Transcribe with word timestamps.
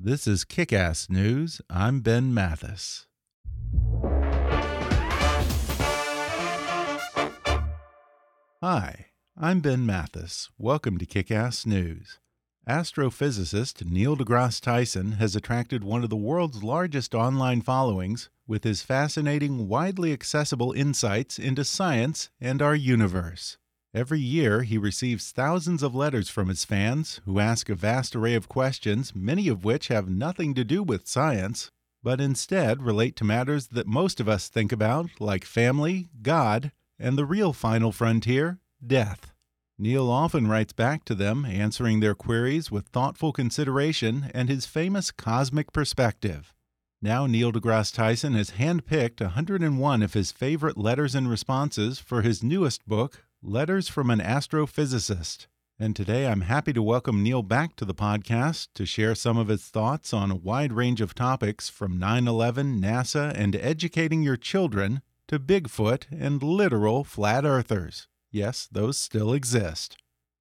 This 0.00 0.28
is 0.28 0.44
Kick 0.44 0.72
Ass 0.72 1.10
News. 1.10 1.60
I'm 1.68 2.02
Ben 2.02 2.32
Mathis. 2.32 3.08
Hi, 8.62 9.06
I'm 9.36 9.58
Ben 9.58 9.84
Mathis. 9.84 10.50
Welcome 10.56 10.98
to 10.98 11.04
Kick 11.04 11.32
Ass 11.32 11.66
News. 11.66 12.20
Astrophysicist 12.68 13.90
Neil 13.90 14.16
deGrasse 14.16 14.60
Tyson 14.60 15.12
has 15.12 15.34
attracted 15.34 15.82
one 15.82 16.04
of 16.04 16.10
the 16.10 16.16
world's 16.16 16.62
largest 16.62 17.12
online 17.12 17.60
followings 17.60 18.30
with 18.46 18.62
his 18.62 18.82
fascinating, 18.82 19.66
widely 19.66 20.12
accessible 20.12 20.70
insights 20.70 21.40
into 21.40 21.64
science 21.64 22.30
and 22.40 22.62
our 22.62 22.76
universe. 22.76 23.58
Every 23.98 24.20
year, 24.20 24.62
he 24.62 24.78
receives 24.78 25.32
thousands 25.32 25.82
of 25.82 25.92
letters 25.92 26.30
from 26.30 26.46
his 26.46 26.64
fans 26.64 27.20
who 27.24 27.40
ask 27.40 27.68
a 27.68 27.74
vast 27.74 28.14
array 28.14 28.34
of 28.34 28.48
questions, 28.48 29.12
many 29.12 29.48
of 29.48 29.64
which 29.64 29.88
have 29.88 30.08
nothing 30.08 30.54
to 30.54 30.62
do 30.62 30.84
with 30.84 31.08
science, 31.08 31.72
but 32.00 32.20
instead 32.20 32.80
relate 32.80 33.16
to 33.16 33.24
matters 33.24 33.66
that 33.66 33.88
most 33.88 34.20
of 34.20 34.28
us 34.28 34.46
think 34.46 34.70
about, 34.70 35.10
like 35.18 35.44
family, 35.44 36.10
God, 36.22 36.70
and 36.96 37.18
the 37.18 37.24
real 37.24 37.52
final 37.52 37.90
frontier 37.90 38.60
death. 38.86 39.32
Neil 39.76 40.08
often 40.08 40.46
writes 40.46 40.72
back 40.72 41.04
to 41.06 41.16
them, 41.16 41.44
answering 41.44 41.98
their 41.98 42.14
queries 42.14 42.70
with 42.70 42.86
thoughtful 42.86 43.32
consideration 43.32 44.30
and 44.32 44.48
his 44.48 44.64
famous 44.64 45.10
cosmic 45.10 45.72
perspective. 45.72 46.54
Now, 47.02 47.26
Neil 47.26 47.50
deGrasse 47.50 47.92
Tyson 47.92 48.34
has 48.34 48.52
handpicked 48.52 49.20
101 49.20 50.02
of 50.04 50.14
his 50.14 50.30
favorite 50.30 50.78
letters 50.78 51.16
and 51.16 51.28
responses 51.28 51.98
for 51.98 52.22
his 52.22 52.44
newest 52.44 52.86
book, 52.86 53.24
Letters 53.42 53.86
from 53.86 54.10
an 54.10 54.18
Astrophysicist. 54.18 55.46
And 55.78 55.94
today 55.94 56.26
I'm 56.26 56.40
happy 56.40 56.72
to 56.72 56.82
welcome 56.82 57.22
Neil 57.22 57.44
back 57.44 57.76
to 57.76 57.84
the 57.84 57.94
podcast 57.94 58.66
to 58.74 58.84
share 58.84 59.14
some 59.14 59.38
of 59.38 59.46
his 59.46 59.62
thoughts 59.66 60.12
on 60.12 60.32
a 60.32 60.36
wide 60.36 60.72
range 60.72 61.00
of 61.00 61.14
topics 61.14 61.68
from 61.68 62.00
9 62.00 62.26
11, 62.26 62.80
NASA, 62.80 63.32
and 63.32 63.54
educating 63.54 64.24
your 64.24 64.36
children 64.36 65.02
to 65.28 65.38
Bigfoot 65.38 66.06
and 66.10 66.42
literal 66.42 67.04
flat 67.04 67.44
earthers. 67.44 68.08
Yes, 68.32 68.68
those 68.72 68.98
still 68.98 69.32
exist. 69.32 69.96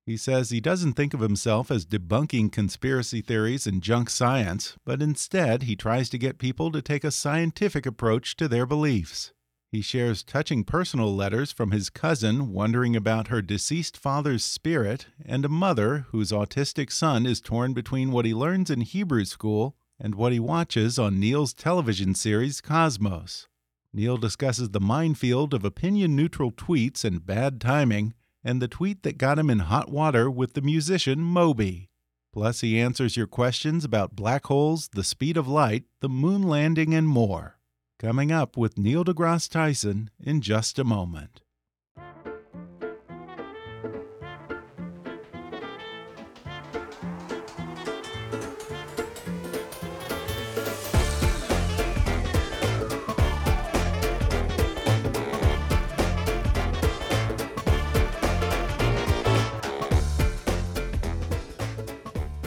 He 0.07 0.17
says 0.17 0.49
he 0.49 0.59
doesn't 0.59 0.93
think 0.93 1.13
of 1.13 1.19
himself 1.19 1.69
as 1.69 1.85
debunking 1.85 2.51
conspiracy 2.51 3.21
theories 3.21 3.67
and 3.67 3.83
junk 3.83 4.09
science, 4.09 4.75
but 4.85 5.03
instead 5.03 5.63
he 5.63 5.75
tries 5.75 6.09
to 6.09 6.17
get 6.17 6.39
people 6.39 6.71
to 6.71 6.81
take 6.81 7.03
a 7.03 7.11
scientific 7.11 7.85
approach 7.85 8.35
to 8.37 8.47
their 8.47 8.65
beliefs. 8.65 9.33
He 9.77 9.83
shares 9.83 10.23
touching 10.23 10.63
personal 10.63 11.15
letters 11.15 11.51
from 11.51 11.69
his 11.69 11.91
cousin 11.91 12.51
wondering 12.51 12.95
about 12.95 13.27
her 13.27 13.43
deceased 13.43 13.95
father's 13.95 14.43
spirit 14.43 15.05
and 15.23 15.45
a 15.45 15.49
mother 15.49 16.07
whose 16.09 16.31
autistic 16.31 16.91
son 16.91 17.27
is 17.27 17.39
torn 17.39 17.73
between 17.73 18.11
what 18.11 18.25
he 18.25 18.33
learns 18.33 18.71
in 18.71 18.81
Hebrew 18.81 19.23
school 19.23 19.75
and 19.99 20.15
what 20.15 20.33
he 20.33 20.39
watches 20.39 20.97
on 20.97 21.19
Neil's 21.19 21.53
television 21.53 22.15
series 22.15 22.59
Cosmos. 22.59 23.47
Neil 23.93 24.17
discusses 24.17 24.71
the 24.71 24.79
minefield 24.79 25.53
of 25.53 25.63
opinion 25.63 26.15
neutral 26.15 26.51
tweets 26.51 27.05
and 27.05 27.23
bad 27.23 27.61
timing, 27.61 28.15
and 28.43 28.59
the 28.59 28.67
tweet 28.67 29.03
that 29.03 29.19
got 29.19 29.37
him 29.37 29.47
in 29.47 29.59
hot 29.59 29.91
water 29.91 30.27
with 30.27 30.55
the 30.55 30.61
musician 30.61 31.21
Moby. 31.21 31.91
Plus, 32.33 32.61
he 32.61 32.79
answers 32.79 33.15
your 33.15 33.27
questions 33.27 33.85
about 33.85 34.15
black 34.15 34.47
holes, 34.47 34.89
the 34.95 35.03
speed 35.03 35.37
of 35.37 35.47
light, 35.47 35.83
the 35.99 36.09
moon 36.09 36.41
landing, 36.41 36.95
and 36.95 37.07
more. 37.07 37.56
Coming 37.99 38.31
up 38.31 38.55
with 38.55 38.77
Neil 38.77 39.03
deGrasse 39.03 39.49
Tyson 39.49 40.11
in 40.23 40.39
just 40.39 40.77
a 40.77 40.83
moment. 40.83 41.41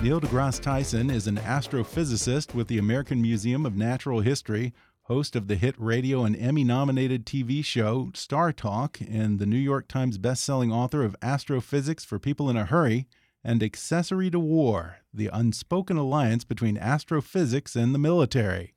Neil 0.01 0.21
deGrasse 0.21 0.61
Tyson 0.61 1.11
is 1.11 1.27
an 1.27 1.39
astrophysicist 1.39 2.55
with 2.55 2.69
the 2.69 2.79
American 2.79 3.21
Museum 3.21 3.67
of 3.67 3.77
Natural 3.77 4.21
History, 4.21 4.73
host 5.11 5.35
of 5.35 5.49
the 5.49 5.57
hit 5.57 5.75
radio 5.77 6.23
and 6.23 6.37
Emmy 6.37 6.63
nominated 6.63 7.27
TV 7.27 7.65
show 7.65 8.13
Star 8.15 8.53
Talk, 8.53 9.01
and 9.01 9.41
the 9.41 9.45
New 9.45 9.59
York 9.59 9.89
Times 9.89 10.19
bestselling 10.19 10.73
author 10.73 11.03
of 11.03 11.17
Astrophysics 11.21 12.05
for 12.05 12.21
People 12.21 12.49
in 12.49 12.57
a 12.57 12.65
Hurry 12.65 13.09
and 13.43 13.61
Accessory 13.61 14.31
to 14.31 14.39
War 14.39 14.99
The 15.13 15.27
Unspoken 15.33 15.97
Alliance 15.97 16.45
Between 16.45 16.79
Astrophysics 16.79 17.75
and 17.75 17.93
the 17.93 17.99
Military. 17.99 18.77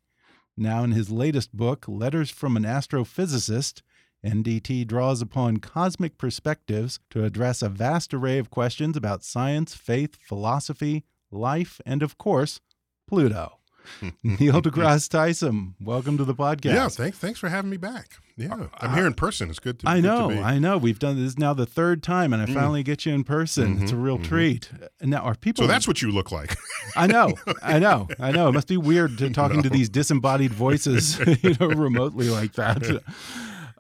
Now, 0.58 0.84
in 0.84 0.94
his 0.94 1.12
latest 1.12 1.56
book, 1.56 1.86
Letters 1.88 2.32
from 2.32 2.58
an 2.58 2.64
Astrophysicist, 2.64 3.84
NDT 4.26 4.88
draws 4.88 5.22
upon 5.22 5.58
cosmic 5.58 6.18
perspectives 6.18 7.00
to 7.12 7.26
address 7.26 7.62
a 7.62 7.70
vast 7.70 8.12
array 8.12 8.40
of 8.40 8.50
questions 8.50 8.98
about 8.98 9.24
science, 9.24 9.76
faith, 9.76 10.16
philosophy, 10.16 11.06
life, 11.30 11.80
and 11.86 12.02
of 12.02 12.18
course, 12.18 12.60
Pluto. 13.08 13.60
Neil 14.24 14.62
deGrasse 14.62 15.10
Tyson, 15.10 15.76
welcome 15.80 16.18
to 16.18 16.26
the 16.26 16.36
podcast. 16.36 16.74
Yeah, 16.74 16.88
thanks. 16.88 17.18
Thanks 17.18 17.40
for 17.40 17.50
having 17.50 17.70
me 17.70 17.78
back. 17.78 18.18
Yeah, 18.36 18.54
uh, 18.54 18.68
I'm 18.80 18.94
here 18.96 19.06
in 19.06 19.14
person. 19.14 19.50
It's 19.50 19.60
good 19.60 19.80
to. 19.80 19.90
I 19.90 20.00
know. 20.00 20.30
To 20.32 20.42
I 20.42 20.58
know. 20.58 20.78
We've 20.78 20.98
done 20.98 21.24
this 21.24 21.38
now 21.38 21.54
the 21.54 21.66
third 21.66 22.02
time, 22.02 22.34
and 22.34 22.42
I 22.42 22.46
mm. 22.46 22.54
finally 22.54 22.84
get 22.84 23.06
you 23.06 23.14
in 23.14 23.24
person. 23.24 23.66
Mm 23.66 23.78
-hmm, 23.78 23.84
it's 23.84 23.92
a 23.92 23.96
real 23.96 24.18
mm 24.18 24.24
-hmm. 24.24 24.30
treat. 24.30 24.72
Now, 25.02 25.20
are 25.20 25.36
people? 25.36 25.64
So 25.64 25.72
that's 25.72 25.86
what 25.86 26.02
you 26.02 26.12
look 26.12 26.32
like. 26.32 26.56
I 27.04 27.08
know. 27.08 27.38
I 27.62 27.80
know. 27.80 28.08
I 28.20 28.32
know. 28.32 28.50
It 28.50 28.54
must 28.54 28.68
be 28.68 28.78
weird 28.78 29.18
to 29.18 29.30
talking 29.42 29.62
no. 29.62 29.70
to 29.70 29.70
these 29.70 29.90
disembodied 29.90 30.54
voices, 30.54 31.20
you 31.42 31.54
know, 31.54 31.70
remotely 31.70 32.30
like 32.30 32.54
that. 32.54 33.04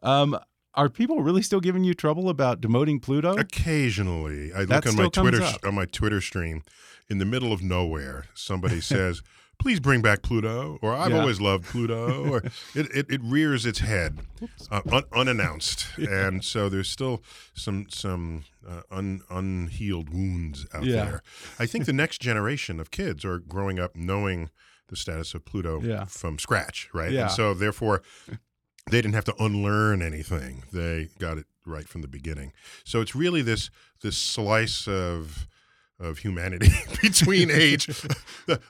Um, 0.01 0.39
are 0.73 0.89
people 0.89 1.21
really 1.21 1.41
still 1.41 1.59
giving 1.59 1.83
you 1.83 1.93
trouble 1.93 2.29
about 2.29 2.61
demoting 2.61 3.01
Pluto? 3.01 3.37
Occasionally, 3.37 4.51
I 4.53 4.63
look 4.63 4.85
on 4.87 4.95
my 4.95 5.07
Twitter 5.07 5.43
on 5.63 5.75
my 5.75 5.85
Twitter 5.85 6.21
stream. 6.21 6.63
In 7.09 7.19
the 7.19 7.25
middle 7.25 7.51
of 7.51 7.61
nowhere, 7.61 8.25
somebody 8.33 8.81
says 8.81 9.21
please 9.63 9.79
bring 9.79 10.01
back 10.01 10.21
Pluto, 10.21 10.77
or 10.81 10.93
I've 10.93 11.11
yeah. 11.11 11.21
always 11.21 11.39
loved 11.39 11.63
Pluto, 11.63 12.29
or 12.29 12.37
it, 12.75 12.93
it, 12.93 13.05
it, 13.09 13.21
rears 13.23 13.65
its 13.65 13.79
head 13.79 14.19
uh, 14.69 14.81
un, 14.91 15.03
unannounced, 15.13 15.87
yeah. 15.97 16.27
and 16.27 16.43
so 16.43 16.67
there's 16.67 16.89
still 16.89 17.23
some 17.53 17.85
some 17.87 18.43
uh, 18.67 18.81
un, 18.91 19.21
unhealed 19.29 20.09
wounds 20.09 20.67
out 20.73 20.83
yeah. 20.83 21.05
there. 21.05 21.23
I 21.59 21.65
think 21.65 21.85
the 21.85 21.93
next 21.93 22.19
generation 22.19 22.81
of 22.81 22.91
kids 22.91 23.23
are 23.23 23.39
growing 23.39 23.79
up 23.79 23.95
knowing 23.95 24.49
the 24.89 24.97
status 24.97 25.33
of 25.33 25.45
Pluto 25.45 26.05
from 26.07 26.37
scratch, 26.39 26.89
right? 26.93 27.13
And 27.13 27.31
so 27.31 27.53
therefore, 27.53 28.01
they 28.91 29.01
didn't 29.01 29.15
have 29.15 29.25
to 29.25 29.35
unlearn 29.41 30.01
anything; 30.01 30.63
they 30.73 31.07
got 31.19 31.37
it 31.37 31.45
right 31.65 31.87
from 31.87 32.01
the 32.01 32.09
beginning. 32.09 32.51
So 32.83 32.99
it's 32.99 33.15
really 33.15 33.41
this 33.41 33.69
this 34.01 34.17
slice 34.17 34.89
of 34.89 35.47
of 36.03 36.19
humanity 36.19 36.71
between 37.01 37.49
age 37.51 37.87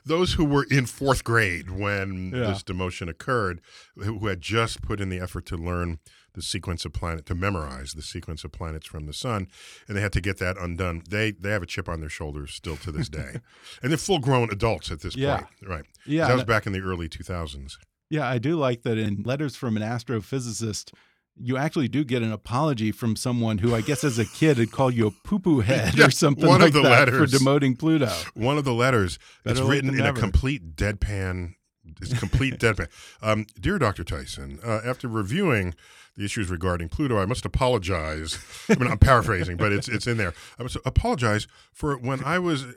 those 0.04 0.34
who 0.34 0.44
were 0.44 0.66
in 0.70 0.86
fourth 0.86 1.24
grade 1.24 1.70
when 1.70 2.32
yeah. 2.34 2.46
this 2.46 2.62
demotion 2.62 3.08
occurred, 3.08 3.60
who 3.96 4.26
had 4.26 4.40
just 4.40 4.82
put 4.82 5.00
in 5.00 5.08
the 5.08 5.18
effort 5.18 5.46
to 5.46 5.56
learn 5.56 5.98
the 6.34 6.42
sequence 6.42 6.84
of 6.84 6.92
planet 6.92 7.26
to 7.26 7.34
memorize 7.34 7.92
the 7.92 8.02
sequence 8.02 8.44
of 8.44 8.52
planets 8.52 8.86
from 8.86 9.06
the 9.06 9.12
sun, 9.12 9.48
and 9.86 9.96
they 9.96 10.00
had 10.00 10.12
to 10.12 10.20
get 10.20 10.38
that 10.38 10.56
undone. 10.58 11.02
They 11.08 11.32
they 11.32 11.50
have 11.50 11.62
a 11.62 11.66
chip 11.66 11.88
on 11.88 12.00
their 12.00 12.08
shoulders 12.08 12.52
still 12.52 12.76
to 12.78 12.92
this 12.92 13.08
day, 13.08 13.40
and 13.82 13.90
they're 13.90 13.98
full 13.98 14.18
grown 14.18 14.50
adults 14.50 14.90
at 14.90 15.00
this 15.00 15.16
yeah. 15.16 15.38
point, 15.38 15.48
right? 15.66 15.84
Yeah, 16.06 16.28
that 16.28 16.34
was 16.34 16.44
back 16.44 16.66
in 16.66 16.72
the 16.72 16.80
early 16.80 17.08
two 17.08 17.24
thousands. 17.24 17.78
Yeah, 18.10 18.28
I 18.28 18.38
do 18.38 18.56
like 18.56 18.82
that 18.82 18.98
in 18.98 19.22
letters 19.24 19.56
from 19.56 19.76
an 19.76 19.82
astrophysicist 19.82 20.92
you 21.36 21.56
actually 21.56 21.88
do 21.88 22.04
get 22.04 22.22
an 22.22 22.32
apology 22.32 22.92
from 22.92 23.16
someone 23.16 23.58
who 23.58 23.74
I 23.74 23.80
guess 23.80 24.04
as 24.04 24.18
a 24.18 24.24
kid 24.24 24.58
had 24.58 24.70
called 24.70 24.94
you 24.94 25.06
a 25.08 25.10
poo 25.10 25.38
poo 25.38 25.60
head 25.60 25.98
or 25.98 26.10
something 26.10 26.46
one 26.46 26.60
like 26.60 26.68
of 26.68 26.74
the 26.74 26.82
that 26.82 27.08
letters, 27.08 27.32
for 27.32 27.38
demoting 27.38 27.78
Pluto. 27.78 28.10
One 28.34 28.58
of 28.58 28.64
the 28.64 28.74
letters. 28.74 29.18
Better 29.44 29.60
it's 29.60 29.68
written 29.68 29.90
in 29.90 29.96
never. 29.96 30.16
a 30.18 30.20
complete 30.20 30.76
deadpan. 30.76 31.54
It's 32.00 32.18
complete 32.18 32.54
deadpan. 32.58 32.88
Um, 33.22 33.46
dear 33.60 33.78
Dr. 33.78 34.04
Tyson, 34.04 34.58
uh, 34.64 34.80
after 34.84 35.08
reviewing 35.08 35.74
the 36.16 36.24
issues 36.24 36.48
regarding 36.48 36.88
Pluto, 36.88 37.18
I 37.18 37.26
must 37.26 37.44
apologize. 37.44 38.38
I 38.68 38.76
mean, 38.76 38.90
I'm 38.90 38.98
paraphrasing, 38.98 39.56
but 39.56 39.72
it's 39.72 39.88
it's 39.88 40.06
in 40.06 40.16
there. 40.16 40.32
I 40.58 40.62
must 40.62 40.76
apologize 40.84 41.46
for 41.72 41.96
when 41.96 42.22
I 42.24 42.38
was 42.38 42.64
uh, 42.64 42.70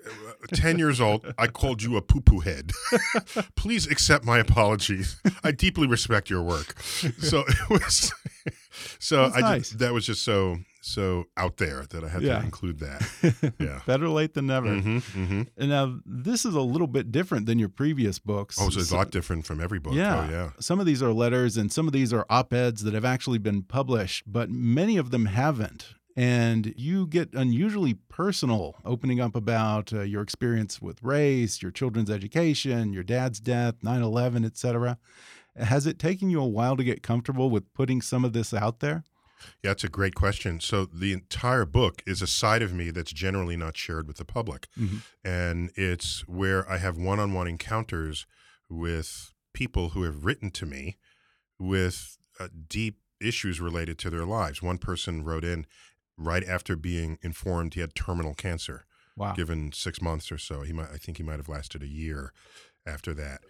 10 0.53 0.79
years 0.79 0.99
old, 0.99 1.33
I 1.37 1.47
called 1.47 1.83
you 1.83 1.97
a 1.97 2.01
poo 2.01 2.21
poo 2.21 2.39
head. 2.39 2.71
Please 3.55 3.85
accept 3.87 4.25
my 4.25 4.39
apologies. 4.39 5.21
I 5.43 5.51
deeply 5.51 5.87
respect 5.87 6.29
your 6.29 6.41
work. 6.41 6.79
So 6.81 7.43
it 7.47 7.69
was 7.69 8.11
so 8.99 9.25
I 9.25 9.41
nice. 9.41 9.69
just, 9.69 9.79
that 9.79 9.93
was 9.93 10.05
just 10.05 10.23
so 10.23 10.57
so 10.87 11.25
out 11.35 11.57
there 11.57 11.85
that 11.89 12.03
I 12.03 12.09
had 12.09 12.21
yeah. 12.21 12.39
to 12.39 12.45
include 12.45 12.79
that. 12.79 13.53
Yeah, 13.59 13.81
better 13.85 14.07
late 14.09 14.33
than 14.33 14.47
never. 14.47 14.67
Mm 14.67 14.81
-hmm, 14.81 15.15
mm 15.15 15.27
-hmm. 15.27 15.47
And 15.57 15.69
now 15.69 15.99
this 16.23 16.45
is 16.45 16.55
a 16.55 16.61
little 16.61 16.87
bit 16.87 17.11
different 17.11 17.45
than 17.45 17.59
your 17.59 17.69
previous 17.69 18.19
books. 18.19 18.57
Oh, 18.59 18.69
so 18.69 18.79
it's 18.79 18.91
a 18.91 18.95
lot 18.95 19.11
different 19.11 19.45
from 19.45 19.59
every 19.59 19.79
book. 19.79 19.93
Yeah, 19.93 20.25
oh, 20.25 20.31
yeah. 20.31 20.51
Some 20.59 20.81
of 20.81 20.85
these 20.85 21.05
are 21.05 21.13
letters, 21.13 21.57
and 21.57 21.73
some 21.73 21.87
of 21.87 21.93
these 21.93 22.15
are 22.15 22.25
op-eds 22.29 22.81
that 22.83 22.93
have 22.93 23.07
actually 23.07 23.39
been 23.39 23.63
published, 23.63 24.23
but 24.25 24.49
many 24.49 24.99
of 24.99 25.09
them 25.09 25.25
haven't. 25.25 25.95
And 26.15 26.73
you 26.75 27.07
get 27.07 27.33
unusually 27.33 27.95
personal, 28.09 28.75
opening 28.83 29.21
up 29.21 29.35
about 29.35 29.93
uh, 29.93 30.01
your 30.01 30.23
experience 30.23 30.81
with 30.81 31.03
race, 31.03 31.61
your 31.63 31.71
children's 31.71 32.09
education, 32.09 32.93
your 32.93 33.03
dad's 33.03 33.39
death, 33.39 33.75
9 33.83 34.01
11, 34.01 34.45
etc. 34.45 34.97
Has 35.55 35.85
it 35.85 35.99
taken 35.99 36.29
you 36.29 36.41
a 36.41 36.47
while 36.47 36.75
to 36.77 36.83
get 36.83 37.01
comfortable 37.03 37.49
with 37.49 37.71
putting 37.73 38.01
some 38.01 38.25
of 38.25 38.33
this 38.33 38.53
out 38.53 38.79
there? 38.79 39.03
Yeah, 39.63 39.71
that's 39.71 39.83
a 39.83 39.89
great 39.89 40.15
question. 40.15 40.59
So 40.59 40.85
the 40.85 41.13
entire 41.13 41.65
book 41.65 42.01
is 42.05 42.21
a 42.21 42.27
side 42.27 42.61
of 42.61 42.73
me 42.73 42.91
that's 42.91 43.11
generally 43.11 43.57
not 43.57 43.77
shared 43.77 44.07
with 44.07 44.17
the 44.17 44.25
public. 44.25 44.67
Mm 44.77 44.87
-hmm. 44.87 45.01
And 45.23 45.71
it's 45.75 46.27
where 46.27 46.69
I 46.69 46.77
have 46.77 46.97
one-on-one 46.97 47.49
encounters 47.49 48.25
with 48.69 49.33
people 49.53 49.89
who 49.89 50.03
have 50.03 50.25
written 50.25 50.51
to 50.51 50.65
me 50.65 50.97
with 51.57 52.17
uh, 52.39 52.47
deep 52.69 52.95
issues 53.19 53.59
related 53.59 53.97
to 53.97 54.09
their 54.09 54.25
lives. 54.25 54.61
One 54.61 54.77
person 54.77 55.23
wrote 55.23 55.47
in 55.53 55.65
right 56.17 56.47
after 56.47 56.75
being 56.75 57.17
informed 57.21 57.73
he 57.73 57.81
had 57.81 57.93
terminal 57.93 58.33
cancer. 58.33 58.85
Wow. 59.15 59.33
Given 59.33 59.71
6 59.71 60.01
months 60.01 60.31
or 60.31 60.37
so. 60.37 60.61
He 60.61 60.73
might 60.73 60.91
I 60.95 60.97
think 60.97 61.17
he 61.17 61.23
might 61.23 61.39
have 61.39 61.49
lasted 61.49 61.83
a 61.83 61.87
year 61.87 62.31
after 62.85 63.15
that 63.15 63.41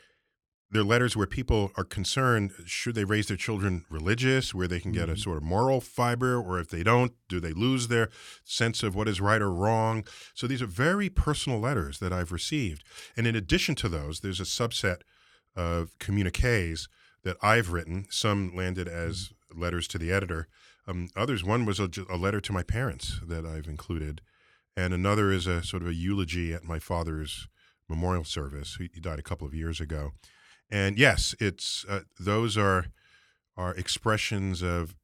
they're 0.70 0.84
letters 0.84 1.16
where 1.16 1.28
people 1.28 1.72
are 1.78 1.84
concerned 1.84 2.52
should 2.66 2.96
they 2.96 3.06
raise 3.06 3.28
their 3.28 3.38
children 3.38 3.86
religious 3.90 4.54
where 4.54 4.68
they 4.68 4.80
can 4.80 4.92
get 4.92 5.06
mm 5.06 5.10
-hmm. 5.10 5.12
a 5.12 5.14
mm-hmm. 5.14 5.22
sort 5.22 5.38
of 5.38 5.44
moral 5.44 5.82
fiber 5.82 6.36
or 6.36 6.60
if 6.60 6.68
they 6.68 6.84
don't 6.84 7.14
do 7.28 7.40
they 7.40 7.54
lose 7.54 7.88
their 7.88 8.10
sense 8.44 8.84
of 8.84 8.96
what 8.96 9.08
is 9.08 9.22
right 9.22 9.42
or 9.42 9.54
wrong 9.54 10.06
so 10.34 10.48
these 10.48 10.62
are 10.62 10.72
very 10.88 11.10
personal 11.10 11.60
letters 11.60 12.00
that 12.00 12.12
i've 12.12 12.32
received 12.32 12.84
and 13.16 13.28
in 13.28 13.36
addition 13.36 13.76
to 13.76 13.90
those 13.90 14.20
there's 14.20 14.42
a 14.42 14.54
subset 14.60 15.02
of 15.56 15.98
communiques 16.00 16.88
that 17.24 17.38
i've 17.42 17.72
written 17.72 18.06
some 18.10 18.52
landed 18.56 18.88
as 18.88 19.14
mm 19.18 19.28
-hmm. 19.28 19.62
letters 19.62 19.88
to 19.88 19.98
the 19.98 20.12
editor 20.12 20.48
um, 20.88 21.10
others 21.16 21.44
one 21.44 21.66
was 21.66 21.80
a, 21.80 21.90
a 22.10 22.18
letter 22.18 22.42
to 22.42 22.54
my 22.54 22.64
parents 22.64 23.20
that 23.28 23.46
i've 23.46 23.70
included 23.70 24.22
and 24.76 24.94
another 24.94 25.32
is 25.32 25.48
a 25.48 25.64
sort 25.64 25.84
of 25.84 25.90
a 25.90 26.00
eulogy 26.08 26.54
at 26.54 26.64
my 26.64 26.80
father's 26.80 27.48
memorial 27.88 28.26
service 28.26 28.70
he 28.94 29.02
died 29.02 29.20
a 29.20 29.30
couple 29.30 29.48
of 29.48 29.54
years 29.54 29.82
ago 29.82 30.14
and 30.70 30.98
yes, 30.98 31.36
it's 31.40 31.86
uh, 31.90 32.02
those 32.20 32.58
are 32.58 32.88
are 33.56 33.74
expressions 33.76 34.62
of 34.62 34.96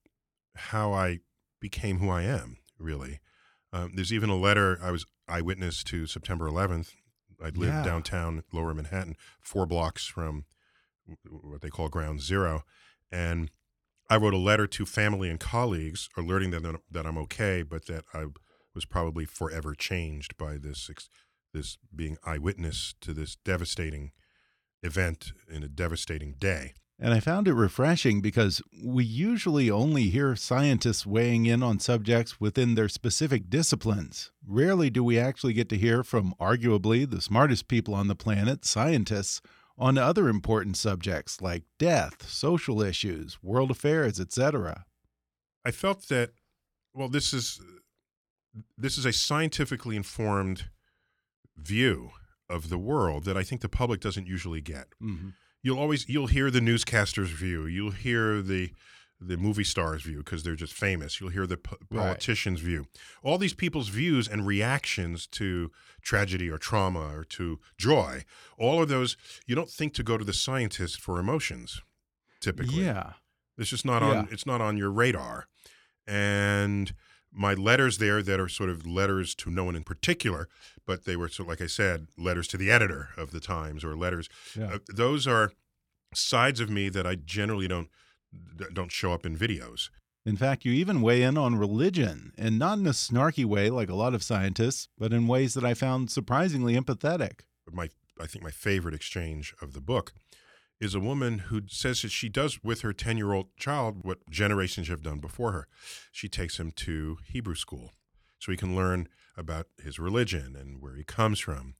how 0.55 0.93
I 0.93 1.19
became 1.59 1.99
who 1.99 2.09
I 2.09 2.23
am. 2.23 2.57
Really, 2.77 3.19
um, 3.71 3.93
there's 3.95 4.13
even 4.13 4.29
a 4.29 4.37
letter 4.37 4.79
I 4.81 4.91
was 4.91 5.05
eyewitness 5.27 5.83
to 5.85 6.05
September 6.05 6.49
11th. 6.49 6.91
I 7.41 7.45
lived 7.45 7.61
yeah. 7.61 7.83
downtown 7.83 8.43
Lower 8.51 8.73
Manhattan, 8.73 9.15
four 9.41 9.65
blocks 9.65 10.05
from 10.05 10.45
what 11.25 11.61
they 11.61 11.69
call 11.69 11.89
Ground 11.89 12.21
Zero, 12.21 12.63
and 13.11 13.51
I 14.09 14.17
wrote 14.17 14.33
a 14.33 14.37
letter 14.37 14.67
to 14.67 14.85
family 14.85 15.29
and 15.29 15.39
colleagues, 15.39 16.09
alerting 16.17 16.51
them 16.51 16.77
that 16.91 17.05
I'm 17.05 17.17
okay, 17.19 17.63
but 17.63 17.87
that 17.87 18.05
I 18.13 18.25
was 18.75 18.85
probably 18.85 19.25
forever 19.25 19.73
changed 19.75 20.37
by 20.37 20.57
this 20.57 20.89
this 21.53 21.77
being 21.95 22.17
eyewitness 22.25 22.95
to 23.01 23.13
this 23.13 23.35
devastating 23.35 24.11
event 24.83 25.31
in 25.49 25.63
a 25.63 25.67
devastating 25.67 26.35
day. 26.39 26.73
And 26.99 27.13
I 27.13 27.19
found 27.19 27.47
it 27.47 27.53
refreshing 27.53 28.21
because 28.21 28.61
we 28.81 29.03
usually 29.03 29.69
only 29.69 30.03
hear 30.03 30.35
scientists 30.35 31.05
weighing 31.05 31.45
in 31.45 31.63
on 31.63 31.79
subjects 31.79 32.39
within 32.39 32.75
their 32.75 32.87
specific 32.87 33.49
disciplines. 33.49 34.31
Rarely 34.47 34.89
do 34.89 35.03
we 35.03 35.17
actually 35.17 35.53
get 35.53 35.69
to 35.69 35.77
hear 35.77 36.03
from 36.03 36.35
arguably 36.39 37.09
the 37.09 37.19
smartest 37.19 37.67
people 37.67 37.95
on 37.95 38.07
the 38.07 38.15
planet, 38.15 38.63
scientists, 38.63 39.41
on 39.77 39.97
other 39.97 40.29
important 40.29 40.77
subjects 40.77 41.41
like 41.41 41.63
death, 41.79 42.29
social 42.29 42.81
issues, 42.81 43.41
world 43.41 43.71
affairs, 43.71 44.19
etc. 44.19 44.85
I 45.65 45.71
felt 45.71 46.07
that 46.09 46.31
well 46.93 47.09
this 47.09 47.33
is 47.33 47.59
this 48.77 48.97
is 48.97 49.05
a 49.05 49.13
scientifically 49.13 49.95
informed 49.95 50.65
view 51.57 52.11
of 52.49 52.69
the 52.69 52.77
world 52.77 53.25
that 53.25 53.37
I 53.37 53.43
think 53.43 53.61
the 53.61 53.69
public 53.69 53.99
doesn't 53.99 54.27
usually 54.27 54.61
get. 54.61 54.87
Mm-hmm. 55.01 55.29
You'll 55.61 55.79
always 55.79 56.07
you'll 56.09 56.27
hear 56.27 56.51
the 56.51 56.61
newscaster's 56.61 57.29
view, 57.29 57.65
you'll 57.65 57.91
hear 57.91 58.41
the 58.41 58.71
the 59.25 59.37
movie 59.37 59.63
star's 59.63 60.01
view 60.01 60.17
because 60.17 60.43
they're 60.43 60.55
just 60.55 60.73
famous. 60.73 61.21
You'll 61.21 61.29
hear 61.29 61.47
the 61.47 61.57
po- 61.57 61.77
politician's 61.89 62.61
right. 62.61 62.67
view. 62.67 62.85
All 63.23 63.37
these 63.37 63.53
people's 63.53 63.87
views 63.87 64.27
and 64.27 64.45
reactions 64.45 65.27
to 65.27 65.71
tragedy 66.01 66.49
or 66.49 66.57
trauma 66.57 67.15
or 67.15 67.23
to 67.25 67.59
joy. 67.77 68.25
All 68.57 68.81
of 68.81 68.89
those 68.89 69.15
you 69.45 69.55
don't 69.55 69.69
think 69.69 69.93
to 69.93 70.03
go 70.03 70.17
to 70.17 70.25
the 70.25 70.33
scientist 70.33 70.99
for 70.99 71.19
emotions 71.19 71.81
typically. 72.41 72.83
Yeah. 72.83 73.13
It's 73.57 73.69
just 73.69 73.85
not 73.85 74.01
yeah. 74.01 74.09
on 74.09 74.27
it's 74.31 74.45
not 74.45 74.61
on 74.61 74.77
your 74.77 74.91
radar. 74.91 75.47
And 76.05 76.93
my 77.33 77.53
letters 77.53 77.97
there 77.97 78.21
that 78.21 78.39
are 78.39 78.47
sort 78.47 78.69
of 78.69 78.85
letters 78.85 79.33
to 79.35 79.49
no 79.49 79.63
one 79.63 79.75
in 79.75 79.83
particular, 79.83 80.47
but 80.85 81.05
they 81.05 81.15
were 81.15 81.27
sort 81.27 81.47
of, 81.47 81.49
like 81.49 81.61
I 81.61 81.67
said, 81.67 82.07
letters 82.17 82.47
to 82.49 82.57
the 82.57 82.71
editor 82.71 83.09
of 83.17 83.31
the 83.31 83.39
Times 83.39 83.83
or 83.83 83.95
letters. 83.95 84.29
Yeah. 84.57 84.73
Uh, 84.73 84.77
those 84.93 85.27
are 85.27 85.51
sides 86.13 86.59
of 86.59 86.69
me 86.69 86.89
that 86.89 87.07
I 87.07 87.15
generally 87.15 87.67
don't 87.67 87.89
don't 88.73 88.91
show 88.91 89.13
up 89.13 89.25
in 89.25 89.37
videos. 89.37 89.89
In 90.25 90.37
fact, 90.37 90.63
you 90.65 90.71
even 90.71 91.01
weigh 91.01 91.21
in 91.21 91.37
on 91.37 91.55
religion, 91.55 92.31
and 92.37 92.57
not 92.57 92.79
in 92.79 92.87
a 92.87 92.91
snarky 92.91 93.45
way 93.45 93.69
like 93.69 93.89
a 93.89 93.95
lot 93.95 94.13
of 94.13 94.23
scientists, 94.23 94.87
but 94.97 95.11
in 95.11 95.27
ways 95.27 95.53
that 95.53 95.65
I 95.65 95.73
found 95.73 96.09
surprisingly 96.09 96.75
empathetic. 96.75 97.41
My, 97.71 97.89
I 98.19 98.25
think 98.25 98.43
my 98.43 98.51
favorite 98.51 98.95
exchange 98.95 99.53
of 99.61 99.73
the 99.73 99.81
book 99.81 100.13
is 100.83 100.93
a 100.93 100.99
woman 100.99 101.39
who 101.39 101.61
says 101.67 102.01
that 102.01 102.11
she 102.11 102.29
does 102.29 102.63
with 102.63 102.81
her 102.81 102.93
10 102.93 103.17
year 103.17 103.33
old 103.33 103.55
child 103.57 104.03
what 104.03 104.29
generations 104.29 104.89
have 104.89 105.01
done 105.01 105.19
before 105.19 105.51
her. 105.51 105.67
She 106.11 106.27
takes 106.27 106.59
him 106.59 106.71
to 106.71 107.17
Hebrew 107.25 107.55
school 107.55 107.91
so 108.39 108.51
he 108.51 108.57
can 108.57 108.75
learn 108.75 109.07
about 109.37 109.67
his 109.81 109.97
religion 109.97 110.55
and 110.59 110.81
where 110.81 110.95
he 110.95 111.03
comes 111.03 111.39
from. 111.39 111.75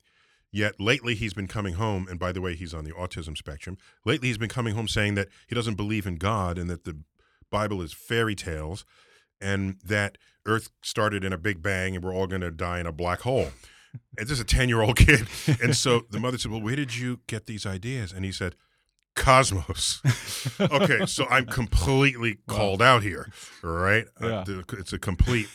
Yet 0.52 0.80
lately 0.80 1.16
he's 1.16 1.34
been 1.34 1.48
coming 1.48 1.74
home, 1.76 2.08
and 2.08 2.20
by 2.20 2.32
the 2.32 2.40
way, 2.40 2.54
he's 2.56 2.76
on 2.76 2.84
the 2.84 2.92
autism 2.92 3.36
spectrum. 3.36 3.76
Lately 4.06 4.28
he's 4.28 4.38
been 4.38 4.50
coming 4.50 4.76
home 4.76 4.88
saying 4.88 5.16
that 5.16 5.30
he 5.48 5.56
doesn't 5.56 5.76
believe 5.76 6.06
in 6.06 6.18
God 6.18 6.60
and 6.60 6.70
that 6.70 6.84
the 6.84 7.00
Bible 7.50 7.82
is 7.82 7.92
fairy 7.92 8.36
tales 8.36 8.86
and 9.42 9.78
that 9.84 10.18
Earth 10.46 10.70
started 10.82 11.24
in 11.24 11.34
a 11.34 11.38
big 11.38 11.62
bang 11.62 11.96
and 11.96 12.04
we're 12.04 12.14
all 12.14 12.28
going 12.28 12.42
to 12.42 12.52
die 12.52 12.80
in 12.80 12.86
a 12.86 12.92
black 12.92 13.22
hole. 13.22 13.50
And 14.18 14.28
this 14.28 14.32
is 14.32 14.40
a 14.40 14.46
10 14.46 14.70
year 14.70 14.82
old 14.82 14.96
kid. 14.96 15.28
And 15.62 15.76
so 15.76 16.06
the 16.10 16.20
mother 16.20 16.38
said, 16.38 16.52
Well, 16.52 16.62
where 16.62 16.76
did 16.76 16.96
you 16.96 17.20
get 17.28 17.46
these 17.46 17.66
ideas? 17.66 18.12
And 18.12 18.26
he 18.26 18.32
said, 18.32 18.56
Cosmos. 19.16 20.02
okay, 20.60 21.06
so 21.06 21.26
I'm 21.30 21.46
completely 21.46 22.40
wow. 22.48 22.56
called 22.56 22.82
out 22.82 23.04
here, 23.04 23.32
right? 23.62 24.06
Uh, 24.22 24.28
yeah. 24.28 24.44
Uh, 24.48 24.64
it's 24.78 24.94
a 24.94 25.00
complete. 25.00 25.48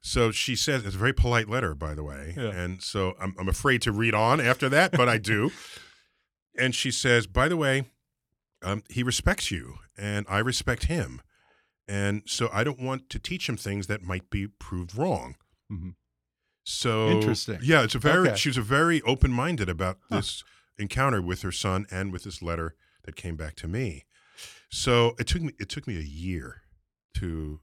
So 0.00 0.30
she 0.30 0.56
says 0.56 0.84
it's 0.84 0.94
a 0.94 0.98
very 0.98 1.12
polite 1.12 1.48
letter, 1.48 1.74
by 1.74 1.94
the 1.94 2.04
way, 2.04 2.34
yeah. 2.36 2.50
and 2.50 2.82
so 2.82 3.14
I'm, 3.20 3.34
I'm 3.38 3.48
afraid 3.48 3.82
to 3.82 3.92
read 3.92 4.14
on 4.14 4.40
after 4.40 4.68
that, 4.68 4.92
but 4.92 5.08
I 5.08 5.18
do. 5.18 5.50
and 6.58 6.74
she 6.74 6.90
says, 6.90 7.26
by 7.26 7.48
the 7.48 7.56
way, 7.56 7.84
um, 8.62 8.82
he 8.88 9.02
respects 9.02 9.50
you, 9.50 9.76
and 9.96 10.26
I 10.28 10.38
respect 10.38 10.86
him, 10.86 11.20
and 11.86 12.22
so 12.26 12.48
I 12.52 12.64
don't 12.64 12.80
want 12.80 13.10
to 13.10 13.18
teach 13.18 13.48
him 13.48 13.56
things 13.56 13.86
that 13.86 14.02
might 14.02 14.30
be 14.30 14.46
proved 14.46 14.96
wrong. 14.96 15.36
Mm 15.70 15.80
-hmm. 15.80 15.94
So 16.64 17.08
interesting. 17.10 17.58
Yeah, 17.62 17.84
it's 17.84 17.94
a 17.94 17.98
very 17.98 18.28
Okay. 18.28 18.36
she 18.36 18.50
was 18.50 18.58
a 18.58 18.62
very 18.62 19.00
open 19.02 19.32
minded 19.32 19.68
about 19.68 19.96
this 20.10 20.44
encounter 20.76 21.22
with 21.22 21.42
her 21.42 21.52
son 21.52 21.86
and 21.90 22.12
with 22.12 22.22
this 22.22 22.42
letter 22.42 22.74
that 23.08 23.16
came 23.16 23.36
back 23.36 23.54
to 23.56 23.66
me. 23.66 24.04
So 24.70 25.14
it 25.18 25.26
took 25.26 25.40
me 25.42 25.52
it 25.58 25.70
took 25.70 25.86
me 25.86 25.96
a 25.96 26.02
year 26.02 26.62
to 27.14 27.60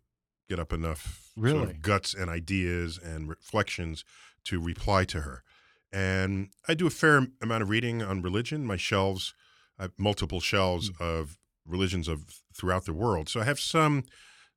get 0.49 0.59
up 0.59 0.73
enough 0.73 1.31
sort 1.35 1.45
Really? 1.45 1.63
of 1.71 1.81
guts 1.81 2.13
and 2.15 2.29
ideas 2.31 2.97
and 3.01 3.29
reflections 3.29 4.03
to 4.45 4.59
reply 4.59 5.05
to 5.05 5.21
her. 5.21 5.43
And 5.93 6.49
I 6.67 6.73
do 6.73 6.87
a 6.87 6.89
fair 6.89 7.27
amount 7.41 7.61
of 7.63 7.69
reading 7.69 8.01
on 8.01 8.21
religion. 8.23 8.65
My 8.65 8.75
shelves, 8.77 9.33
I 9.77 9.83
have 9.83 9.91
multiple 9.97 10.39
shelves 10.39 10.89
Mm. 10.89 11.01
of 11.01 11.37
religions 11.65 12.07
of 12.07 12.41
throughout 12.53 12.85
the 12.85 12.93
world. 12.93 13.29
So 13.29 13.39
I 13.39 13.43
have 13.43 13.59
some 13.59 14.03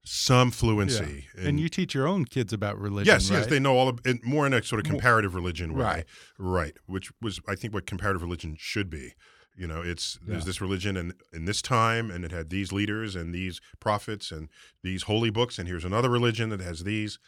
some 0.05 0.51
fluency. 0.51 1.27
And 1.37 1.49
in- 1.49 1.59
you 1.59 1.69
teach 1.69 1.93
your 1.95 2.07
own 2.07 2.25
kids 2.25 2.53
about 2.55 2.79
religion. 2.81 3.13
Yes, 3.13 3.29
yes, 3.29 3.47
they 3.47 3.59
know 3.59 3.77
all 3.77 3.89
of 3.91 3.99
it 4.07 4.25
more 4.25 4.47
in 4.47 4.55
a 4.55 4.63
sort 4.63 4.81
of 4.81 4.91
comparative 4.91 5.35
religion 5.35 5.75
way, 5.75 5.85
Right. 5.85 6.05
right? 6.39 6.77
Which 6.87 7.11
was, 7.21 7.41
I 7.47 7.55
think, 7.57 7.75
what 7.75 7.85
comparative 7.85 8.23
religion 8.23 8.57
should 8.59 8.89
be. 8.89 9.13
You 9.59 9.67
know, 9.67 9.83
it's 9.83 10.19
there's 10.27 10.45
this 10.45 10.61
religion 10.61 10.97
and 10.97 11.15
in 11.33 11.45
this 11.45 11.61
time, 11.61 12.11
and 12.11 12.25
it 12.25 12.31
had 12.31 12.49
these 12.51 12.73
leaders 12.73 13.17
and 13.17 13.35
these 13.35 13.61
prophets 13.81 14.31
and 14.31 14.49
these 14.83 15.03
holy 15.03 15.31
books, 15.31 15.59
and 15.59 15.67
here's 15.69 15.85
another 15.85 16.09
religion 16.09 16.49
that 16.51 16.61
has 16.61 16.85
these. 16.85 17.19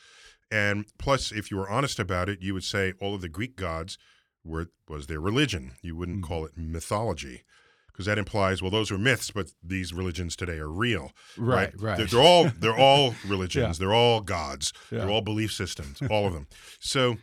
And 0.50 0.86
plus, 0.98 1.32
if 1.32 1.50
you 1.50 1.56
were 1.56 1.68
honest 1.68 1.98
about 1.98 2.28
it, 2.28 2.40
you 2.40 2.54
would 2.54 2.64
say 2.64 2.92
all 3.00 3.14
of 3.14 3.20
the 3.20 3.28
Greek 3.28 3.56
gods 3.56 3.98
were 4.44 4.68
was 4.88 5.06
their 5.08 5.20
religion. 5.20 5.72
You 5.82 5.96
wouldn't 5.96 6.22
Mhm. 6.22 6.28
call 6.28 6.44
it 6.46 6.52
mythology. 6.56 7.42
Because 7.88 8.06
that 8.06 8.18
implies, 8.18 8.62
well, 8.62 8.70
those 8.70 8.90
are 8.90 8.96
myths, 8.96 9.30
but 9.30 9.50
these 9.62 9.92
religions 9.92 10.34
today 10.34 10.58
are 10.58 10.70
real 10.70 11.12
Right, 11.36 11.72
right. 11.78 11.98
They're, 11.98 12.06
they're 12.06 12.20
all 12.22 12.44
they're 12.58 12.76
all 12.88 13.14
religions. 13.26 13.78
Yeah. 13.78 13.84
They're 13.86 13.94
all 13.94 14.20
gods. 14.22 14.72
Yeah. 14.90 15.00
They're 15.00 15.10
all 15.10 15.20
belief 15.20 15.52
systems. 15.52 16.00
All 16.08 16.26
of 16.26 16.32
them. 16.32 16.46
So, 16.78 17.18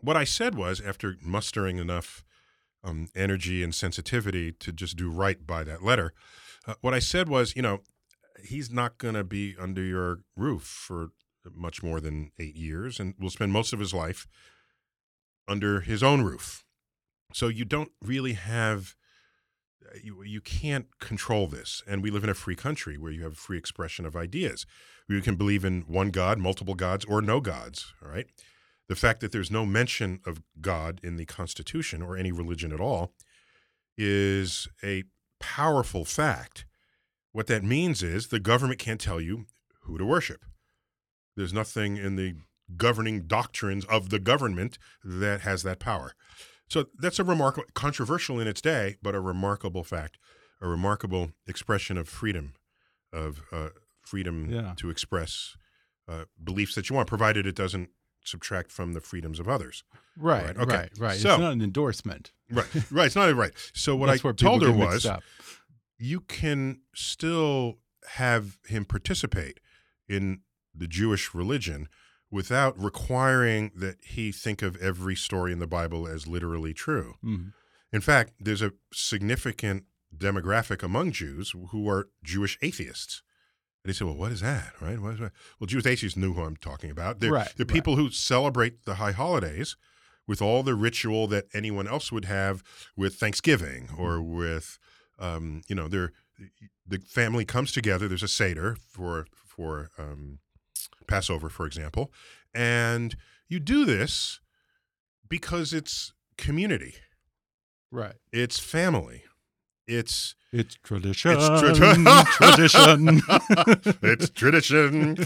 what 0.00 0.16
I 0.16 0.24
said 0.24 0.54
was, 0.56 0.80
after 0.80 1.16
mustering 1.22 1.78
enough 1.78 2.24
um, 2.84 3.08
energy 3.14 3.62
and 3.62 3.74
sensitivity 3.74 4.52
to 4.52 4.72
just 4.72 4.96
do 4.96 5.10
right 5.10 5.46
by 5.46 5.64
that 5.64 5.82
letter, 5.82 6.12
uh, 6.66 6.74
what 6.80 6.94
I 6.94 6.98
said 6.98 7.28
was, 7.28 7.54
you 7.56 7.62
know, 7.62 7.80
he's 8.44 8.70
not 8.70 8.98
going 8.98 9.14
to 9.14 9.24
be 9.24 9.56
under 9.58 9.82
your 9.82 10.20
roof 10.36 10.62
for 10.62 11.10
much 11.54 11.82
more 11.82 12.00
than 12.00 12.30
eight 12.38 12.56
years, 12.56 13.00
and 13.00 13.14
will 13.18 13.30
spend 13.30 13.52
most 13.52 13.72
of 13.72 13.78
his 13.78 13.94
life 13.94 14.26
under 15.46 15.80
his 15.80 16.02
own 16.02 16.22
roof. 16.22 16.64
So 17.32 17.48
you 17.48 17.64
don't 17.64 17.90
really 18.02 18.34
have 18.34 18.94
you 20.02 20.22
you 20.22 20.40
can't 20.40 20.86
control 20.98 21.46
this. 21.46 21.82
And 21.86 22.02
we 22.02 22.10
live 22.10 22.24
in 22.24 22.30
a 22.30 22.34
free 22.34 22.56
country 22.56 22.98
where 22.98 23.12
you 23.12 23.24
have 23.24 23.36
free 23.36 23.58
expression 23.58 24.04
of 24.04 24.16
ideas. 24.16 24.66
You 25.08 25.22
can 25.22 25.36
believe 25.36 25.64
in 25.64 25.82
one 25.82 26.10
god 26.10 26.38
multiple 26.38 26.74
gods 26.74 27.04
or 27.04 27.22
no 27.22 27.40
gods 27.40 27.94
all 28.02 28.10
right 28.10 28.26
the 28.88 28.96
fact 28.96 29.20
that 29.20 29.32
there's 29.32 29.50
no 29.50 29.66
mention 29.66 30.20
of 30.26 30.42
god 30.60 31.00
in 31.02 31.16
the 31.16 31.26
constitution 31.26 32.02
or 32.02 32.16
any 32.16 32.32
religion 32.32 32.72
at 32.72 32.80
all 32.80 33.12
is 33.96 34.68
a 34.82 35.04
powerful 35.40 36.04
fact. 36.04 36.64
What 37.32 37.46
that 37.48 37.62
means 37.62 38.02
is 38.02 38.28
the 38.28 38.40
government 38.40 38.78
can't 38.78 39.00
tell 39.00 39.20
you 39.20 39.46
who 39.82 39.98
to 39.98 40.04
worship. 40.04 40.44
There's 41.36 41.52
nothing 41.52 41.96
in 41.96 42.16
the 42.16 42.34
governing 42.76 43.22
doctrines 43.26 43.84
of 43.86 44.10
the 44.10 44.18
government 44.18 44.78
that 45.04 45.40
has 45.42 45.62
that 45.62 45.78
power. 45.78 46.12
So 46.68 46.86
that's 46.98 47.18
a 47.18 47.24
remarkable, 47.24 47.66
controversial 47.74 48.38
in 48.40 48.46
its 48.46 48.60
day, 48.60 48.96
but 49.02 49.14
a 49.14 49.20
remarkable 49.20 49.84
fact, 49.84 50.18
a 50.60 50.68
remarkable 50.68 51.30
expression 51.46 51.96
of 51.96 52.08
freedom, 52.08 52.54
of 53.12 53.40
uh, 53.52 53.70
freedom 54.02 54.50
Yeah. 54.50 54.74
to 54.76 54.90
express 54.90 55.56
uh, 56.08 56.24
beliefs 56.42 56.74
that 56.74 56.90
you 56.90 56.96
want, 56.96 57.08
provided 57.08 57.46
it 57.46 57.54
doesn't 57.54 57.90
subtract 58.28 58.70
from 58.70 58.92
the 58.92 59.00
freedoms 59.00 59.38
of 59.40 59.48
others. 59.48 59.84
right, 60.16 60.46
Right, 60.46 60.56
okay. 60.56 60.76
right, 60.76 60.90
right. 60.98 61.18
So- 61.18 61.30
it's 61.34 61.40
not 61.40 61.52
an 61.52 61.62
endorsement. 61.62 62.32
Right, 62.50 62.66
right. 62.90 63.06
It's 63.06 63.16
not 63.16 63.34
right. 63.34 63.52
So 63.74 63.94
what 63.96 64.08
I 64.10 64.16
told 64.16 64.62
her 64.62 64.72
was, 64.72 65.06
you 65.98 66.20
can 66.20 66.80
still 66.94 67.78
have 68.12 68.58
him 68.66 68.84
participate 68.84 69.60
in 70.08 70.40
the 70.74 70.86
Jewish 70.86 71.34
religion 71.34 71.88
without 72.30 72.78
requiring 72.82 73.70
that 73.74 73.96
he 74.04 74.30
think 74.32 74.62
of 74.62 74.76
every 74.76 75.16
story 75.16 75.52
in 75.52 75.58
the 75.58 75.66
Bible 75.66 76.06
as 76.06 76.26
literally 76.26 76.72
true. 76.72 77.16
Mhm. 77.24 77.52
In 77.92 78.00
fact, 78.00 78.32
there's 78.40 78.62
a 78.62 78.72
significant 78.92 79.84
demographic 80.16 80.82
among 80.82 81.12
Jews 81.12 81.54
who 81.70 81.88
are 81.88 82.08
Jewish 82.22 82.58
atheists. 82.62 83.22
And 83.84 83.90
they 83.90 83.92
say, 83.96 84.04
well, 84.04 84.16
what 84.16 84.32
is 84.32 84.40
that? 84.40 84.72
Right? 84.80 84.98
What 84.98 85.14
is 85.14 85.20
that? 85.20 85.32
Well, 85.58 85.66
Jewish 85.66 85.86
atheists 85.86 86.16
knew 86.16 86.32
who 86.34 86.42
I'm 86.42 86.56
talking 86.56 86.90
about. 86.90 87.20
They're, 87.20 87.32
Right, 87.32 87.52
they're 87.56 87.64
right. 87.66 87.72
people 87.72 87.96
who 87.96 88.10
celebrate 88.10 88.84
the 88.84 88.94
high 88.96 89.12
holidays 89.12 89.76
with 90.26 90.42
all 90.42 90.62
the 90.62 90.74
ritual 90.74 91.26
that 91.28 91.46
anyone 91.54 91.88
else 91.88 92.12
would 92.12 92.26
have 92.26 92.62
with 92.96 93.14
Thanksgiving 93.14 93.88
or 93.96 94.18
Mm-hmm. 94.18 94.36
with, 94.36 94.78
um, 95.18 95.62
you 95.68 95.74
know, 95.74 95.88
they're, 95.88 96.12
the 96.86 96.98
family 96.98 97.44
comes 97.44 97.72
together. 97.72 98.08
There's 98.08 98.22
a 98.22 98.28
Seder 98.28 98.76
for, 98.88 99.26
for 99.46 99.90
um, 99.98 100.38
Passover, 101.06 101.48
for 101.48 101.66
example. 101.66 102.12
And 102.54 103.16
you 103.48 103.58
do 103.60 103.84
this 103.84 104.40
because 105.28 105.72
it's 105.72 106.12
community. 106.36 106.94
Right. 107.90 108.14
It's 108.32 108.58
family. 108.58 109.24
It's 109.88 110.34
It's 110.52 110.76
tradition. 110.84 111.32
it's 111.38 111.48
tra- 111.48 112.24
tradition. 112.38 113.20
it's 114.02 114.30
tradition. 114.30 115.16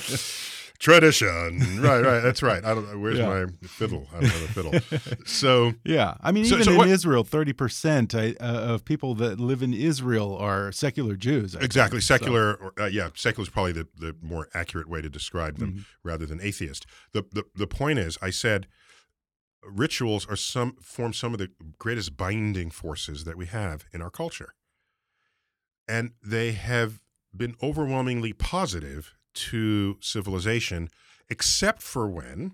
Tradition. 0.78 1.80
Right, 1.80 2.00
right. 2.04 2.20
That's 2.20 2.42
right. 2.42 2.64
I 2.64 2.74
don't 2.74 3.00
where's 3.00 3.16
Yeah. 3.18 3.28
my 3.28 3.68
fiddle? 3.68 4.08
I 4.12 4.20
don't 4.20 4.30
have 4.30 4.42
a 4.42 4.48
fiddle. 4.80 5.24
So 5.24 5.74
Yeah, 5.84 6.14
I 6.20 6.32
mean, 6.32 6.44
So- 6.44 6.54
even 6.56 6.64
so 6.64 6.70
in 6.72 6.76
what- 6.76 6.88
Israel, 6.88 7.22
thirty 7.22 7.52
percent 7.52 8.14
uh, 8.16 8.32
of 8.40 8.84
people 8.84 9.14
that 9.16 9.38
live 9.38 9.62
in 9.62 9.72
Israel 9.72 10.36
are 10.36 10.72
secular 10.72 11.14
Jews. 11.14 11.54
I 11.54 11.60
think. 11.60 11.66
exactly 11.66 12.00
So- 12.00 12.16
secular 12.16 12.54
or, 12.54 12.72
uh, 12.80 12.86
yeah 12.86 13.10
secular 13.14 13.44
is 13.44 13.48
probably 13.48 13.72
the, 13.72 13.86
the 13.96 14.16
more 14.20 14.48
accurate 14.54 14.88
way 14.88 15.00
to 15.02 15.08
describe 15.08 15.58
them 15.58 15.70
Mm-hmm. 15.72 15.80
rather 16.02 16.26
than 16.26 16.40
atheist 16.40 16.84
the, 17.12 17.22
the 17.32 17.44
the 17.54 17.66
point 17.68 17.98
is 18.00 18.18
i 18.20 18.30
said 18.30 18.66
rituals 19.64 20.26
are 20.28 20.36
some 20.36 20.76
form 20.76 21.12
some 21.12 21.32
of 21.32 21.38
the 21.38 21.50
greatest 21.78 22.16
binding 22.16 22.70
forces 22.70 23.24
that 23.24 23.36
we 23.36 23.46
have 23.46 23.84
in 23.92 24.02
our 24.02 24.10
culture 24.10 24.54
and 25.88 26.12
they 26.22 26.52
have 26.52 27.00
been 27.34 27.54
overwhelmingly 27.62 28.32
positive 28.32 29.14
to 29.34 29.96
civilization 30.00 30.88
except 31.28 31.82
for 31.82 32.08
when 32.08 32.52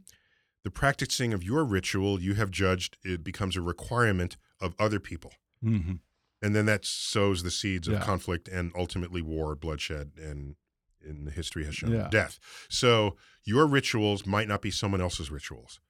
the 0.65 0.71
practicing 0.71 1.33
of 1.33 1.43
your 1.43 1.65
ritual 1.65 2.21
you 2.21 2.35
have 2.35 2.51
judged 2.51 2.97
it 3.05 3.25
becomes 3.25 3.57
a 3.57 3.61
requirement 3.63 4.37
of 4.61 4.75
other 4.79 5.01
people 5.01 5.33
Mhm. 5.65 6.01
and 6.43 6.55
then 6.55 6.67
that 6.67 6.85
sows 6.85 7.43
the 7.43 7.51
seeds 7.51 7.89
of 7.89 7.95
Yeah. 7.95 8.05
conflict 8.05 8.47
and 8.49 8.71
ultimately 8.77 9.23
war, 9.23 9.57
bloodshed, 9.57 10.13
and 10.17 10.55
in 11.01 11.25
the 11.25 11.31
history 11.33 11.65
has 11.65 11.75
shown 11.75 11.93
Yeah. 11.93 12.09
death. 12.11 12.39
So 12.69 13.17
your 13.45 13.67
rituals 13.67 14.25
might 14.27 14.47
not 14.47 14.63
be 14.63 14.71
someone 14.71 15.01
else's 15.01 15.31
rituals, 15.31 15.81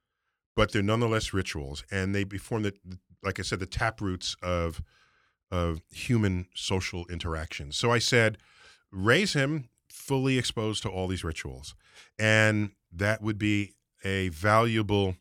but 0.58 0.72
they're 0.72 0.82
nonetheless 0.82 1.32
rituals, 1.32 1.84
and 1.88 2.12
they 2.14 2.24
form 2.24 2.62
the, 2.64 2.74
like 3.22 3.38
I 3.38 3.42
said, 3.42 3.60
the 3.60 3.66
taproots 3.82 4.36
of 4.42 4.82
of 5.50 5.80
human 5.90 6.46
social 6.54 7.06
interactions. 7.08 7.76
So 7.76 7.90
I 7.90 8.00
said, 8.00 8.36
raise 8.90 9.32
him 9.34 9.68
fully 9.88 10.36
exposed 10.36 10.82
to 10.82 10.88
all 10.90 11.06
these 11.08 11.24
rituals, 11.24 11.74
and 12.18 12.72
that 12.92 13.22
would 13.22 13.38
be 13.38 13.74
a 14.04 14.28
valuable 14.30 15.16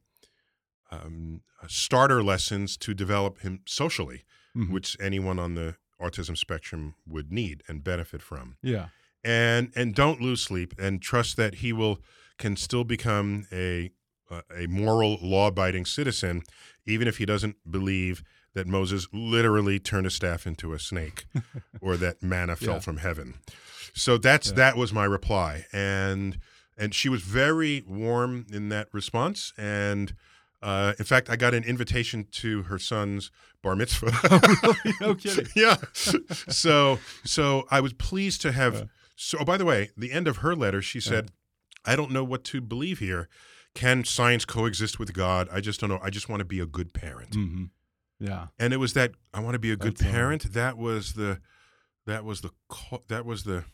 um, 0.91 1.41
starter 1.67 2.23
lessons 2.23 2.77
to 2.77 2.93
develop 2.93 3.39
him 3.39 3.61
socially 3.67 4.23
Mhm. 4.55 4.71
which 4.71 4.97
anyone 4.99 5.37
on 5.39 5.53
the 5.55 5.75
autism 6.01 6.35
spectrum 6.35 6.95
would 7.05 7.31
need 7.31 7.61
and 7.67 7.83
benefit 7.83 8.21
from. 8.23 8.57
Yeah. 8.63 8.89
And 9.23 9.71
and 9.75 9.93
don't 9.93 10.19
lose 10.21 10.41
sleep 10.41 10.73
and 10.79 10.99
trust 11.01 11.37
that 11.37 11.55
he 11.55 11.71
will 11.73 11.99
can 12.39 12.55
still 12.55 12.83
become 12.83 13.45
a 13.51 13.91
uh, 14.29 14.41
a 14.55 14.67
moral 14.67 15.17
law-abiding 15.21 15.85
citizen 15.85 16.41
even 16.85 17.07
if 17.07 17.17
he 17.17 17.25
doesn't 17.25 17.55
believe 17.69 18.23
that 18.53 18.65
Moses 18.67 19.07
literally 19.13 19.77
turned 19.79 20.07
a 20.07 20.09
staff 20.09 20.47
into 20.47 20.73
a 20.73 20.79
snake 20.79 21.25
or 21.81 21.97
that 21.97 22.23
manna 22.23 22.55
fell 22.55 22.75
Yeah. 22.75 22.79
from 22.79 22.97
heaven. 22.97 23.35
So 23.93 24.17
that's 24.17 24.49
Yeah. 24.49 24.55
that 24.55 24.77
was 24.77 24.91
my 24.93 25.05
reply 25.05 25.65
and 25.73 26.39
and 26.77 26.93
she 26.93 27.09
was 27.09 27.21
very 27.23 27.83
warm 27.87 28.45
in 28.51 28.69
that 28.69 28.87
response 28.93 29.53
and 29.57 30.13
uh, 30.61 30.93
in 30.97 31.05
fact, 31.05 31.29
I 31.29 31.35
got 31.35 31.53
an 31.53 31.63
invitation 31.63 32.25
to 32.31 32.63
her 32.63 32.79
son's 32.79 33.29
bar 33.61 33.75
mitzvah. 33.75 34.11
No 35.01 35.13
kidding. 35.13 35.45
yeah. 35.55 35.75
So, 35.93 36.97
so 37.23 37.65
I 37.69 37.79
was 37.79 37.93
pleased 37.93 38.41
to 38.41 38.51
have. 38.51 38.89
So, 39.15 39.37
oh, 39.41 39.45
by 39.45 39.57
the 39.57 39.65
way, 39.65 39.91
the 39.95 40.11
end 40.11 40.27
of 40.27 40.37
her 40.37 40.55
letter, 40.55 40.81
she 40.81 40.99
said, 40.99 41.29
"I 41.85 41.95
don't 41.95 42.09
know 42.11 42.23
what 42.23 42.43
to 42.45 42.59
believe 42.61 42.97
here. 42.97 43.29
Can 43.77 44.03
science 44.03 44.45
coexist 44.45 44.99
with 44.99 45.13
God? 45.13 45.47
I 45.51 45.61
just 45.61 45.79
don't 45.79 45.89
know. 45.89 45.99
I 46.01 46.09
just 46.09 46.29
want 46.29 46.39
to 46.39 46.45
be 46.45 46.59
a 46.59 46.65
good 46.65 46.93
parent." 46.93 47.33
hmm 47.35 47.65
Yeah. 48.19 48.47
And 48.57 48.73
it 48.73 48.77
was 48.77 48.93
that 48.93 49.11
I 49.33 49.39
want 49.39 49.53
to 49.53 49.59
be 49.59 49.71
a 49.71 49.75
good 49.75 49.97
That's 49.97 50.05
all. 50.05 50.11
parent. 50.11 50.53
That 50.53 50.77
was 50.77 51.13
the, 51.13 51.39
that 52.05 52.25
was 52.25 52.41
the, 52.41 52.51
call, 52.67 53.03
that 53.07 53.25
was 53.25 53.43
the, 53.43 53.65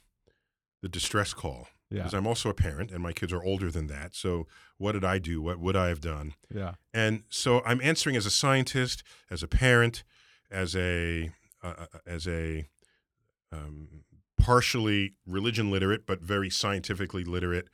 the 0.82 0.90
distress 0.90 1.34
call. 1.34 1.68
Yeah. 1.90 2.06
because. 2.06 2.14
I'm 2.18 2.28
also 2.28 2.50
a 2.50 2.54
parent 2.54 2.92
and 2.92 3.02
my 3.02 3.14
kids 3.14 3.32
are 3.32 3.44
older 3.44 3.70
than 3.72 3.88
that. 3.88 4.16
So 4.16 4.48
what 4.78 4.94
did 4.94 5.06
I 5.06 5.20
do? 5.20 5.42
What 5.42 5.60
would 5.60 5.76
I 5.76 5.88
have 5.90 6.02
done? 6.02 6.34
Yeah. 6.54 6.74
And 6.94 7.24
so 7.30 7.62
I'm 7.66 7.80
answering 7.82 8.16
as 8.16 8.26
a 8.26 8.32
scientist, 8.32 9.04
as 9.30 9.44
a 9.44 9.48
parent, 9.48 10.04
as 10.52 10.76
a 10.76 11.32
uh, 11.64 11.68
uh, 11.68 11.86
uh, 11.94 12.00
as 12.06 12.28
a 12.28 12.68
um, 13.52 14.04
partially 14.38 15.14
religion 15.26 15.72
literate 15.72 16.06
but 16.06 16.20
very 16.22 16.50
scientifically 16.50 17.24
literate 17.24 17.70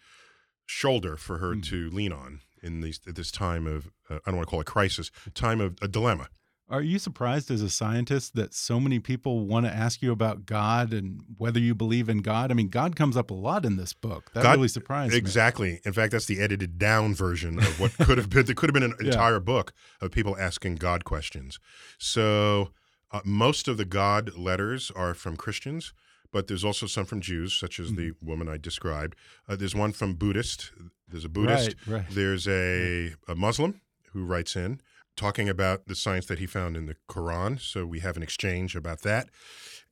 shoulder 0.70 1.18
for 1.18 1.40
her 1.40 1.56
mm. 1.56 1.64
to 1.64 1.90
lean 1.90 2.14
on 2.14 2.42
in 2.62 2.82
these 2.82 3.00
at 3.08 3.16
this 3.16 3.32
time 3.32 3.66
of 3.66 3.88
uh, 4.10 4.20
I 4.26 4.30
don't 4.30 4.36
want 4.36 4.48
to 4.48 4.52
call 4.52 4.62
it 4.62 4.68
crisis, 4.68 5.10
time 5.34 5.60
of 5.60 5.78
a 5.82 5.88
dilemma. 5.88 6.30
Are 6.70 6.84
you 6.84 7.00
surprised 7.00 7.50
as 7.50 7.64
a 7.64 7.70
scientist 7.70 8.36
that 8.36 8.54
so 8.54 8.80
many 8.80 9.00
people 9.00 9.48
want 9.48 9.66
to 9.66 9.74
ask 9.74 10.04
you 10.04 10.12
about 10.12 10.46
God 10.46 10.94
and 10.94 11.24
whether 11.40 11.60
you 11.60 11.74
believe 11.74 12.10
in 12.10 12.20
God? 12.20 12.52
I 12.52 12.54
mean, 12.54 12.70
God 12.70 12.96
comes 12.96 13.18
up 13.18 13.32
a 13.32 13.34
lot 13.34 13.66
in 13.66 13.76
this 13.76 13.92
book. 13.92 14.30
That 14.36 14.44
God, 14.44 14.58
really 14.58 14.68
surprised 14.68 15.16
exactly. 15.16 15.70
me. 15.70 15.74
Exactly. 15.74 15.90
In 15.90 15.94
fact, 15.94 16.12
that's 16.12 16.28
the 16.28 16.40
edited 16.40 16.78
down 16.78 17.16
version 17.16 17.58
of 17.58 17.80
what 17.80 17.94
could 17.98 18.20
have 18.20 18.30
been. 18.30 18.46
There 18.46 18.54
could 18.54 18.70
have 18.70 18.76
been 18.76 18.84
an 18.84 18.94
yeah. 19.02 19.08
entire 19.08 19.40
book 19.40 19.74
of 20.00 20.12
people 20.12 20.38
asking 20.38 20.76
God 20.76 21.06
questions. 21.06 21.60
So 21.98 22.70
uh, 23.12 23.22
most 23.26 23.68
of 23.68 23.78
the 23.78 23.86
God 23.86 24.38
letters 24.38 24.92
are 24.96 25.16
from 25.16 25.38
Christians, 25.38 25.92
but 26.32 26.48
there's 26.48 26.64
also 26.64 26.86
some 26.86 27.06
from 27.06 27.22
Jews, 27.22 27.54
such 27.54 27.80
as 27.80 27.92
mm 27.92 27.96
-hmm. 27.96 27.98
the 28.20 28.26
woman 28.26 28.48
I 28.48 28.58
described. 28.58 29.16
Uh, 29.48 29.56
there's 29.56 29.76
one 29.76 29.94
from 29.94 30.16
Buddhist. 30.16 30.72
There's 31.10 31.26
a 31.26 31.30
Buddhist. 31.30 31.76
Right, 31.86 31.88
right. 31.88 32.10
There's 32.10 32.48
a, 32.48 33.16
a 33.28 33.36
Muslim 33.36 33.82
who 34.14 34.26
writes 34.26 34.56
in 34.56 34.82
talking 35.16 35.50
about 35.50 35.88
the 35.88 35.96
science 35.96 36.28
that 36.28 36.40
he 36.40 36.48
found 36.48 36.78
in 36.78 36.86
the 36.86 36.96
Quran. 37.08 37.60
So 37.60 37.86
we 37.86 38.00
have 38.00 38.16
an 38.18 38.24
exchange 38.24 38.76
about 38.76 39.02
that. 39.02 39.30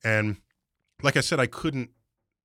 And 0.02 0.36
like 1.02 1.18
I 1.18 1.22
said, 1.22 1.40
I 1.40 1.46
couldn't 1.46 1.90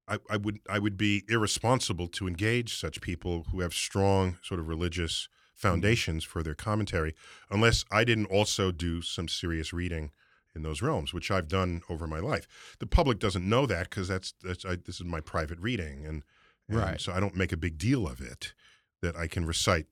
I, 0.07 0.17
I, 0.29 0.37
would 0.37 0.59
I 0.69 0.79
would 0.79 0.97
be 0.97 1.23
irresponsible 1.29 2.07
to 2.09 2.27
engage 2.27 2.77
such 2.77 3.01
people 3.01 3.45
who 3.51 3.61
have 3.61 3.73
strong 3.73 4.37
sort 4.41 4.59
of 4.59 4.67
religious 4.67 5.23
mm-hmm. 5.23 5.67
foundations 5.67 6.23
for 6.23 6.43
their 6.43 6.55
commentary 6.55 7.15
unless 7.49 7.85
I 7.91 8.03
didn't 8.03 8.25
also 8.25 8.71
do 8.71 9.01
some 9.01 9.27
serious 9.27 9.71
reading 9.71 10.11
in 10.55 10.63
those 10.63 10.81
realms, 10.81 11.13
which 11.13 11.31
I've 11.31 11.47
done 11.47 11.81
over 11.89 12.07
my 12.07 12.19
life. 12.19 12.47
The 12.79 12.87
public 12.87 13.19
doesn't 13.19 13.47
know 13.47 13.65
that 13.65 13.89
because 13.89 14.07
that's 14.07 14.33
that's 14.43 14.65
I, 14.65 14.75
this 14.75 14.99
is 14.99 15.05
my 15.05 15.21
private 15.21 15.59
reading, 15.59 16.05
and, 16.05 16.23
and 16.69 16.77
right. 16.77 17.01
so 17.01 17.11
I 17.11 17.19
don't 17.19 17.35
make 17.35 17.51
a 17.51 17.57
big 17.57 17.77
deal 17.77 18.07
of 18.07 18.21
it 18.21 18.53
that 19.01 19.15
I 19.15 19.27
can 19.27 19.45
recite 19.45 19.87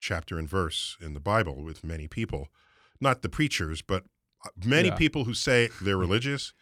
chapter 0.00 0.38
and 0.38 0.48
verse 0.48 0.96
in 1.00 1.14
the 1.14 1.20
Bible 1.20 1.62
with 1.62 1.84
many 1.84 2.08
people, 2.08 2.48
not 3.00 3.22
the 3.22 3.28
preachers, 3.28 3.82
but 3.82 4.04
uh, 4.44 4.50
many 4.64 4.88
yeah. 4.88 4.96
people 4.96 5.24
who 5.24 5.34
say 5.34 5.70
they're 5.82 5.96
religious. 5.96 6.52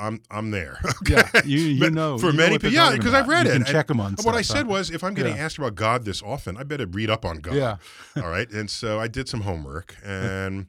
I'm 0.00 0.22
I'm 0.30 0.52
there. 0.52 0.78
Okay? 1.02 1.22
Yeah, 1.34 1.42
you 1.44 1.58
you 1.58 1.90
know 1.90 2.18
for 2.18 2.30
you 2.30 2.36
many 2.36 2.58
people. 2.58 2.70
Yeah, 2.70 2.92
because 2.92 3.14
I've 3.14 3.28
read 3.28 3.46
you 3.46 3.52
it. 3.52 3.66
Check 3.66 3.88
them 3.88 4.00
on. 4.00 4.12
What 4.12 4.22
stuff, 4.22 4.34
I 4.34 4.42
said 4.42 4.66
was, 4.66 4.90
if 4.90 5.02
I'm 5.02 5.14
getting 5.14 5.36
yeah. 5.36 5.44
asked 5.44 5.58
about 5.58 5.74
God 5.74 6.04
this 6.04 6.22
often, 6.22 6.56
I 6.56 6.62
better 6.62 6.86
read 6.86 7.10
up 7.10 7.24
on 7.24 7.38
God. 7.38 7.54
Yeah. 7.54 7.76
All 8.16 8.28
right. 8.28 8.48
And 8.50 8.70
so 8.70 9.00
I 9.00 9.08
did 9.08 9.28
some 9.28 9.40
homework, 9.42 9.96
and 10.04 10.66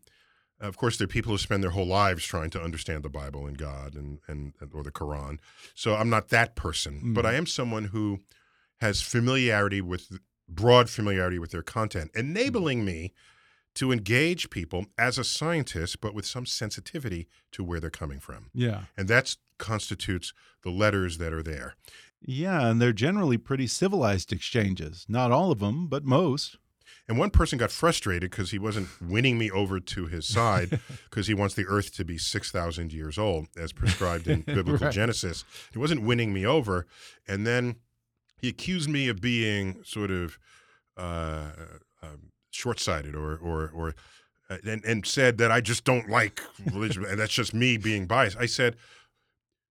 of 0.61 0.77
course, 0.77 0.97
there 0.97 1.05
are 1.05 1.07
people 1.07 1.31
who 1.31 1.37
spend 1.37 1.63
their 1.63 1.71
whole 1.71 1.87
lives 1.87 2.25
trying 2.25 2.49
to 2.51 2.61
understand 2.61 3.03
the 3.03 3.09
Bible 3.09 3.47
and 3.47 3.57
God 3.57 3.95
and 3.95 4.19
and 4.27 4.53
or 4.73 4.83
the 4.83 4.91
Quran. 4.91 5.39
So 5.75 5.95
I'm 5.95 6.09
not 6.09 6.29
that 6.29 6.55
person, 6.55 7.01
mm. 7.03 7.13
but 7.13 7.25
I 7.25 7.33
am 7.35 7.45
someone 7.45 7.85
who 7.85 8.19
has 8.81 9.01
familiarity 9.01 9.81
with 9.81 10.19
broad 10.47 10.89
familiarity 10.89 11.39
with 11.39 11.51
their 11.51 11.61
content, 11.61 12.11
enabling 12.15 12.83
me 12.83 13.13
to 13.75 13.91
engage 13.91 14.49
people 14.49 14.87
as 14.97 15.17
a 15.17 15.23
scientist, 15.23 16.01
but 16.01 16.13
with 16.13 16.25
some 16.25 16.45
sensitivity 16.45 17.27
to 17.51 17.63
where 17.63 17.79
they're 17.79 17.89
coming 17.89 18.19
from. 18.19 18.49
Yeah. 18.53 18.83
And 18.97 19.07
that 19.07 19.35
constitutes 19.57 20.33
the 20.63 20.71
letters 20.71 21.17
that 21.19 21.33
are 21.33 21.43
there. 21.43 21.75
Yeah, 22.21 22.67
and 22.67 22.81
they're 22.81 22.91
generally 22.91 23.37
pretty 23.37 23.67
civilized 23.67 24.33
exchanges. 24.33 25.05
Not 25.07 25.31
all 25.31 25.51
of 25.51 25.59
them, 25.59 25.87
but 25.87 26.03
most. 26.03 26.57
And 27.07 27.17
one 27.17 27.29
person 27.31 27.57
got 27.57 27.71
frustrated 27.71 28.29
because 28.29 28.51
he 28.51 28.59
wasn't 28.59 28.87
winning 29.01 29.37
me 29.37 29.49
over 29.49 29.79
to 29.79 30.05
his 30.05 30.27
side 30.27 30.79
because 31.09 31.27
he 31.27 31.33
wants 31.33 31.55
the 31.55 31.65
earth 31.67 31.93
to 31.95 32.05
be 32.05 32.17
6,000 32.17 32.93
years 32.93 33.17
old, 33.17 33.47
as 33.57 33.73
prescribed 33.73 34.27
in 34.27 34.41
biblical 34.45 34.85
right. 34.85 34.93
Genesis. 34.93 35.43
He 35.71 35.79
wasn't 35.79 36.03
winning 36.03 36.33
me 36.33 36.45
over. 36.45 36.85
And 37.27 37.47
then 37.47 37.77
he 38.37 38.49
accused 38.49 38.89
me 38.89 39.07
of 39.07 39.21
being 39.21 39.81
sort 39.83 40.11
of 40.11 40.37
uh, 40.97 41.51
um, 42.01 42.31
short-sighted 42.51 43.15
or 43.15 43.35
or 43.37 43.71
or 43.73 43.95
uh, 44.49 44.57
and, 44.65 44.83
and 44.83 45.05
said 45.05 45.37
that 45.37 45.51
I 45.51 45.61
just 45.61 45.83
don't 45.83 46.09
like 46.09 46.41
religion 46.65 47.05
and 47.05 47.19
that's 47.19 47.33
just 47.33 47.53
me 47.53 47.77
being 47.77 48.05
biased. 48.05 48.37
I 48.37 48.45
said, 48.45 48.73
"Do 48.73 48.79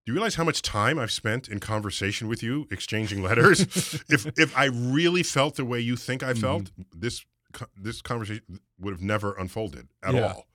you 0.08 0.14
realize 0.14 0.34
how 0.36 0.44
much 0.44 0.62
time 0.62 0.98
I've 0.98 1.10
spent 1.10 1.48
in 1.48 1.60
conversation 1.60 2.28
with 2.28 2.42
you, 2.42 2.66
exchanging 2.70 3.22
letters? 3.22 3.60
if 4.08 4.26
if 4.38 4.56
I 4.56 4.66
really 4.66 5.22
felt 5.22 5.56
the 5.56 5.64
way 5.64 5.80
you 5.80 5.96
think 5.96 6.22
I 6.22 6.34
felt, 6.34 6.64
mm 6.64 6.70
-hmm. 6.76 7.00
this 7.00 7.26
this 7.84 8.02
conversation 8.02 8.60
would 8.78 8.94
have 8.94 9.04
never 9.04 9.34
unfolded 9.38 9.88
at 10.00 10.14
yeah. 10.14 10.32
all." 10.32 10.46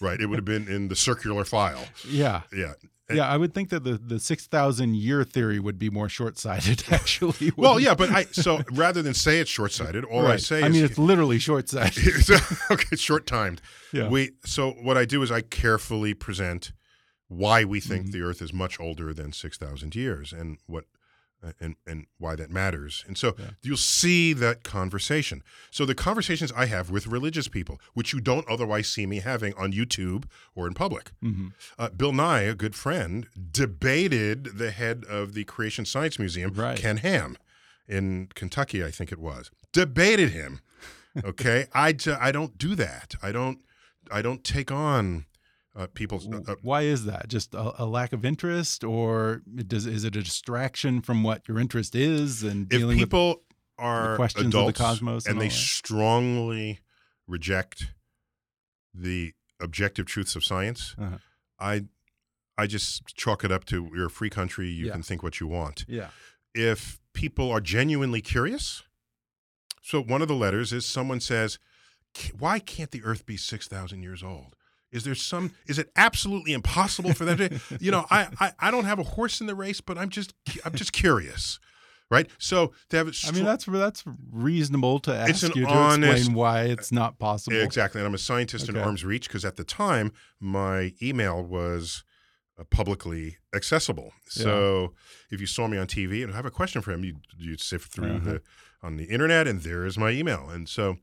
Right? 0.00 0.20
It 0.20 0.26
would 0.26 0.38
have 0.38 0.44
been 0.44 0.68
in 0.68 0.88
the 0.88 0.96
circular 0.96 1.44
file. 1.44 1.86
Yeah. 2.04 2.42
Yeah 2.52 2.74
yeah, 3.14 3.28
I 3.28 3.36
would 3.36 3.54
think 3.54 3.70
that 3.70 3.84
the 3.84 3.94
the 3.94 4.20
six 4.20 4.46
thousand 4.46 4.96
year 4.96 5.24
theory 5.24 5.58
would 5.58 5.78
be 5.78 5.90
more 5.90 6.08
short 6.08 6.38
sighted. 6.38 6.84
Actually, 6.90 7.52
well, 7.56 7.80
yeah, 7.80 7.94
but 7.94 8.10
I 8.10 8.24
so 8.24 8.60
rather 8.72 9.02
than 9.02 9.14
say 9.14 9.40
it's 9.40 9.50
short 9.50 9.72
sighted, 9.72 10.04
all 10.04 10.22
right. 10.22 10.34
I 10.34 10.36
say 10.36 10.62
I 10.62 10.68
mean 10.68 10.84
it's 10.84 10.98
literally 10.98 11.38
short 11.38 11.68
sighted. 11.68 12.12
okay, 12.70 12.96
short 12.96 13.26
timed. 13.26 13.62
Yeah. 13.92 14.08
We 14.08 14.32
so 14.44 14.72
what 14.72 14.96
I 14.98 15.04
do 15.04 15.22
is 15.22 15.30
I 15.30 15.40
carefully 15.40 16.14
present 16.14 16.72
why 17.28 17.64
we 17.64 17.80
think 17.80 18.02
mm 18.02 18.08
-hmm. 18.08 18.12
the 18.12 18.22
Earth 18.22 18.42
is 18.42 18.52
much 18.52 18.80
older 18.80 19.14
than 19.14 19.32
six 19.32 19.58
thousand 19.58 19.94
years 19.94 20.32
and 20.32 20.58
what 20.66 20.84
uh, 21.42 21.52
and 21.60 21.76
and 21.86 22.06
why 22.18 22.36
that 22.36 22.50
matters. 22.50 23.04
And 23.06 23.16
so 23.16 23.34
yeah. 23.38 23.50
you'll 23.62 23.76
see 23.76 24.32
that 24.34 24.62
conversation. 24.62 25.42
So 25.70 25.86
the 25.86 25.94
conversations 25.94 26.52
I 26.52 26.66
have 26.66 26.90
with 26.90 27.06
religious 27.06 27.48
people, 27.48 27.78
which 27.94 28.12
you 28.12 28.20
don't 28.20 28.48
otherwise 28.48 28.88
see 28.88 29.06
me 29.06 29.20
having 29.20 29.54
on 29.54 29.72
YouTube 29.72 30.24
or 30.54 30.66
in 30.66 30.74
public. 30.74 31.12
Mm 31.20 31.34
-hmm. 31.34 31.52
uh, 31.78 31.90
Bill 31.96 32.12
Nye, 32.12 32.48
a 32.48 32.54
good 32.54 32.74
friend, 32.74 33.28
debated 33.52 34.58
the 34.58 34.70
head 34.70 35.04
of 35.04 35.32
the 35.32 35.44
Creation 35.44 35.86
Science 35.86 36.18
Museum, 36.18 36.52
right. 36.54 36.80
Ken 36.80 36.98
Ham, 36.98 37.36
in 37.88 38.28
Kentucky, 38.34 38.84
I 38.84 38.90
think 38.90 39.10
it 39.10 39.18
was. 39.18 39.50
Debated 39.72 40.30
him. 40.30 40.60
Okay, 41.24 41.66
I 41.74 41.88
I 42.28 42.30
don't 42.30 42.58
do 42.58 42.76
that. 42.76 43.14
I 43.22 43.32
don't 43.32 43.58
I 44.10 44.22
don't 44.22 44.44
take 44.44 44.70
on 44.70 45.24
uh, 45.78 45.86
people. 45.94 46.20
Uh, 46.32 46.52
uh, 46.52 46.56
Why 46.62 46.82
is 46.82 47.04
that? 47.04 47.28
Just 47.28 47.54
a, 47.54 47.82
a, 47.82 47.86
lack 47.86 48.12
of 48.12 48.24
interest, 48.24 48.82
or 48.82 49.42
does 49.54 49.86
is 49.86 50.04
it 50.04 50.16
a 50.16 50.22
distraction 50.22 51.00
from 51.00 51.22
what 51.22 51.46
your 51.46 51.58
interest 51.58 51.94
is 51.94 52.42
and 52.42 52.68
dealing 52.68 52.98
if 52.98 53.04
people 53.04 53.28
with 53.28 53.38
are 53.78 54.16
questions 54.16 54.54
of 54.54 54.66
the 54.66 54.72
cosmos 54.72 55.26
and, 55.26 55.34
and 55.34 55.40
they 55.40 55.48
strongly 55.48 56.80
reject 57.28 57.92
the 58.92 59.32
objective 59.60 60.06
truths 60.06 60.34
of 60.34 60.44
science, 60.44 60.96
-huh. 60.98 61.20
I 61.60 61.86
I 62.58 62.66
just 62.66 63.16
chalk 63.16 63.44
it 63.44 63.52
up 63.52 63.64
to 63.66 63.88
you're 63.94 64.06
a 64.06 64.10
free 64.10 64.30
country. 64.30 64.68
You 64.68 64.86
yeah. 64.86 64.92
can 64.92 65.02
think 65.02 65.22
what 65.22 65.38
you 65.38 65.46
want. 65.46 65.84
Yeah. 65.86 66.10
If 66.54 66.98
people 67.12 67.50
are 67.52 67.60
genuinely 67.60 68.20
curious, 68.20 68.82
so 69.80 70.02
one 70.02 70.22
of 70.22 70.28
the 70.28 70.34
letters 70.34 70.72
is 70.72 70.84
someone 70.86 71.20
says, 71.20 71.58
"Why 72.38 72.58
can't 72.58 72.90
the 72.90 73.02
Earth 73.04 73.24
be 73.26 73.36
six 73.36 73.68
thousand 73.68 74.02
years 74.02 74.22
old?" 74.22 74.56
Is 74.90 75.04
there 75.04 75.14
some? 75.14 75.52
Is 75.66 75.78
it 75.78 75.90
absolutely 75.96 76.52
impossible 76.52 77.12
for 77.14 77.24
them 77.24 77.38
to? 77.38 77.60
You 77.80 77.90
know, 77.90 78.06
I, 78.10 78.28
I 78.40 78.52
I 78.58 78.70
don't 78.70 78.84
have 78.84 78.98
a 78.98 79.02
horse 79.02 79.40
in 79.40 79.46
the 79.46 79.54
race, 79.54 79.80
but 79.80 79.98
I'm 79.98 80.08
just 80.08 80.34
I'm 80.64 80.72
just 80.72 80.92
curious, 80.92 81.58
right? 82.10 82.28
So 82.38 82.72
to 82.90 82.96
have 82.96 83.08
it. 83.08 83.16
I 83.26 83.30
mean, 83.32 83.44
that's 83.44 83.66
that's 83.66 84.04
reasonable 84.32 84.98
to 85.00 85.14
ask 85.14 85.42
you 85.54 85.66
to 85.66 85.70
honest, 85.70 86.18
explain 86.18 86.36
why 86.36 86.62
it's 86.64 86.90
not 86.90 87.18
possible. 87.18 87.56
Exactly, 87.58 88.00
and 88.00 88.08
I'm 88.08 88.14
a 88.14 88.18
scientist 88.18 88.68
okay. 88.68 88.78
in 88.78 88.84
arm's 88.84 89.04
reach 89.04 89.28
because 89.28 89.44
at 89.44 89.56
the 89.56 89.64
time 89.64 90.12
my 90.40 90.94
email 91.02 91.42
was 91.42 92.04
uh, 92.58 92.64
publicly 92.70 93.36
accessible. 93.54 94.12
So 94.26 94.80
yeah. 94.80 95.34
if 95.34 95.40
you 95.40 95.46
saw 95.46 95.68
me 95.68 95.76
on 95.76 95.86
TV 95.86 96.24
and 96.24 96.34
have 96.34 96.46
a 96.46 96.50
question 96.50 96.82
for 96.82 96.92
him, 96.92 97.04
you 97.04 97.16
you 97.36 97.56
sift 97.58 97.92
through 97.92 98.16
uh 98.16 98.20
-huh. 98.20 98.24
the 98.24 98.42
on 98.82 98.96
the 98.96 99.04
internet, 99.04 99.46
and 99.46 99.62
there 99.62 99.86
is 99.86 99.98
my 99.98 100.10
email, 100.10 100.48
and 100.50 100.68
so 100.68 100.96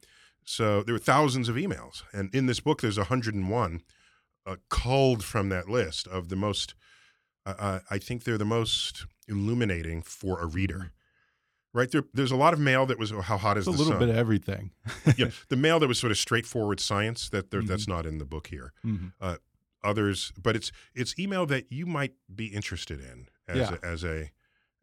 so 0.45 0.83
there 0.83 0.93
were 0.93 0.99
thousands 0.99 1.49
of 1.49 1.55
emails, 1.55 2.03
and 2.13 2.33
in 2.33 2.45
this 2.45 2.59
book, 2.59 2.81
there's 2.81 2.97
101 2.97 3.81
uh, 4.45 4.55
culled 4.69 5.23
from 5.23 5.49
that 5.49 5.67
list 5.67 6.07
of 6.07 6.29
the 6.29 6.35
most. 6.35 6.75
Uh, 7.45 7.79
I 7.89 7.97
think 7.97 8.23
they're 8.23 8.37
the 8.37 8.45
most 8.45 9.05
illuminating 9.27 10.01
for 10.01 10.39
a 10.39 10.45
reader. 10.45 10.91
Right 11.73 11.91
there, 11.91 12.03
there's 12.13 12.31
a 12.31 12.35
lot 12.37 12.53
of 12.53 12.59
mail 12.59 12.85
that 12.85 12.97
was 12.97 13.11
oh, 13.11 13.21
how 13.21 13.37
hot 13.37 13.57
is 13.57 13.67
it's 13.67 13.77
the 13.77 13.83
sun? 13.83 13.93
A 13.93 13.95
little 13.95 14.07
bit 14.07 14.13
of 14.13 14.19
everything. 14.19 14.71
yeah, 15.17 15.31
the 15.49 15.57
mail 15.57 15.79
that 15.79 15.87
was 15.87 15.99
sort 15.99 16.11
of 16.11 16.17
straightforward 16.17 16.79
science 16.79 17.29
that 17.29 17.51
there, 17.51 17.59
mm 17.59 17.65
-hmm. 17.65 17.69
that's 17.69 17.87
not 17.87 18.05
in 18.05 18.17
the 18.17 18.25
book 18.25 18.47
here. 18.47 18.71
Mm 18.83 18.97
-hmm. 18.97 19.11
uh, 19.19 19.37
others, 19.83 20.31
but 20.41 20.55
it's 20.55 20.71
it's 20.93 21.17
email 21.17 21.45
that 21.45 21.65
you 21.69 21.85
might 21.85 22.13
be 22.27 22.45
interested 22.45 22.99
in 22.99 23.27
as 23.47 23.57
yeah. 23.57 23.77
a, 23.81 23.85
as 23.85 24.03
a 24.03 24.31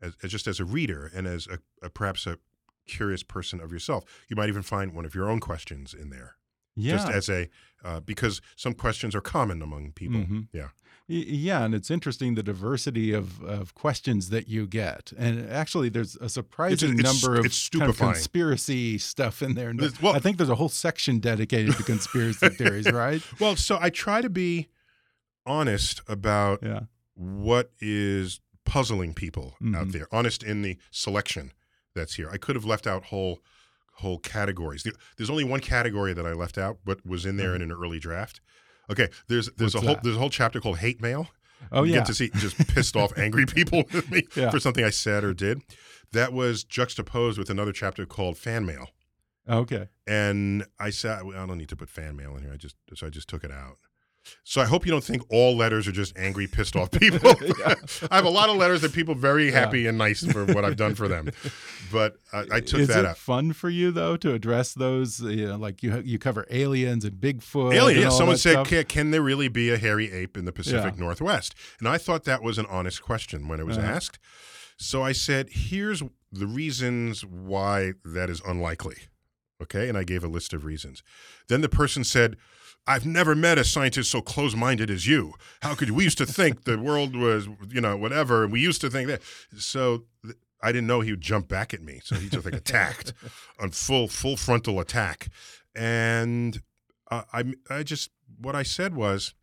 as, 0.01 0.15
as, 0.23 0.31
just 0.31 0.47
as 0.47 0.61
a 0.61 0.65
reader 0.65 1.11
and 1.15 1.27
as 1.27 1.47
a, 1.47 1.59
a 1.83 1.89
perhaps 1.89 2.27
a 2.27 2.39
curious 2.87 3.23
person 3.23 3.61
of 3.61 3.73
yourself. 3.73 4.05
You 4.29 4.37
might 4.37 4.49
even 4.49 4.63
find 4.63 4.95
one 4.95 5.05
of 5.05 5.15
your 5.15 5.31
own 5.31 5.41
questions 5.41 5.95
in 5.95 6.11
there. 6.11 6.37
Yeah. 6.75 6.93
Just 6.93 7.09
as 7.11 7.29
a 7.29 7.49
uh, 7.85 8.01
because 8.01 8.41
some 8.57 8.75
questions 8.75 9.15
are 9.15 9.21
common 9.21 9.63
among 9.63 9.93
people. 9.93 10.21
Mm 10.21 10.27
-hmm. 10.27 10.49
Yeah. 10.53 10.69
Yeah, 11.07 11.65
and 11.65 11.75
it's 11.75 11.91
interesting 11.91 12.37
the 12.37 12.43
diversity 12.43 13.13
of, 13.13 13.43
of 13.43 13.75
questions 13.75 14.29
that 14.29 14.49
you 14.49 14.67
get, 14.67 15.13
and 15.19 15.51
actually, 15.51 15.91
there's 15.91 16.17
a 16.17 16.29
surprising 16.29 16.99
it's, 16.99 17.03
number 17.03 17.39
of 17.39 17.47
kind 17.71 17.91
of 17.91 17.99
conspiracy 17.99 18.99
stuff 18.99 19.43
in 19.43 19.55
there. 19.55 19.75
Well, 20.01 20.17
I 20.17 20.21
think 20.21 20.37
there's 20.37 20.49
a 20.49 20.55
whole 20.55 20.71
section 20.71 21.21
dedicated 21.21 21.77
to 21.77 21.83
conspiracy 21.83 22.49
theories, 22.59 22.91
right? 22.91 23.23
Well, 23.41 23.57
so 23.57 23.79
I 23.81 23.91
try 23.91 24.23
to 24.23 24.31
be 24.31 24.69
honest 25.45 26.01
about 26.07 26.63
yeah. 26.63 26.83
what 27.15 27.73
is 27.81 28.41
puzzling 28.65 29.13
people 29.13 29.43
mm 29.43 29.51
-hmm. 29.51 29.77
out 29.77 29.83
Mm-hmm. 29.83 29.93
there. 29.93 30.07
Honest 30.11 30.43
in 30.43 30.63
the 30.63 30.79
selection 30.91 31.53
that's 31.95 32.15
here. 32.15 32.29
I 32.31 32.37
could 32.37 32.57
have 32.57 32.65
left 32.65 32.87
out 32.87 33.05
whole 33.05 33.41
whole 33.97 34.19
categories. 34.19 34.87
There's 35.17 35.31
only 35.31 35.45
one 35.45 35.61
category 35.61 36.15
that 36.15 36.27
I 36.27 36.33
left 36.33 36.59
out, 36.59 36.79
but 36.85 37.05
was 37.05 37.27
in 37.27 37.37
there 37.37 37.51
mm 37.51 37.59
-hmm. 37.59 37.63
in 37.63 37.71
an 37.71 37.77
early 37.77 37.99
draft. 37.99 38.41
Okay, 38.91 39.09
there's 39.29 39.51
there's 39.57 39.75
What's 39.75 39.85
a 39.85 39.87
whole 39.87 39.95
that? 39.95 40.03
there's 40.03 40.17
a 40.17 40.19
whole 40.19 40.31
chapter 40.31 40.61
called 40.61 40.79
hate 40.79 41.01
mail. 41.01 41.29
Oh 41.71 41.85
you 41.85 41.93
yeah, 41.93 41.99
get 41.99 42.07
to 42.07 42.15
see 42.15 42.31
just 42.35 42.57
pissed 42.75 42.97
off 42.97 43.17
angry 43.17 43.47
people 43.59 43.85
with 43.93 44.11
me 44.11 44.23
Yeah. 44.35 44.51
for 44.51 44.61
something 44.61 44.85
I 44.85 44.91
said 44.91 45.25
or 45.25 45.35
did. 45.35 45.63
That 46.13 46.33
was 46.33 46.65
juxtaposed 46.65 47.39
with 47.39 47.51
another 47.51 47.73
chapter 47.73 48.07
called 48.07 48.37
fan 48.37 48.67
mail. 48.67 48.89
okay. 49.49 49.89
And 50.07 50.67
I 50.79 50.91
said 50.91 51.21
I 51.21 51.47
don't 51.47 51.59
need 51.59 51.69
to 51.69 51.77
put 51.77 51.89
fan 51.89 52.17
mail 52.17 52.37
in 52.37 52.43
here. 52.43 52.53
I 52.53 52.57
just 52.57 52.77
so 52.95 53.07
I 53.07 53.11
just 53.11 53.29
took 53.29 53.45
it 53.45 53.51
out. 53.51 53.79
So 54.45 54.61
I 54.61 54.67
hope 54.67 54.87
you 54.87 54.93
don't 54.93 55.03
think 55.05 55.23
all 55.31 55.57
letters 55.57 55.89
are 55.89 55.93
just 55.93 56.17
angry, 56.17 56.47
pissed 56.47 56.77
off 56.77 56.91
people. 56.91 57.31
I 58.11 58.17
have 58.17 58.25
a 58.25 58.31
lot 58.31 58.49
of 58.51 58.57
letters 58.57 58.81
that 58.83 58.93
people 58.93 59.15
very 59.15 59.51
happy 59.51 59.87
and 59.87 59.99
nice 59.99 60.25
for 60.25 60.45
what 60.47 60.65
I've 60.65 60.77
done 60.77 60.95
for 60.95 61.09
them. 61.09 61.31
But 61.91 62.17
I, 62.33 62.45
I 62.53 62.61
took 62.61 62.81
Is 62.81 62.89
that 62.89 63.01
it 63.01 63.07
out. 63.07 63.19
fun 63.19 63.53
for 63.53 63.69
you 63.69 63.91
though 63.91 64.17
to 64.19 64.33
address 64.33 64.75
those? 64.75 65.21
You 65.21 65.49
know, 65.49 65.57
like 65.57 65.83
you 65.83 66.01
you 66.05 66.19
cover 66.19 66.47
aliens 66.51 67.05
and 67.05 67.15
Bigfoot. 67.21 67.75
Alien. 67.75 68.03
and 68.03 68.11
Yeah, 68.13 68.17
someone 68.17 68.37
said, 68.37 68.67
can, 68.67 68.85
"Can 68.85 69.11
there 69.11 69.23
really 69.23 69.49
be 69.49 69.71
a 69.71 69.77
hairy 69.79 70.13
ape 70.13 70.37
in 70.37 70.45
the 70.45 70.53
Pacific 70.53 70.95
Yeah. 70.95 71.01
Northwest?" 71.01 71.55
And 71.81 71.89
I 71.89 71.99
thought 71.99 72.25
that 72.25 72.43
was 72.43 72.59
an 72.59 72.67
honest 72.69 73.03
question 73.03 73.49
when 73.49 73.59
it 73.61 73.67
was 73.67 73.77
Uh-huh. 73.79 73.87
asked. 73.89 74.19
So 74.77 75.03
I 75.03 75.13
said, 75.13 75.49
"Here's 75.51 76.03
the 76.31 76.47
reasons 76.47 77.25
why 77.25 77.93
that 78.05 78.31
is 78.31 78.41
unlikely." 78.47 78.97
Okay, 79.63 79.89
and 79.89 79.97
I 79.97 80.03
gave 80.05 80.25
a 80.25 80.29
list 80.29 80.53
of 80.53 80.65
reasons. 80.65 81.03
Then 81.49 81.61
the 81.61 81.69
person 81.69 82.03
said, 82.03 82.37
"I've 82.87 83.07
never 83.07 83.35
met 83.35 83.59
a 83.59 83.65
scientist 83.65 84.11
so 84.11 84.21
close-minded 84.21 84.91
as 84.91 85.07
you. 85.07 85.35
How 85.63 85.75
could 85.75 85.89
you? 85.89 85.95
We 85.95 86.05
used 86.05 86.19
to 86.19 86.27
think 86.27 86.65
the 86.65 86.79
world 86.89 87.17
was, 87.17 87.49
you 87.69 87.81
know, 87.81 87.97
whatever, 87.97 88.45
and 88.45 88.53
we 88.53 88.61
used 88.61 88.81
to 88.83 88.91
think 88.91 89.09
that." 89.09 89.23
So. 89.57 90.05
th- 90.25 90.37
I 90.65 90.71
didn't 90.71 90.87
know 90.87 91.01
he 91.01 91.11
would 91.11 91.21
jump 91.21 91.49
back 91.49 91.75
at 91.75 91.83
me, 91.83 92.01
so 92.05 92.15
he 92.15 92.29
just 92.29 92.45
like 92.45 92.55
attacked, 92.55 93.13
on 93.59 93.73
full 93.73 94.07
full 94.07 94.37
frontal 94.37 94.79
attack, 94.79 95.29
and 95.75 96.63
uh, 97.11 97.23
I 97.33 97.55
I 97.69 97.83
just 97.83 98.11
what 98.39 98.55
I 98.55 98.63
said 98.63 98.95
was, 98.95 99.35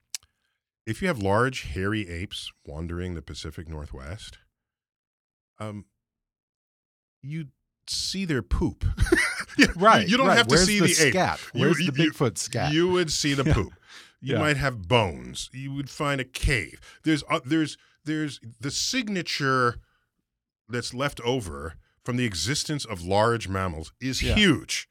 if 0.88 1.02
you 1.02 1.10
have 1.10 1.20
large 1.22 1.64
hairy 1.64 2.08
apes 2.08 2.54
wandering 2.66 3.16
the 3.16 3.22
Pacific 3.22 3.68
Northwest, 3.68 4.38
um, 5.60 5.84
you'd 7.22 7.52
see 7.86 8.24
their 8.24 8.42
poop. 8.42 8.86
Yeah, 9.58 9.68
Right, 9.76 10.08
You 10.08 10.18
don't 10.18 10.28
right. 10.28 10.38
have 10.38 10.48
to 10.48 10.56
Where's 10.56 10.68
see 10.68 10.80
the 10.80 10.86
the, 10.88 11.06
ape. 11.08 11.14
scat? 11.14 11.40
You- 11.54 11.62
Where's 11.62 11.80
you- 11.80 11.92
the 11.92 12.04
you- 12.04 12.12
Bigfoot 12.12 12.38
scat? 12.38 12.74
You 12.74 12.88
would 12.90 13.12
see 13.12 13.34
the 13.34 13.44
poop. 13.54 13.74
You 14.22 14.34
Yeah. 14.34 14.40
might 14.40 14.58
have 14.58 14.88
bones. 14.88 15.50
You 15.54 15.74
would 15.74 15.90
find 15.90 16.20
a 16.20 16.26
cave. 16.26 16.80
There's 17.04 17.24
uh, 17.30 17.40
there's 17.46 17.78
there's 18.06 18.40
the 18.60 18.72
signature 18.72 19.78
that's 20.68 20.94
left 20.94 21.20
over 21.22 21.76
from 22.04 22.18
the 22.18 22.26
existence 22.26 22.86
of 22.86 23.02
large 23.02 23.48
mammals 23.48 23.92
is 24.02 24.22
Yeah. 24.22 24.36
huge. 24.36 24.88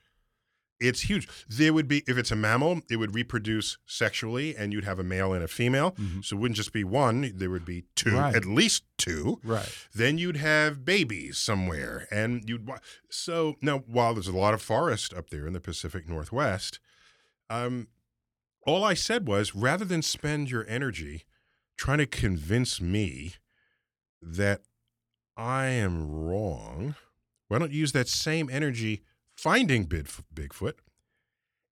It's 0.80 1.00
huge. 1.02 1.26
There 1.48 1.72
would 1.72 1.88
be 1.88 2.04
if 2.06 2.16
it's 2.16 2.30
a 2.30 2.36
mammal, 2.36 2.82
it 2.88 2.96
would 2.96 3.14
reproduce 3.14 3.78
sexually, 3.86 4.56
and 4.56 4.72
you'd 4.72 4.84
have 4.84 4.98
a 5.00 5.04
male 5.04 5.32
and 5.32 5.42
a 5.42 5.48
female. 5.48 5.92
Mhm. 5.92 6.24
So 6.24 6.36
it 6.36 6.38
wouldn't 6.40 6.56
just 6.56 6.72
be 6.72 6.84
one; 6.84 7.32
there 7.36 7.50
would 7.50 7.64
be 7.64 7.84
two, 7.96 8.12
Right. 8.16 8.34
at 8.34 8.44
least 8.44 8.84
two. 8.96 9.40
Right. 9.42 9.68
Then 9.92 10.18
you'd 10.18 10.36
have 10.36 10.84
babies 10.84 11.36
somewhere, 11.38 12.06
and 12.12 12.48
you'd 12.48 12.68
so 13.10 13.56
now 13.60 13.78
while 13.80 14.14
there's 14.14 14.28
a 14.28 14.36
lot 14.36 14.54
of 14.54 14.62
forest 14.62 15.12
up 15.12 15.30
there 15.30 15.46
in 15.46 15.52
the 15.52 15.60
Pacific 15.60 16.08
Northwest, 16.08 16.78
um, 17.50 17.88
all 18.66 18.84
I 18.84 18.94
said 18.94 19.26
was 19.26 19.54
rather 19.56 19.84
than 19.84 20.02
spend 20.02 20.50
your 20.50 20.64
energy 20.68 21.24
trying 21.76 21.98
to 21.98 22.06
convince 22.06 22.80
me 22.80 23.34
that 24.22 24.62
I 25.36 25.66
am 25.66 26.08
wrong, 26.10 26.94
why 27.48 27.58
don't 27.58 27.72
you 27.72 27.80
use 27.80 27.92
that 27.92 28.08
same 28.08 28.48
energy 28.50 29.02
finding 29.38 29.86
Bigfoot, 29.86 30.74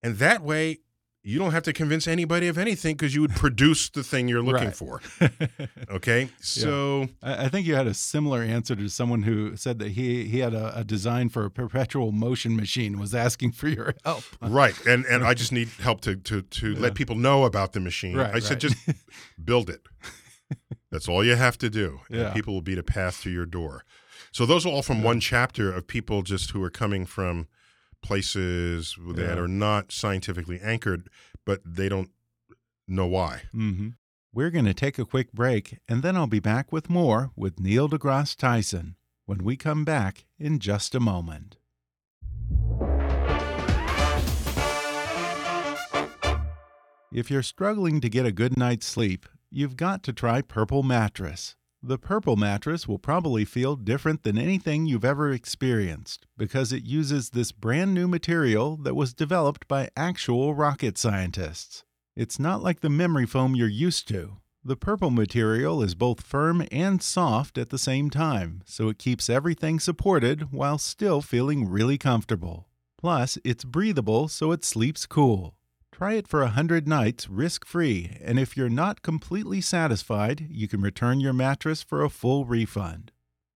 and 0.02 0.16
that 0.18 0.42
way 0.42 0.78
you 1.22 1.40
don't 1.40 1.50
have 1.50 1.64
to 1.64 1.72
convince 1.72 2.06
anybody 2.06 2.46
of 2.46 2.56
anything 2.56 2.94
because 2.94 3.12
you 3.12 3.20
would 3.20 3.34
produce 3.44 3.90
the 3.90 4.04
thing 4.04 4.28
you're 4.28 4.42
looking 4.42 4.68
Right. 4.68 4.76
for. 4.76 5.00
Okay, 5.90 6.28
so. 6.40 7.08
I 7.22 7.46
I 7.46 7.48
think 7.48 7.66
you 7.66 7.74
had 7.74 7.86
a 7.86 7.94
similar 7.94 8.42
answer 8.42 8.76
to 8.76 8.88
someone 8.88 9.22
who 9.24 9.56
said 9.56 9.78
that 9.80 9.90
he 9.92 10.24
he 10.26 10.38
had 10.40 10.54
a, 10.54 10.78
a 10.78 10.84
design 10.84 11.28
for 11.28 11.44
a 11.44 11.50
perpetual 11.50 12.12
motion 12.12 12.54
machine. 12.56 12.98
Was 12.98 13.14
asking 13.14 13.52
for 13.52 13.68
your 13.68 13.94
help. 14.04 14.24
Right, 14.40 14.76
and 14.86 15.04
and 15.06 15.24
I 15.24 15.34
just 15.34 15.52
need 15.58 15.68
help 15.80 16.00
to 16.02 16.16
to 16.16 16.42
to 16.42 16.72
Yeah. 16.72 16.80
let 16.80 16.94
people 16.94 17.16
know 17.16 17.44
about 17.44 17.72
the 17.72 17.80
machine. 17.80 18.16
Right, 18.16 18.34
I 18.34 18.40
said 18.40 18.62
right. 18.62 18.72
just 18.74 18.76
build 19.44 19.68
it. 19.70 19.82
That's 20.92 21.08
all 21.08 21.24
you 21.24 21.34
have 21.36 21.58
to 21.58 21.68
do, 21.70 22.00
and 22.10 22.20
Yeah. 22.20 22.32
people 22.32 22.54
will 22.54 22.62
be 22.72 22.74
the 22.76 22.82
path 22.84 23.22
to 23.22 23.30
your 23.30 23.46
door. 23.46 23.84
So 24.32 24.46
those 24.46 24.66
are 24.66 24.72
all 24.72 24.82
from 24.82 25.02
one 25.02 25.20
chapter 25.20 25.72
of 25.72 25.86
people 25.86 26.22
just 26.22 26.50
who 26.52 26.62
are 26.62 26.70
coming 26.70 27.06
from 27.06 27.46
places 28.06 28.96
that 29.14 29.18
Yeah. 29.36 29.42
are 29.42 29.48
not 29.48 29.90
scientifically 29.90 30.60
anchored, 30.60 31.08
but 31.44 31.60
they 31.64 31.88
don't 31.88 32.10
know 32.86 33.06
why. 33.06 33.42
hmm 33.52 33.90
We're 34.32 34.50
going 34.50 34.64
to 34.66 34.74
take 34.74 34.98
a 34.98 35.04
quick 35.04 35.32
break, 35.32 35.78
and 35.88 36.02
then 36.02 36.14
I'll 36.16 36.26
be 36.26 36.40
back 36.40 36.70
with 36.70 36.88
more 36.90 37.30
with 37.36 37.58
Neil 37.58 37.88
deGrasse 37.88 38.36
Tyson 38.36 38.96
when 39.24 39.42
we 39.42 39.56
come 39.56 39.84
back 39.84 40.24
in 40.38 40.58
just 40.60 40.94
a 40.94 41.00
moment. 41.00 41.56
If 47.12 47.30
you're 47.30 47.42
struggling 47.42 48.00
to 48.02 48.08
get 48.10 48.26
a 48.26 48.32
good 48.32 48.56
night's 48.58 48.86
sleep, 48.86 49.26
you've 49.50 49.76
got 49.76 50.02
to 50.04 50.12
try 50.12 50.42
Purple 50.42 50.82
Mattress. 50.82 51.56
The 51.86 51.98
Purple 51.98 52.34
Mattress 52.34 52.88
will 52.88 52.98
probably 52.98 53.44
feel 53.44 53.76
different 53.76 54.24
than 54.24 54.36
anything 54.36 54.86
you've 54.86 55.04
ever 55.04 55.30
experienced 55.30 56.26
because 56.36 56.72
it 56.72 56.82
uses 56.82 57.30
this 57.30 57.52
brand 57.52 57.94
new 57.94 58.08
material 58.08 58.76
that 58.78 58.96
was 58.96 59.14
developed 59.14 59.68
by 59.68 59.90
actual 59.96 60.52
rocket 60.52 60.98
scientists. 60.98 61.84
It's 62.16 62.40
not 62.40 62.60
like 62.60 62.80
the 62.80 62.90
memory 62.90 63.24
foam 63.24 63.54
you're 63.54 63.68
used 63.68 64.08
to. 64.08 64.38
The 64.64 64.74
purple 64.74 65.10
material 65.10 65.80
is 65.80 65.94
both 65.94 66.22
firm 66.22 66.66
and 66.72 67.00
soft 67.00 67.56
at 67.56 67.70
the 67.70 67.78
same 67.78 68.10
time, 68.10 68.62
so 68.66 68.88
it 68.88 68.98
keeps 68.98 69.30
everything 69.30 69.78
supported 69.78 70.50
while 70.50 70.78
still 70.78 71.20
feeling 71.20 71.68
really 71.68 71.98
comfortable. 71.98 72.66
Plus, 72.98 73.38
it's 73.44 73.62
breathable 73.62 74.26
so 74.26 74.50
it 74.50 74.64
sleeps 74.64 75.06
cool. 75.06 75.54
Try 75.96 76.12
it 76.12 76.28
for 76.28 76.42
a 76.42 76.52
100 76.52 76.86
nights 76.86 77.26
risk 77.26 77.64
free, 77.64 78.18
and 78.20 78.38
if 78.38 78.54
you're 78.54 78.68
not 78.68 79.00
completely 79.00 79.62
satisfied, 79.62 80.46
you 80.50 80.68
can 80.68 80.82
return 80.82 81.20
your 81.20 81.32
mattress 81.32 81.82
for 81.82 82.04
a 82.04 82.10
full 82.10 82.44
refund. 82.44 83.12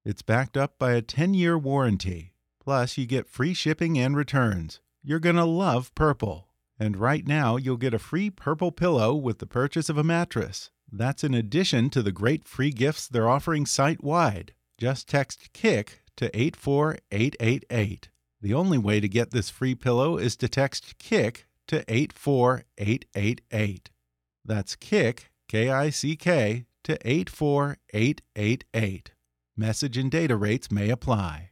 It's 0.06 0.22
backed 0.22 0.56
up 0.56 0.78
by 0.78 0.92
a 0.92 1.02
10 1.02 1.34
year 1.34 1.58
warranty. 1.58 2.32
Plus, 2.58 2.96
you 2.96 3.04
get 3.04 3.28
free 3.28 3.52
shipping 3.52 3.98
and 3.98 4.16
returns. 4.16 4.80
You're 5.02 5.20
going 5.20 5.36
to 5.36 5.44
love 5.44 5.94
Purple. 5.94 6.48
And 6.78 6.96
right 6.96 7.26
now, 7.26 7.58
you'll 7.58 7.76
get 7.76 7.92
a 7.92 7.98
free 7.98 8.30
Purple 8.30 8.72
pillow 8.72 9.14
with 9.14 9.38
the 9.38 9.46
purchase 9.46 9.90
of 9.90 9.98
a 9.98 10.02
mattress. 10.02 10.70
That's 10.90 11.22
in 11.22 11.34
addition 11.34 11.90
to 11.90 12.00
the 12.00 12.10
great 12.10 12.48
free 12.48 12.70
gifts 12.70 13.06
they're 13.06 13.28
offering 13.28 13.66
site 13.66 14.02
wide. 14.02 14.54
Just 14.78 15.10
text 15.10 15.52
KICK 15.52 16.00
to 16.16 16.34
84888. 16.34 18.08
The 18.40 18.54
only 18.54 18.78
way 18.78 18.98
to 18.98 19.08
get 19.10 19.30
this 19.30 19.50
free 19.50 19.74
pillow 19.74 20.16
is 20.16 20.36
to 20.36 20.48
text 20.48 20.96
KICK 20.98 21.44
to 21.70 21.84
84888. 21.88 23.90
That's 24.44 24.74
KICK, 24.74 25.30
K 25.48 25.70
I 25.70 25.90
C 25.90 26.16
K, 26.16 26.64
to 26.82 26.98
84888. 27.08 29.12
Message 29.56 29.96
and 29.96 30.10
data 30.10 30.36
rates 30.36 30.72
may 30.72 30.90
apply. 30.90 31.50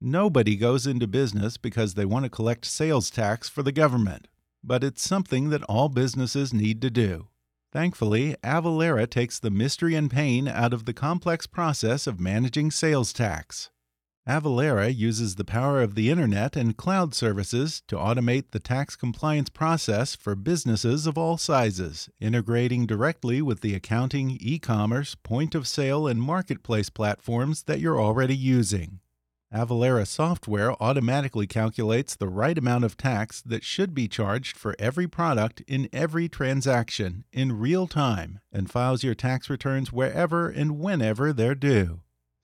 Nobody 0.00 0.54
goes 0.54 0.86
into 0.86 1.08
business 1.08 1.56
because 1.56 1.94
they 1.94 2.04
want 2.04 2.24
to 2.24 2.30
collect 2.30 2.64
sales 2.64 3.10
tax 3.10 3.48
for 3.48 3.64
the 3.64 3.72
government, 3.72 4.28
but 4.62 4.84
it's 4.84 5.02
something 5.02 5.50
that 5.50 5.64
all 5.64 5.88
businesses 5.88 6.54
need 6.54 6.80
to 6.82 6.90
do. 6.90 7.26
Thankfully, 7.72 8.36
Avalara 8.44 9.10
takes 9.10 9.40
the 9.40 9.50
mystery 9.50 9.96
and 9.96 10.08
pain 10.08 10.46
out 10.46 10.72
of 10.72 10.84
the 10.84 10.94
complex 10.94 11.48
process 11.48 12.06
of 12.06 12.20
managing 12.20 12.70
sales 12.70 13.12
tax. 13.12 13.70
Avalara 14.28 14.94
uses 14.94 15.36
the 15.36 15.44
power 15.44 15.80
of 15.80 15.94
the 15.94 16.10
internet 16.10 16.54
and 16.54 16.76
cloud 16.76 17.14
services 17.14 17.82
to 17.88 17.96
automate 17.96 18.50
the 18.50 18.58
tax 18.58 18.94
compliance 18.94 19.48
process 19.48 20.14
for 20.14 20.34
businesses 20.34 21.06
of 21.06 21.16
all 21.16 21.38
sizes, 21.38 22.10
integrating 22.20 22.84
directly 22.84 23.40
with 23.40 23.62
the 23.62 23.74
accounting, 23.74 24.36
e 24.38 24.58
commerce, 24.58 25.14
point 25.14 25.54
of 25.54 25.66
sale, 25.66 26.06
and 26.06 26.20
marketplace 26.20 26.90
platforms 26.90 27.62
that 27.62 27.80
you're 27.80 27.98
already 27.98 28.36
using. 28.36 29.00
Avalara 29.50 30.06
software 30.06 30.74
automatically 30.78 31.46
calculates 31.46 32.14
the 32.14 32.28
right 32.28 32.58
amount 32.58 32.84
of 32.84 32.98
tax 32.98 33.40
that 33.40 33.64
should 33.64 33.94
be 33.94 34.08
charged 34.08 34.58
for 34.58 34.76
every 34.78 35.08
product 35.08 35.62
in 35.66 35.88
every 35.90 36.28
transaction 36.28 37.24
in 37.32 37.58
real 37.58 37.86
time 37.86 38.40
and 38.52 38.70
files 38.70 39.02
your 39.02 39.14
tax 39.14 39.48
returns 39.48 39.90
wherever 39.90 40.50
and 40.50 40.78
whenever 40.78 41.32
they're 41.32 41.54
due. 41.54 42.00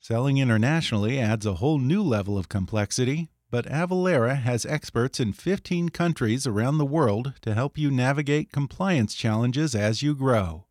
Selling 0.07 0.37
internationally 0.37 1.19
adds 1.19 1.47
a 1.47 1.55
whole 1.55 1.79
new 1.79 2.03
level 2.03 2.37
of 2.37 2.51
complexity, 2.51 3.31
but 3.51 3.65
Avalara 3.65 4.37
has 4.37 4.67
experts 4.67 5.19
in 5.19 5.33
15 5.33 5.89
countries 5.89 6.47
around 6.47 6.77
the 6.77 6.85
world 6.85 7.33
to 7.41 7.55
help 7.55 7.79
you 7.79 7.91
navigate 7.91 8.53
compliance 8.53 9.15
challenges 9.15 9.75
as 9.75 10.03
you 10.03 10.15
grow. 10.15 10.67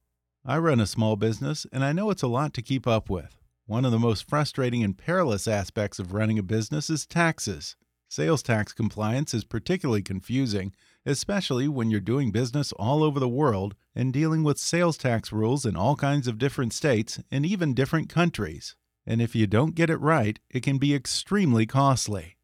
I 0.46 0.60
run 0.60 0.80
a 0.80 0.86
small 0.86 1.16
business, 1.16 1.66
and 1.72 1.84
I 1.84 1.94
know 1.94 2.12
it's 2.12 2.22
a 2.22 2.28
lot 2.28 2.54
to 2.54 2.62
keep 2.62 2.86
up 2.86 3.10
with. 3.10 3.40
One 3.66 3.86
of 3.86 3.92
the 3.92 3.98
most 3.98 4.30
frustrating 4.30 4.84
and 4.84 4.96
perilous 4.96 5.48
aspects 5.48 5.98
of 5.98 6.14
running 6.14 6.38
a 6.38 6.44
business 6.44 6.92
is 6.92 7.08
taxes. 7.08 7.76
Sales 8.08 8.44
tax 8.44 8.72
compliance 8.72 9.34
is 9.34 9.46
particularly 9.46 10.04
confusing, 10.04 10.76
especially 11.08 11.68
when 11.68 11.90
you're 11.90 12.00
doing 12.00 12.30
business 12.30 12.72
all 12.74 13.02
over 13.02 13.20
the 13.20 13.28
world 13.28 13.74
and 13.96 14.14
dealing 14.14 14.44
with 14.44 14.60
sales 14.60 14.96
tax 14.96 15.32
rules 15.32 15.66
in 15.66 15.76
all 15.76 15.96
kinds 15.96 16.28
of 16.28 16.38
different 16.38 16.72
states 16.72 17.20
and 17.32 17.48
even 17.48 17.74
different 17.74 18.10
countries. 18.10 18.76
And 19.06 19.22
if 19.22 19.36
you 19.36 19.48
don't 19.48 19.76
get 19.76 19.90
it 19.90 19.98
right, 19.98 20.40
it 20.50 20.64
can 20.64 20.78
be 20.78 20.96
extremely 20.96 21.66
costly. 21.66 22.38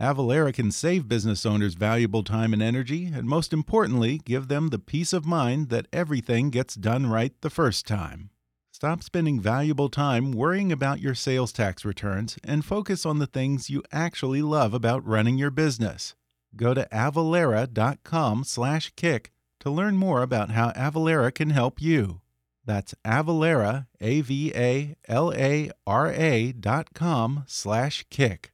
Avalara 0.00 0.52
can 0.52 0.70
save 0.70 1.08
business 1.08 1.46
owners 1.46 1.74
valuable 1.74 2.22
time 2.22 2.52
and 2.52 2.62
energy, 2.62 3.06
and 3.06 3.26
most 3.26 3.52
importantly, 3.52 4.20
give 4.24 4.48
them 4.48 4.68
the 4.68 4.78
peace 4.78 5.14
of 5.14 5.24
mind 5.24 5.70
that 5.70 5.86
everything 5.92 6.50
gets 6.50 6.74
done 6.74 7.06
right 7.06 7.32
the 7.40 7.48
first 7.48 7.86
time. 7.86 8.28
Stop 8.72 9.02
spending 9.02 9.40
valuable 9.40 9.88
time 9.88 10.32
worrying 10.32 10.70
about 10.70 11.00
your 11.00 11.14
sales 11.14 11.50
tax 11.50 11.82
returns 11.82 12.36
and 12.44 12.62
focus 12.62 13.06
on 13.06 13.18
the 13.18 13.26
things 13.26 13.70
you 13.70 13.82
actually 13.90 14.42
love 14.42 14.74
about 14.74 15.06
running 15.06 15.38
your 15.38 15.50
business. 15.50 16.14
Go 16.54 16.74
to 16.74 16.86
avalara.com/kick 16.92 19.32
to 19.60 19.70
learn 19.70 19.96
more 19.96 20.22
about 20.22 20.50
how 20.50 20.72
Avalara 20.72 21.34
can 21.34 21.48
help 21.50 21.80
you. 21.80 22.20
That's 22.66 22.94
Avalara, 23.04 23.86
A 24.00 24.20
V 24.22 24.52
A 24.54 24.96
L 25.08 25.32
A 25.32 25.70
R 25.86 26.12
A 26.12 26.52
dot 26.52 26.88
com 26.94 27.44
slash 27.46 28.04
kick. 28.10 28.52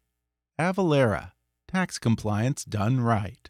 Avalara, 0.60 1.32
tax 1.66 1.98
compliance 1.98 2.64
done 2.64 3.00
right. 3.00 3.48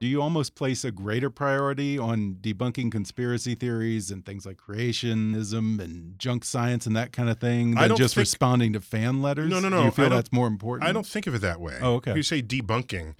do 0.00 0.06
you 0.06 0.22
almost 0.22 0.54
place 0.54 0.84
a 0.84 0.92
greater 0.92 1.28
priority 1.28 1.98
on 1.98 2.36
debunking 2.40 2.90
conspiracy 2.90 3.54
theories 3.54 4.10
and 4.10 4.24
things 4.24 4.46
like 4.46 4.56
creationism 4.56 5.80
and 5.80 6.18
junk 6.18 6.44
science 6.44 6.86
and 6.86 6.96
that 6.96 7.12
kind 7.12 7.28
of 7.28 7.40
thing 7.40 7.74
than 7.74 7.96
just 7.96 8.14
think, 8.14 8.22
responding 8.22 8.72
to 8.72 8.80
fan 8.80 9.20
letters? 9.22 9.50
No, 9.50 9.58
no, 9.58 9.68
no. 9.68 9.78
Do 9.80 9.84
you 9.86 9.90
feel 9.90 10.10
that's 10.10 10.32
more 10.32 10.46
important? 10.46 10.88
I 10.88 10.92
don't 10.92 11.06
think 11.06 11.26
of 11.26 11.34
it 11.34 11.40
that 11.40 11.60
way. 11.60 11.78
Oh, 11.82 11.94
okay. 11.94 12.12
If 12.12 12.16
you 12.16 12.22
say 12.22 12.42
debunking, 12.42 13.14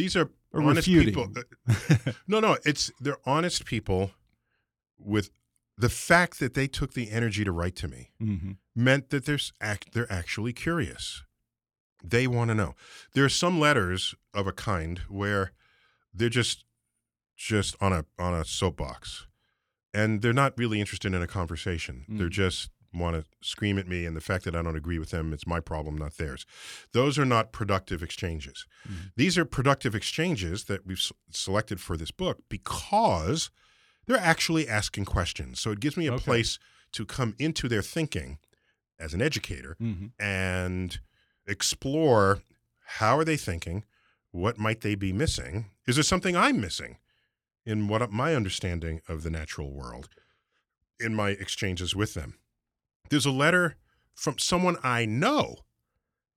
these 0.00 0.16
are 0.16 0.30
or 0.52 0.62
honest 0.62 0.88
refuting. 0.88 1.14
people. 1.14 2.14
no, 2.26 2.40
no, 2.40 2.56
it's 2.64 2.90
they're 3.00 3.20
honest 3.26 3.66
people 3.66 4.12
with 4.98 5.30
the 5.76 5.90
fact 5.90 6.38
that 6.40 6.54
they 6.54 6.66
took 6.66 6.94
the 6.94 7.10
energy 7.10 7.44
to 7.44 7.52
write 7.52 7.76
to 7.76 7.88
me 7.88 8.10
mm 8.20 8.38
-hmm. 8.40 8.56
meant 8.74 9.10
that 9.10 9.24
there's 9.24 9.52
act, 9.60 9.92
they're 9.92 10.12
actually 10.12 10.52
curious. 10.52 11.24
They 12.08 12.26
want 12.26 12.48
to 12.48 12.54
know. 12.54 12.74
There 13.12 13.24
are 13.24 13.34
some 13.44 13.60
letters 13.60 14.14
of 14.32 14.46
a 14.46 14.52
kind 14.52 14.98
where 15.08 15.52
they're 16.16 16.36
just 16.42 16.64
just 17.36 17.76
on 17.80 17.92
a 17.92 18.04
on 18.16 18.34
a 18.34 18.44
soapbox, 18.44 19.26
and 19.92 20.22
they're 20.22 20.42
not 20.42 20.58
really 20.58 20.78
interested 20.78 21.14
in 21.14 21.22
a 21.22 21.26
conversation. 21.26 22.04
Mm. 22.08 22.18
They're 22.18 22.36
just 22.44 22.70
want 22.92 23.16
to 23.16 23.24
scream 23.46 23.78
at 23.78 23.88
me, 23.88 24.04
and 24.04 24.16
the 24.16 24.20
fact 24.20 24.44
that 24.44 24.56
I 24.56 24.62
don't 24.62 24.76
agree 24.76 24.98
with 24.98 25.10
them, 25.10 25.32
it's 25.32 25.46
my 25.46 25.60
problem, 25.60 25.96
not 25.96 26.16
theirs. 26.16 26.44
Those 26.92 27.18
are 27.18 27.24
not 27.24 27.52
productive 27.52 28.02
exchanges. 28.02 28.66
Mm. 28.88 29.12
These 29.16 29.38
are 29.38 29.44
productive 29.44 29.94
exchanges 29.94 30.64
that 30.64 30.86
we've 30.86 31.02
selected 31.30 31.80
for 31.80 31.96
this 31.96 32.10
book 32.10 32.38
because 32.48 33.50
they're 34.06 34.18
actually 34.18 34.68
asking 34.68 35.04
questions. 35.04 35.60
So 35.60 35.70
it 35.70 35.80
gives 35.80 35.96
me 35.96 36.08
a 36.08 36.14
okay. 36.14 36.24
place 36.24 36.58
to 36.92 37.06
come 37.06 37.34
into 37.38 37.68
their 37.68 37.82
thinking 37.82 38.38
as 38.98 39.14
an 39.14 39.22
educator 39.22 39.76
mm 39.80 39.94
-hmm. 39.94 40.10
and 40.18 41.00
explore 41.46 42.42
how 42.98 43.16
are 43.16 43.24
they 43.24 43.36
thinking 43.36 43.84
what 44.30 44.58
might 44.58 44.80
they 44.80 44.94
be 44.94 45.12
missing? 45.12 45.70
Is 45.86 45.96
there 45.96 46.04
something 46.04 46.36
I'm 46.36 46.60
missing 46.60 46.98
in 47.64 47.88
what 47.88 48.10
my 48.12 48.34
understanding 48.34 49.00
of 49.08 49.22
the 49.22 49.30
natural 49.30 49.72
world 49.72 50.08
in 50.98 51.14
my 51.14 51.30
exchanges 51.30 51.94
with 51.94 52.14
them? 52.14 52.38
There's 53.10 53.26
a 53.26 53.30
letter 53.30 53.76
from 54.14 54.38
someone 54.38 54.76
I 54.82 55.04
know. 55.04 55.56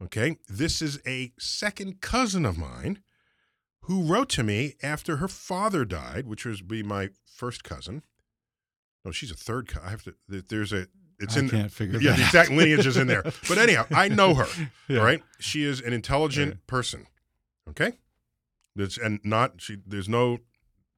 Okay, 0.01 0.37
this 0.49 0.81
is 0.81 0.99
a 1.07 1.31
second 1.39 2.01
cousin 2.01 2.45
of 2.45 2.57
mine 2.57 2.99
who 3.83 4.03
wrote 4.03 4.29
to 4.29 4.43
me 4.43 4.73
after 4.83 5.17
her 5.17 5.27
father 5.29 5.85
died, 5.85 6.27
which 6.27 6.45
was 6.45 6.61
be 6.61 6.83
my 6.83 7.09
first 7.25 7.63
cousin. 7.63 8.03
No, 9.05 9.11
she's 9.11 9.31
a 9.31 9.35
third 9.35 9.67
cousin. 9.67 9.87
I 9.87 9.91
have 9.91 10.03
to. 10.03 10.15
There's 10.27 10.73
a. 10.73 10.87
It's 11.19 11.37
I 11.37 11.41
in. 11.41 11.49
Can't 11.49 11.71
figure. 11.71 11.99
Yeah, 12.01 12.15
the 12.15 12.23
exact 12.23 12.49
lineage 12.49 12.85
is 12.85 12.97
in 12.97 13.07
there. 13.07 13.23
But 13.47 13.57
anyhow, 13.59 13.85
I 13.91 14.09
know 14.09 14.33
her. 14.33 14.47
Yeah. 14.89 14.99
Right. 15.03 15.23
She 15.39 15.63
is 15.63 15.79
an 15.79 15.93
intelligent 15.93 16.53
Yeah. 16.53 16.59
person. 16.67 17.07
Okay. 17.69 17.93
There's 18.75 18.97
and 18.97 19.19
not 19.23 19.61
she. 19.61 19.77
There's 19.85 20.09
no. 20.09 20.39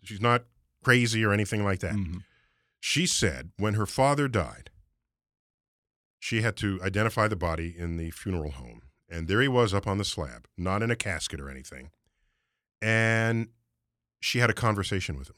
She's 0.04 0.22
not 0.22 0.46
crazy 0.84 1.24
or 1.26 1.34
anything 1.34 1.64
like 1.64 1.80
that. 1.80 1.94
Mhm. 1.94 2.24
She 2.80 3.06
said 3.06 3.52
when 3.58 3.74
her 3.76 3.86
father 3.88 4.28
died, 4.28 4.70
she 6.26 6.42
had 6.42 6.56
to 6.56 6.80
identify 6.82 7.28
the 7.28 7.36
body 7.36 7.76
in 7.78 7.98
the 7.98 8.10
funeral 8.10 8.50
home. 8.50 8.82
And 9.08 9.28
there 9.28 9.44
he 9.44 9.48
was 9.48 9.76
up 9.76 9.86
on 9.86 10.00
the 10.00 10.04
slab, 10.04 10.48
not 10.58 10.82
in 10.82 10.90
a 10.90 10.96
casket 10.96 11.40
or 11.40 11.52
anything. 11.52 11.92
And 12.82 13.50
she 14.22 14.40
had 14.40 14.50
a 14.50 14.54
conversation 14.54 15.20
with 15.20 15.28
him 15.30 15.36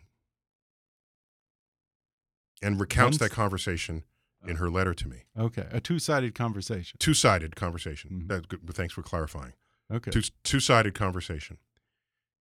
and 2.61 2.79
recounts 2.79 3.17
that 3.17 3.31
conversation 3.31 4.05
in 4.47 4.55
her 4.55 4.69
letter 4.69 4.93
to 4.93 5.09
me. 5.09 5.23
Okay, 5.37 5.67
a 5.71 5.81
two-sided 5.81 6.33
conversation. 6.33 6.95
Two 6.99 7.13
sided 7.13 7.57
conversation. 7.57 8.21
Mhm. 8.23 8.27
That's 8.29 8.45
good. 8.45 8.61
Thanks 8.73 8.93
for 8.93 9.03
clarifying. 9.03 9.55
Okay. 9.91 10.09
Two 10.09 10.21
two 10.43 10.61
sided 10.61 10.93
conversation. 10.93 11.57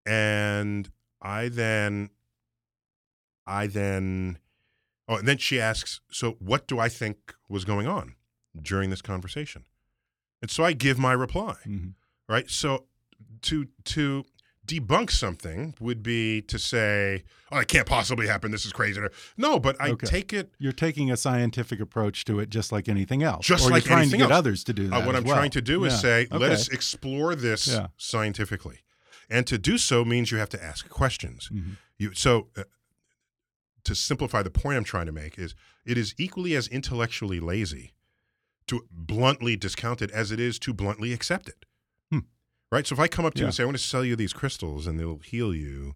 And 0.07 0.93
I 1.21 1.49
then, 1.49 2.11
I 3.45 3.67
then, 3.67 4.39
oh, 5.09 5.17
and 5.17 5.27
then 5.27 5.39
she 5.39 5.61
asks, 5.61 6.01
so 6.13 6.37
what 6.39 6.69
do 6.69 6.79
I 6.79 6.89
think 6.89 7.35
was 7.49 7.65
going 7.65 7.89
on 7.89 8.15
during 8.63 8.91
this 8.91 9.03
conversation? 9.03 9.65
And 10.43 10.51
so 10.51 10.65
I 10.65 10.73
give 10.73 10.99
my 10.99 11.13
reply, 11.13 11.57
Mhm. 11.67 11.95
right? 12.29 12.51
So 12.51 12.87
to 13.43 13.69
to 13.85 14.25
debunk 14.67 15.11
something 15.13 15.75
would 15.79 16.03
be 16.03 16.43
to 16.43 16.59
say, 16.59 17.23
oh, 17.53 17.59
it 17.59 17.69
can't 17.69 17.87
possibly 17.87 18.27
happen. 18.27 18.51
This 18.51 18.67
is 18.67 18.73
crazy. 18.73 19.01
No, 19.37 19.61
but 19.61 19.81
I 19.81 19.91
Okay. 19.91 20.07
take 20.09 20.33
it 20.33 20.53
You're 20.59 20.73
taking 20.73 21.09
a 21.11 21.17
scientific 21.17 21.79
approach 21.79 22.25
to 22.25 22.41
it, 22.41 22.51
just 22.51 22.73
like 22.73 22.89
anything 22.89 23.23
else. 23.23 23.47
Just 23.47 23.67
or 23.67 23.71
like 23.71 23.85
trying 23.85 24.01
anything 24.01 24.19
to 24.21 24.27
get 24.27 24.33
else. 24.33 24.39
others 24.41 24.65
to 24.65 24.73
do 24.73 24.87
Uh, 24.87 24.99
that. 24.99 25.07
what 25.07 25.15
as 25.15 25.21
I'm 25.21 25.29
well. 25.29 25.37
trying 25.37 25.53
to 25.53 25.63
do 25.63 25.85
is 25.85 25.93
Yeah. 25.95 25.99
say, 26.01 26.27
let 26.33 26.51
us 26.51 26.67
explore 26.69 27.37
this 27.37 27.69
Yeah. 27.69 27.89
scientifically. 27.97 28.81
And 29.31 29.47
to 29.47 29.57
do 29.57 29.79
so 29.79 30.05
means 30.05 30.33
you 30.33 30.39
have 30.39 30.49
to 30.51 30.63
ask 30.63 30.89
questions. 30.89 31.49
Mhm. 31.53 31.77
You 31.99 32.13
so 32.15 32.51
uh, 32.57 32.65
to 33.85 33.95
simplify 33.95 34.43
the 34.43 34.51
point 34.51 34.77
I'm 34.79 34.85
trying 34.85 35.07
to 35.07 35.13
make 35.13 35.39
is 35.39 35.55
it 35.85 35.97
is 35.97 36.13
equally 36.19 36.57
as 36.57 36.67
intellectually 36.69 37.39
lazy 37.39 37.93
to 38.69 38.87
bluntly 38.91 39.57
discount 39.57 40.03
it 40.03 40.11
as 40.11 40.31
it 40.33 40.41
is 40.41 40.59
to 40.61 40.73
bluntly 40.75 41.13
accept 41.13 41.49
it. 41.49 41.65
Hmm. 42.11 42.21
Right? 42.73 42.87
So 42.87 42.95
if 42.95 43.01
I 43.01 43.09
come 43.09 43.25
up 43.25 43.35
to 43.35 43.41
you 43.41 43.47
and 43.47 43.55
say 43.55 43.63
I 43.63 43.67
want 43.67 43.77
to 43.79 43.83
sell 43.83 44.05
you 44.05 44.17
these 44.17 44.33
crystals 44.33 44.87
and 44.87 44.99
they'll 44.99 45.19
heal 45.19 45.55
you 45.55 45.95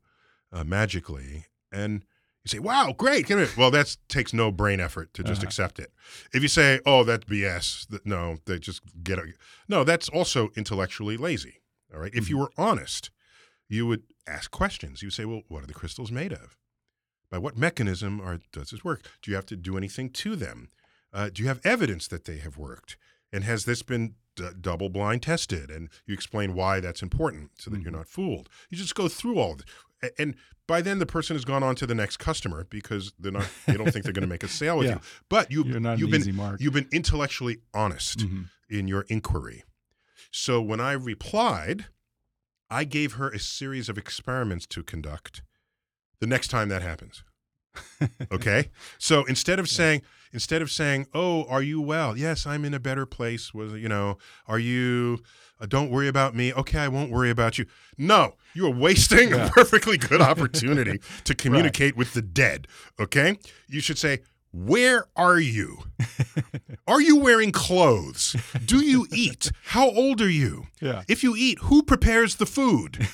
uh, 0.53 0.65
magically 0.65 1.47
and 1.73 2.05
you 2.45 2.49
say, 2.49 2.59
"Wow, 2.59 2.95
great!" 2.97 3.27
Give 3.27 3.39
it. 3.39 3.55
Well, 3.57 3.71
that 3.71 3.97
takes 4.09 4.33
no 4.33 4.51
brain 4.51 4.81
effort 4.81 5.13
to 5.15 5.23
just 5.23 5.41
Uh-huh. 5.43 5.49
accept 5.49 5.79
it. 5.79 5.93
If 6.33 6.41
you 6.43 6.49
say, 6.49 6.81
"Oh, 6.87 7.05
that's 7.05 7.25
BS," 7.27 7.87
that, 7.89 8.07
no, 8.07 8.39
they 8.47 8.59
just 8.59 8.81
get 9.05 9.19
it. 9.19 9.35
No, 9.69 9.85
that's 9.85 10.09
also 10.09 10.51
intellectually 10.57 11.19
lazy. 11.19 11.61
All 11.93 12.01
right. 12.01 12.15
If 12.15 12.31
you 12.31 12.37
Mm-hmm. 12.37 12.43
were 12.43 12.53
honest, 12.57 13.11
you 13.69 13.87
would 13.87 14.05
ask 14.27 14.51
questions. 14.51 15.03
You 15.03 15.09
would 15.09 15.13
say, 15.15 15.27
"Well, 15.27 15.43
what 15.49 15.63
are 15.63 15.67
the 15.67 15.75
crystals 15.75 16.11
made 16.11 16.33
of? 16.33 16.57
By 17.31 17.37
what 17.39 17.59
mechanism 17.59 18.21
are, 18.23 18.41
does 18.53 18.71
this 18.71 18.83
work? 18.85 19.03
Do 19.23 19.31
you 19.31 19.35
have 19.37 19.47
to 19.47 19.57
do 19.57 19.77
anything 19.77 20.09
to 20.11 20.35
them? 20.35 20.71
Uh, 21.13 21.29
do 21.31 21.43
you 21.43 21.49
have 21.49 21.61
evidence 21.65 22.07
that 22.09 22.25
they 22.25 22.39
have 22.39 22.57
worked? 22.57 22.97
And 23.33 23.45
has 23.45 23.65
this 23.65 23.83
been 23.83 24.15
d- 24.37 24.49
double 24.61 24.89
blind 24.89 25.23
tested?" 25.23 25.71
And 25.71 25.89
you 26.07 26.15
explain 26.15 26.55
why 26.55 26.81
that's 26.81 27.03
important 27.03 27.61
so 27.61 27.71
that 27.71 27.81
you're 27.83 27.91
Mhm. 27.93 27.97
not 27.97 28.09
fooled. 28.09 28.49
You 28.71 28.79
just 28.79 28.95
go 28.95 29.09
through 29.09 29.39
all 29.39 29.53
of 29.55 29.61
it, 29.61 29.67
A- 30.03 30.21
and 30.23 30.35
by 30.67 30.81
then 30.83 30.99
the 31.01 31.07
person 31.07 31.35
has 31.37 31.45
gone 31.45 31.63
on 31.63 31.75
to 31.77 31.87
the 31.87 31.95
next 31.95 32.19
customer 32.19 32.65
because 32.65 33.13
they're 33.19 33.33
not. 33.33 33.49
They 33.67 33.77
don't 33.77 33.91
think 33.93 34.05
they're 34.05 34.13
going 34.13 34.23
to 34.23 34.29
make 34.29 34.45
a 34.45 34.49
sale 34.49 34.79
with 34.79 34.87
Yeah. 34.89 34.95
you. 34.95 35.01
But 35.29 35.51
you, 35.51 35.65
You're 35.65 35.81
not 35.81 35.99
you've 35.99 36.13
an 36.13 36.23
been 36.23 36.57
you've 36.61 36.73
been 36.73 36.89
intellectually 36.93 37.59
honest 37.75 38.21
Mhm. 38.21 38.49
in 38.69 38.87
your 38.89 39.03
inquiry. 39.09 39.65
So 40.31 40.63
when 40.63 40.81
I 40.81 40.93
replied, 40.93 41.87
I 42.71 42.85
gave 42.85 43.15
her 43.15 43.29
a 43.31 43.39
series 43.41 43.89
of 43.89 43.99
experiments 43.99 44.65
to 44.69 44.83
conduct 44.85 45.43
the 46.21 46.27
next 46.29 46.49
time 46.49 46.69
that 46.69 46.83
happens. 46.83 47.25
okay? 48.33 48.71
So 48.99 49.25
instead 49.25 49.59
of 49.59 49.69
saying 49.69 50.03
instead 50.33 50.63
of 50.63 50.71
saying, 50.71 51.07
"Oh, 51.15 51.45
are 51.45 51.63
you 51.63 51.81
well?" 51.81 52.17
Yes, 52.17 52.47
I'm 52.47 52.65
in 52.65 52.75
a 52.75 52.81
better 52.81 53.07
place. 53.07 53.53
Was 53.55 53.73
you 53.75 53.89
know, 53.89 54.19
are 54.47 54.59
you? 54.59 55.19
Uh, 55.61 55.67
don't 55.67 55.91
worry 55.91 56.09
about 56.09 56.35
me. 56.35 56.53
Okay, 56.55 56.79
I 56.79 56.89
won't 56.89 57.11
worry 57.11 57.31
about 57.31 57.59
you. 57.59 57.67
No, 57.99 58.35
you 58.55 58.67
are 58.67 58.75
wasting 58.75 59.31
yeah. 59.31 59.47
a 59.47 59.51
perfectly 59.51 59.99
good 59.99 60.21
opportunity 60.33 61.01
to 61.25 61.35
communicate 61.35 61.93
right. 61.93 61.99
with 61.99 62.15
the 62.15 62.23
dead. 62.23 62.67
Okay, 62.99 63.39
you 63.69 63.81
should 63.81 63.99
say, 63.99 64.21
where 64.53 65.07
are 65.17 65.39
you? 65.39 65.79
are 66.87 67.01
you 67.01 67.17
wearing 67.17 67.53
clothes? 67.53 68.37
Do 68.65 68.85
you 68.85 69.07
eat? 69.13 69.53
How 69.67 69.89
old 69.89 70.21
are 70.21 70.31
you? 70.31 70.67
Yeah. 70.81 71.03
If 71.09 71.23
you 71.23 71.37
eat, 71.37 71.59
who 71.63 71.83
prepares 71.83 72.37
the 72.37 72.47
food? 72.47 73.09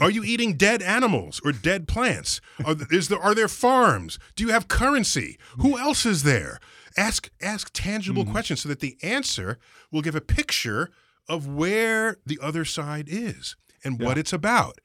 Are 0.00 0.10
you 0.10 0.22
eating 0.22 0.56
dead 0.56 0.82
animals 0.82 1.40
or 1.44 1.52
dead 1.52 1.88
plants? 1.88 2.40
Are, 2.64 2.76
is 2.90 3.08
there, 3.08 3.18
are 3.18 3.34
there 3.34 3.48
farms? 3.48 4.18
Do 4.36 4.44
you 4.44 4.52
have 4.52 4.68
currency? 4.68 5.38
Who 5.58 5.78
else 5.78 6.04
is 6.04 6.24
there? 6.24 6.60
Ask 6.96 7.30
ask 7.40 7.70
tangible 7.72 8.24
mm-hmm. 8.24 8.32
questions 8.32 8.60
so 8.60 8.68
that 8.68 8.80
the 8.80 8.98
answer 9.02 9.58
will 9.90 10.02
give 10.02 10.14
a 10.14 10.20
picture 10.20 10.90
of 11.26 11.46
where 11.46 12.18
the 12.26 12.38
other 12.42 12.66
side 12.66 13.08
is 13.08 13.56
and 13.82 13.98
yeah. 13.98 14.06
what 14.06 14.18
it's 14.18 14.32
about. 14.32 14.78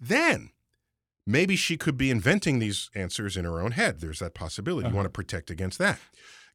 Then 0.00 0.50
Maybe 1.30 1.54
she 1.54 1.76
could 1.76 1.96
be 1.96 2.10
inventing 2.10 2.58
these 2.58 2.90
answers 2.94 3.36
in 3.36 3.44
her 3.44 3.60
own 3.60 3.72
head. 3.72 4.00
There's 4.00 4.18
that 4.18 4.34
possibility. 4.34 4.86
Uh-huh. 4.86 4.92
You 4.92 4.96
want 4.96 5.06
to 5.06 5.10
protect 5.10 5.50
against 5.50 5.78
that. 5.78 6.00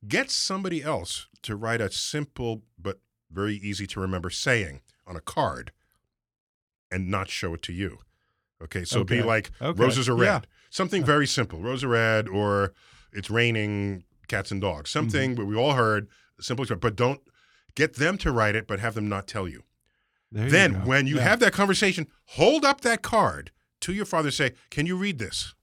Get 0.05 0.29
somebody 0.29 0.83
else 0.83 1.27
to 1.43 1.55
write 1.55 1.79
a 1.79 1.89
simple 1.89 2.63
but 2.77 2.99
very 3.31 3.55
easy 3.55 3.87
to 3.87 3.99
remember 3.99 4.29
saying 4.29 4.81
on 5.07 5.15
a 5.15 5.21
card 5.21 5.71
and 6.91 7.09
not 7.09 7.29
show 7.29 7.53
it 7.53 7.61
to 7.63 7.73
you. 7.73 7.99
Okay, 8.61 8.83
so 8.83 9.01
okay. 9.01 9.17
be 9.17 9.23
like 9.23 9.51
okay. 9.61 9.81
roses 9.81 10.09
are 10.09 10.15
red. 10.15 10.43
Yeah. 10.43 10.49
Something 10.69 11.03
very 11.03 11.27
simple. 11.27 11.59
Roses 11.59 11.85
are 11.85 11.89
red 11.89 12.27
or 12.27 12.73
it's 13.13 13.29
raining 13.29 14.03
cats 14.27 14.51
and 14.51 14.59
dogs. 14.59 14.89
Something 14.89 15.35
mm-hmm. 15.35 15.47
we 15.47 15.55
all 15.55 15.73
heard, 15.73 16.09
simple 16.39 16.65
but 16.75 16.95
don't 16.95 17.21
get 17.75 17.95
them 17.95 18.17
to 18.19 18.31
write 18.31 18.55
it 18.55 18.67
but 18.67 18.79
have 18.79 18.93
them 18.93 19.07
not 19.07 19.27
tell 19.27 19.47
you. 19.47 19.63
There 20.31 20.49
then 20.49 20.73
you 20.73 20.79
when 20.79 21.07
you 21.07 21.15
yeah. 21.15 21.23
have 21.23 21.39
that 21.39 21.53
conversation, 21.53 22.07
hold 22.25 22.65
up 22.65 22.81
that 22.81 23.01
card 23.01 23.51
to 23.85 23.93
your 23.93 24.05
father 24.05 24.31
say, 24.31 24.53
"Can 24.69 24.85
you 24.85 24.97
read 24.97 25.19
this?" 25.19 25.53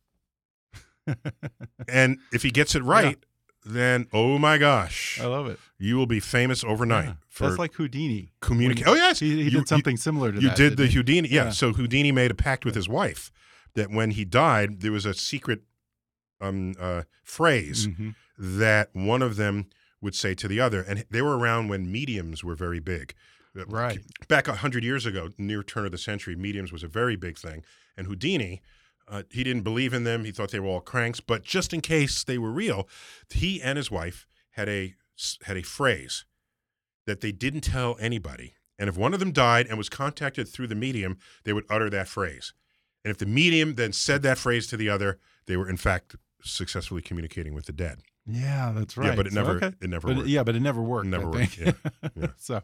and 1.89 2.19
if 2.33 2.43
he 2.43 2.51
gets 2.51 2.75
it 2.77 2.83
right, 2.85 3.19
yeah. 3.67 3.73
then 3.73 4.07
oh 4.13 4.39
my 4.39 4.59
gosh, 4.59 5.21
I 5.21 5.27
love 5.27 5.49
it. 5.49 5.59
You 5.79 5.97
will 5.97 6.07
be 6.07 6.21
famous 6.21 6.63
overnight. 6.63 7.07
Yeah. 7.07 7.15
That's 7.41 7.59
like 7.59 7.75
Houdini. 7.75 8.33
Communicate. 8.41 8.87
Oh 8.87 8.95
yes, 8.95 9.19
he, 9.19 9.37
he 9.37 9.43
you, 9.45 9.51
did 9.51 9.69
something 9.69 9.95
you, 9.95 9.99
similar 9.99 10.31
to 10.31 10.41
you 10.41 10.49
that. 10.49 10.59
You 10.59 10.69
did 10.69 10.77
the 10.77 10.87
he? 10.87 10.95
Houdini. 10.95 11.29
Yeah. 11.29 11.45
yeah. 11.45 11.51
So 11.51 11.73
Houdini 11.73 12.13
made 12.13 12.31
a 12.31 12.35
pact 12.35 12.65
with 12.65 12.77
his 12.77 12.89
wife 12.89 13.33
that 13.75 13.91
when 13.91 14.13
he 14.13 14.25
died, 14.25 14.81
there 14.81 14.93
was 14.93 15.05
a 15.05 15.15
secret 15.15 15.63
um, 16.41 16.75
uh, 16.79 17.03
phrase 17.25 17.89
mm-hmm. 17.89 18.11
that 18.39 18.91
one 18.93 19.23
of 19.23 19.37
them 19.37 19.67
would 20.01 20.15
say 20.15 20.35
to 20.35 20.47
the 20.47 20.61
other, 20.61 20.83
and 20.83 21.05
they 21.11 21.23
were 21.23 21.39
around 21.39 21.69
when 21.69 21.91
mediums 21.91 22.45
were 22.45 22.55
very 22.55 22.81
big. 22.81 23.15
Right. 23.55 24.01
Back 24.29 24.49
a 24.49 24.55
hundred 24.55 24.85
years 24.85 25.05
ago, 25.07 25.31
near 25.39 25.63
turn 25.63 25.85
of 25.85 25.93
the 25.93 25.99
century, 25.99 26.37
mediums 26.37 26.73
was 26.73 26.83
a 26.83 26.89
very 26.89 27.17
big 27.17 27.39
thing. 27.39 27.65
And 27.97 28.07
Houdini, 28.07 28.63
uh, 29.09 29.25
he 29.31 29.45
didn't 29.45 29.63
believe 29.63 29.93
in 29.93 30.05
them. 30.05 30.25
He 30.25 30.33
thought 30.33 30.51
they 30.51 30.61
were 30.61 30.69
all 30.69 30.81
cranks. 30.81 31.21
But 31.21 31.43
just 31.43 31.75
in 31.75 31.81
case 31.81 32.25
they 32.25 32.39
were 32.39 32.51
real, 32.51 32.89
he 33.31 33.61
and 33.61 33.77
his 33.77 33.91
wife 33.91 34.27
had 34.53 34.69
a 34.69 34.95
had 35.45 35.57
a 35.57 35.63
phrase 35.63 36.25
that 37.07 37.21
they 37.21 37.33
didn't 37.33 37.61
tell 37.63 37.97
anybody. 38.01 38.55
And 38.79 38.89
if 38.89 38.97
one 38.97 39.13
of 39.13 39.21
them 39.21 39.33
died 39.33 39.67
and 39.67 39.77
was 39.77 39.89
contacted 39.89 40.49
through 40.49 40.69
the 40.69 40.75
medium, 40.75 41.19
they 41.45 41.53
would 41.53 41.67
utter 41.69 41.91
that 41.91 42.09
phrase. 42.09 42.55
And 43.05 43.11
if 43.11 43.19
the 43.19 43.27
medium 43.27 43.75
then 43.75 43.93
said 43.93 44.23
that 44.23 44.39
phrase 44.39 44.67
to 44.69 44.77
the 44.77 44.89
other, 44.89 45.19
they 45.47 45.57
were 45.57 45.69
in 45.69 45.77
fact 45.77 46.17
successfully 46.43 47.03
communicating 47.03 47.55
with 47.55 47.67
the 47.67 47.73
dead. 47.73 48.01
Yeah, 48.27 48.73
that's 48.75 48.97
right. 48.97 49.11
Yeah, 49.11 49.17
but 49.17 49.27
it 49.27 49.33
never, 49.33 49.59
so, 49.59 49.67
okay. 49.67 49.77
it 49.81 49.91
never 49.91 50.09
but 50.09 50.17
worked. 50.19 50.29
yeah, 50.29 50.43
but 50.43 50.55
it 50.55 50.61
never 50.61 50.81
worked. 50.81 51.07
It 51.07 51.11
never 51.11 51.29
worked. 51.29 51.59
Yeah. 51.59 51.73
yeah. 52.15 52.27
so, 52.37 52.63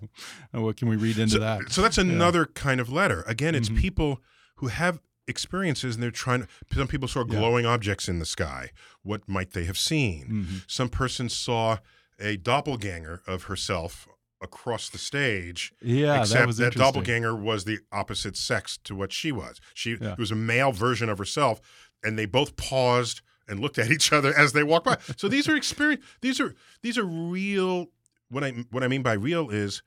what 0.53 0.77
can 0.77 0.89
we 0.89 0.97
read 0.97 1.19
into 1.19 1.35
so, 1.35 1.41
that? 1.41 1.73
So 1.73 1.83
that's 1.83 1.99
another 1.99 2.41
yeah. 2.41 2.61
kind 2.61 2.81
of 2.81 2.93
letter. 2.93 3.25
Again, 3.27 3.55
it's 3.55 3.69
mm-hmm. 3.69 3.79
people 3.79 4.21
who 4.57 4.69
have 4.69 5.01
experiences 5.27 5.95
and 5.95 6.03
they're 6.03 6.11
trying 6.11 6.41
to 6.41 6.49
some 6.75 6.89
people 6.89 7.07
saw 7.07 7.23
glowing 7.23 7.65
yeah. 7.65 7.71
objects 7.71 8.09
in 8.09 8.19
the 8.19 8.25
sky 8.25 8.71
what 9.03 9.29
might 9.29 9.53
they 9.53 9.65
have 9.65 9.77
seen 9.77 10.25
mm-hmm. 10.25 10.57
some 10.67 10.89
person 10.89 11.29
saw 11.29 11.77
a 12.19 12.39
doppelganger 12.39 13.21
of 13.27 13.45
herself 13.45 14.09
across 14.41 14.89
the 14.89 14.97
stage 14.97 15.73
yeah 15.83 16.21
except 16.21 16.39
that, 16.41 16.47
was 16.47 16.57
that 16.57 16.73
doppelganger 16.73 17.37
was 17.37 17.65
the 17.65 17.79
opposite 17.93 18.39
sex 18.39 18.79
to 18.83 18.95
what 18.95 19.13
she 19.13 19.31
was 19.31 19.61
she 19.75 19.99
yeah. 20.01 20.15
was 20.19 20.31
a 20.31 20.37
male 20.37 20.73
version 20.73 21.11
of 21.11 21.19
herself 21.19 21.61
and 22.03 22.19
they 22.19 22.27
both 22.27 22.57
paused 22.57 23.21
and 23.49 23.61
looked 23.61 23.79
at 23.79 23.91
each 23.97 24.13
other 24.13 24.33
as 24.37 24.53
they 24.53 24.63
walked 24.63 24.87
by. 24.87 24.99
So 25.17 25.29
these 25.29 25.49
are 25.49 25.57
experience 25.57 26.05
these 26.21 26.41
are 26.41 26.55
these 26.83 26.99
are 26.99 27.05
real 27.05 27.89
what 28.31 28.45
i 28.45 28.51
what 28.71 28.83
i 28.83 28.89
mean 28.89 29.03
by 29.03 29.13
real 29.13 29.51
is 29.51 29.83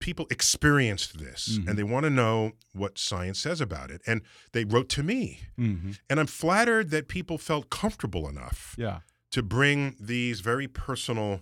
people 0.00 0.26
experienced 0.30 1.18
this 1.18 1.58
mm-hmm. 1.58 1.68
and 1.68 1.78
they 1.78 1.82
want 1.82 2.04
to 2.04 2.10
know 2.10 2.52
what 2.72 2.98
science 2.98 3.38
says 3.38 3.60
about 3.60 3.90
it 3.90 4.00
and 4.06 4.22
they 4.52 4.64
wrote 4.64 4.88
to 4.88 5.02
me. 5.02 5.40
Mm-hmm. 5.58 5.92
and 6.08 6.20
i'm 6.20 6.26
flattered 6.26 6.90
that 6.90 7.08
people 7.08 7.38
felt 7.38 7.70
comfortable 7.70 8.28
enough 8.28 8.74
yeah. 8.78 9.00
to 9.32 9.42
bring 9.42 9.96
these 9.98 10.40
very 10.40 10.68
personal 10.68 11.40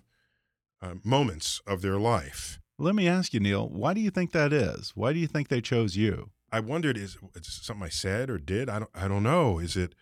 uh, 0.82 0.94
moments 1.02 1.62
of 1.66 1.80
their 1.80 1.96
life. 1.96 2.60
Let 2.78 2.94
me 2.94 3.08
ask 3.08 3.34
you 3.34 3.40
neil 3.40 3.68
why 3.68 3.94
do 3.94 4.00
you 4.00 4.10
think 4.10 4.32
that 4.32 4.52
is? 4.52 4.92
Why 4.94 5.12
do 5.12 5.18
you 5.18 5.26
think 5.26 5.48
they 5.48 5.60
chose 5.60 5.96
you? 5.96 6.30
I 6.52 6.60
wondered 6.60 6.96
is 6.96 7.18
it 7.34 7.44
something 7.44 7.84
i 7.84 7.88
said 7.88 8.30
or 8.30 8.38
did? 8.38 8.68
I 8.68 8.78
don't, 8.78 8.90
I 8.94 9.08
don't 9.08 9.22
know. 9.22 9.58
Is 9.58 9.76
it 9.76 9.94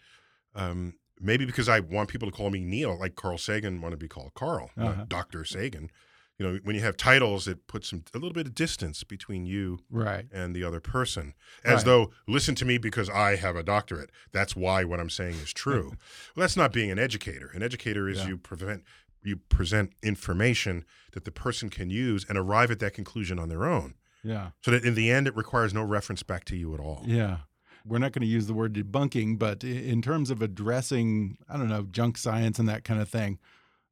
um, 0.55 0.95
maybe 1.25 1.45
because 1.45 1.69
i 1.69 1.81
want 1.81 2.09
people 2.09 2.31
to 2.31 2.37
call 2.37 2.51
me 2.51 2.61
neil 2.61 2.97
like 2.99 3.15
carl 3.15 3.39
sagan 3.39 3.81
wanted 3.81 3.97
to 3.97 4.05
be 4.05 4.09
called 4.09 4.33
carl 4.35 4.71
uh-huh. 4.79 5.05
dr 5.09 5.45
sagan 5.45 5.91
you 6.39 6.47
know 6.47 6.59
when 6.65 6.75
you 6.75 6.83
have 6.83 6.97
titles 6.97 7.47
it 7.47 7.67
puts 7.67 7.91
some 7.91 8.05
a 8.13 8.19
little 8.19 8.33
bit 8.33 8.47
of 8.47 8.55
distance 8.55 9.05
between 9.05 9.47
you 9.47 9.79
right. 9.91 10.27
and 10.33 10.55
the 10.55 10.65
other 10.65 10.81
person 10.81 11.35
as 11.65 11.77
right. 11.77 11.85
though 11.85 12.11
listen 12.27 12.55
to 12.55 12.65
me 12.65 12.79
because 12.79 13.09
i 13.11 13.37
have 13.37 13.57
a 13.57 13.63
doctorate 13.63 14.11
that's 14.33 14.57
why 14.57 14.85
what 14.85 15.01
i'm 15.01 15.11
saying 15.11 15.35
is 15.35 15.53
true 15.53 15.89
well 16.37 16.43
that's 16.43 16.57
not 16.57 16.73
being 16.73 16.91
an 16.91 16.99
educator 16.99 17.51
an 17.55 17.63
educator 17.63 18.09
is 18.09 18.19
yeah. 18.19 18.29
you 18.29 18.37
prevent 18.37 18.83
you 19.23 19.37
present 19.37 19.93
information 20.03 20.85
that 21.13 21.25
the 21.25 21.31
person 21.31 21.71
can 21.71 21.89
use 21.89 22.27
and 22.29 22.37
arrive 22.37 22.71
at 22.71 22.79
that 22.81 22.93
conclusion 22.93 23.39
on 23.39 23.49
their 23.49 23.65
own 23.65 23.95
yeah 24.23 24.51
so 24.63 24.71
that 24.71 24.85
in 24.85 24.95
the 24.95 25.11
end 25.11 25.27
it 25.27 25.37
requires 25.37 25.73
no 25.73 25.83
reference 25.83 26.23
back 26.23 26.45
to 26.45 26.57
you 26.57 26.75
at 26.75 26.81
all 26.81 27.03
yeah 27.07 27.39
we're 27.87 27.99
not 27.99 28.13
going 28.13 28.23
to 28.23 28.27
use 28.27 28.47
the 28.47 28.55
word 28.55 28.75
debunking 28.75 29.39
but 29.39 29.65
in 29.65 30.01
terms 30.03 30.31
of 30.31 30.43
addressing 30.43 31.37
i 31.49 31.57
don't 31.57 31.69
know 31.69 31.87
junk 31.91 32.17
science 32.17 32.59
and 32.59 32.69
that 32.69 32.85
kind 32.85 33.01
of 33.01 33.09
thing 33.09 33.39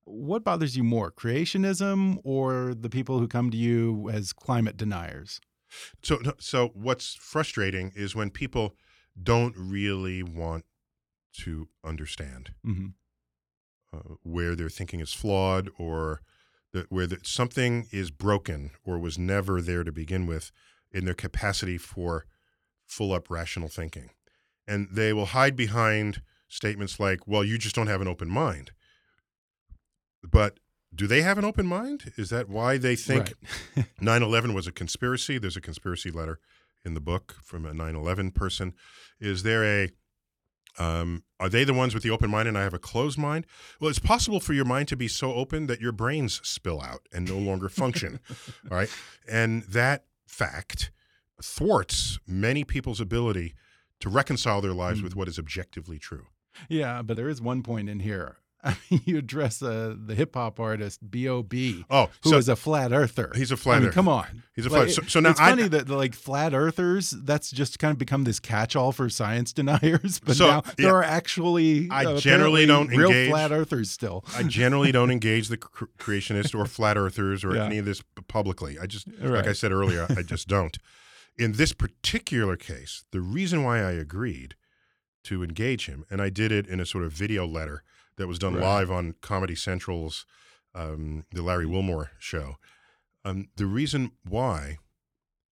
what 0.05 0.45
bothers 0.45 0.77
you 0.77 0.85
more, 0.85 1.11
creationism 1.11 2.19
or 2.25 2.75
the 2.75 2.91
people 2.91 3.19
who 3.19 3.29
come 3.29 3.51
to 3.51 3.57
you 3.57 4.11
as 4.11 4.33
climate 4.33 4.77
deniers? 4.77 5.41
So, 6.03 6.21
so 6.39 6.69
what's 6.75 7.15
frustrating 7.15 7.93
is 7.95 8.15
when 8.15 8.31
people 8.31 8.75
don't 9.21 9.55
really 9.57 10.23
want 10.23 10.65
to 11.45 11.69
understand 11.83 12.53
mm 12.65 12.75
-hmm. 12.75 12.93
uh, 13.93 14.17
where 14.23 14.55
their 14.55 14.71
thinking 14.71 15.01
is 15.01 15.15
flawed 15.15 15.71
or 15.79 16.21
that 16.73 16.87
where 16.91 17.07
the, 17.07 17.19
something 17.23 17.87
is 17.91 18.11
broken 18.11 18.71
or 18.85 18.99
was 18.99 19.19
never 19.19 19.63
there 19.63 19.85
to 19.85 19.93
begin 19.93 20.27
with 20.27 20.53
in 20.91 21.05
their 21.05 21.15
capacity 21.15 21.79
for 21.79 22.27
full 22.93 23.13
up 23.13 23.31
rational 23.31 23.69
thinking. 23.69 24.11
And 24.69 24.89
they 24.93 25.13
will 25.13 25.27
hide 25.27 25.57
behind 25.57 26.23
statements 26.49 27.01
like, 27.01 27.27
well, 27.27 27.43
you 27.43 27.59
just 27.59 27.75
don't 27.75 27.87
have 27.87 28.01
an 28.01 28.09
open 28.09 28.29
mind. 28.29 28.73
But 30.23 30.61
do 30.95 31.07
they 31.07 31.23
have 31.23 31.39
an 31.39 31.45
open 31.45 31.67
mind? 31.67 32.13
Is 32.17 32.31
that 32.31 32.49
why 32.49 32.77
they 32.77 32.95
think 32.95 33.33
right. 33.77 33.87
9 34.01 34.23
11 34.23 34.55
was 34.55 34.67
a 34.67 34.73
conspiracy? 34.73 35.39
There's 35.39 35.57
a 35.57 35.61
conspiracy 35.61 36.11
letter 36.11 36.39
in 36.85 36.95
the 36.95 37.01
book 37.01 37.37
from 37.43 37.65
a 37.65 37.73
9 37.73 37.97
11 37.97 38.31
person. 38.33 38.75
Is 39.19 39.43
there 39.43 39.65
a, 39.65 39.91
um, 40.79 41.25
are 41.41 41.49
they 41.49 41.65
the 41.65 41.75
ones 41.75 41.95
with 41.95 42.03
the 42.03 42.11
open 42.11 42.31
mind 42.31 42.47
and 42.47 42.59
I 42.59 42.63
have 42.63 42.75
a 42.75 42.79
closed 42.79 43.19
mind? 43.19 43.47
Well, 43.81 43.89
it's 43.89 43.99
possible 43.99 44.39
for 44.39 44.53
your 44.53 44.65
mind 44.65 44.89
to 44.89 44.97
be 44.97 45.09
so 45.09 45.33
open 45.33 45.67
that 45.67 45.81
your 45.81 45.93
brains 45.93 46.41
spill 46.45 46.81
out 46.81 47.01
and 47.13 47.29
no 47.29 47.39
longer 47.39 47.69
function. 47.69 48.21
all 48.71 48.77
right. 48.77 48.91
And 49.29 49.63
that 49.65 50.05
fact 50.27 50.91
thwarts 51.43 52.19
many 52.27 52.65
people's 52.65 53.01
ability 53.01 53.55
to 54.01 54.09
reconcile 54.09 54.61
their 54.61 54.73
lives 54.73 55.01
mm. 55.01 55.05
with 55.05 55.17
what 55.17 55.29
is 55.29 55.39
objectively 55.39 55.99
true. 55.99 56.27
Yeah, 56.69 57.03
but 57.03 57.17
there 57.17 57.29
is 57.29 57.41
one 57.41 57.63
point 57.63 57.89
in 57.89 58.01
here 58.01 58.39
you 58.89 59.19
address 59.19 59.63
uh, 59.63 59.95
the 59.97 60.15
hip 60.15 60.35
hop 60.35 60.61
artist 60.61 61.11
B.O.B. 61.11 61.85
Oh, 61.91 62.11
who 62.23 62.31
so 62.31 62.37
is 62.37 62.49
a 62.49 62.57
flat 62.57 62.93
earther. 62.93 63.33
He's 63.35 63.51
a 63.51 63.57
flat 63.57 63.77
I 63.77 63.79
mean, 63.79 63.89
earther. 63.89 63.95
Come 63.95 64.09
on, 64.09 64.45
he's 64.55 64.67
a 64.67 64.71
flat. 64.71 64.83
Like, 64.83 64.91
so, 64.91 65.03
so, 65.03 65.21
now 65.21 65.31
it's 65.31 65.41
I, 65.41 65.51
funny 65.51 65.69
that 65.69 65.89
like 65.89 66.15
flat 66.15 66.55
earthers. 66.55 67.11
That's 67.11 67.51
just 67.51 67.79
kind 67.79 67.93
of 67.93 67.99
become 67.99 68.25
this 68.25 68.39
catch-all 68.39 68.93
for 68.93 69.09
science 69.09 69.53
deniers. 69.53 70.21
But 70.21 70.37
so, 70.37 70.47
now 70.47 70.61
there 70.77 70.87
yeah, 70.87 70.93
are 70.93 71.03
actually 71.03 71.89
I 71.91 72.05
uh, 72.05 72.19
generally 72.19 72.67
don't 72.67 72.89
real 72.89 73.09
engage, 73.09 73.31
flat 73.31 73.53
earthers 73.53 73.91
still. 73.91 74.25
I 74.37 74.45
generally 74.45 74.93
don't 74.93 75.11
engage 75.11 75.49
the 75.49 75.59
creationists 75.59 76.55
or 76.55 76.67
flat 76.67 76.97
earthers 76.97 77.45
or 77.45 77.57
yeah. 77.57 77.65
any 77.65 77.79
of 77.79 77.85
this 77.85 78.03
publicly. 78.29 78.79
I 78.79 78.87
just, 78.87 79.09
right. 79.21 79.31
like 79.31 79.47
I 79.49 79.53
said 79.53 79.73
earlier, 79.73 80.07
I 80.09 80.23
just 80.23 80.47
don't. 80.47 80.79
In 81.39 81.53
this 81.53 81.73
particular 81.73 82.57
case, 82.57 83.05
the 83.11 83.21
reason 83.21 83.65
why 83.65 83.79
I 83.79 83.93
agreed 83.93 84.55
to 85.25 85.43
engage 85.43 85.87
him, 85.87 86.05
and 86.11 86.21
I 86.21 86.29
did 86.29 86.53
it 86.53 86.67
in 86.67 86.81
a 86.81 86.87
sort 86.87 87.05
of 87.05 87.13
video 87.13 87.47
letter 87.47 87.83
that 88.17 88.27
was 88.27 88.39
done 88.39 88.55
right. 88.55 88.63
live 88.63 88.91
on 88.91 89.15
Comedy 89.21 89.55
Central's 89.55 90.27
um, 90.75 91.25
the 91.31 91.43
Larry 91.43 91.67
Wilmore 91.67 92.11
show. 92.19 92.57
Um, 93.25 93.49
the 93.57 93.67
reason 93.67 94.13
why 94.29 94.79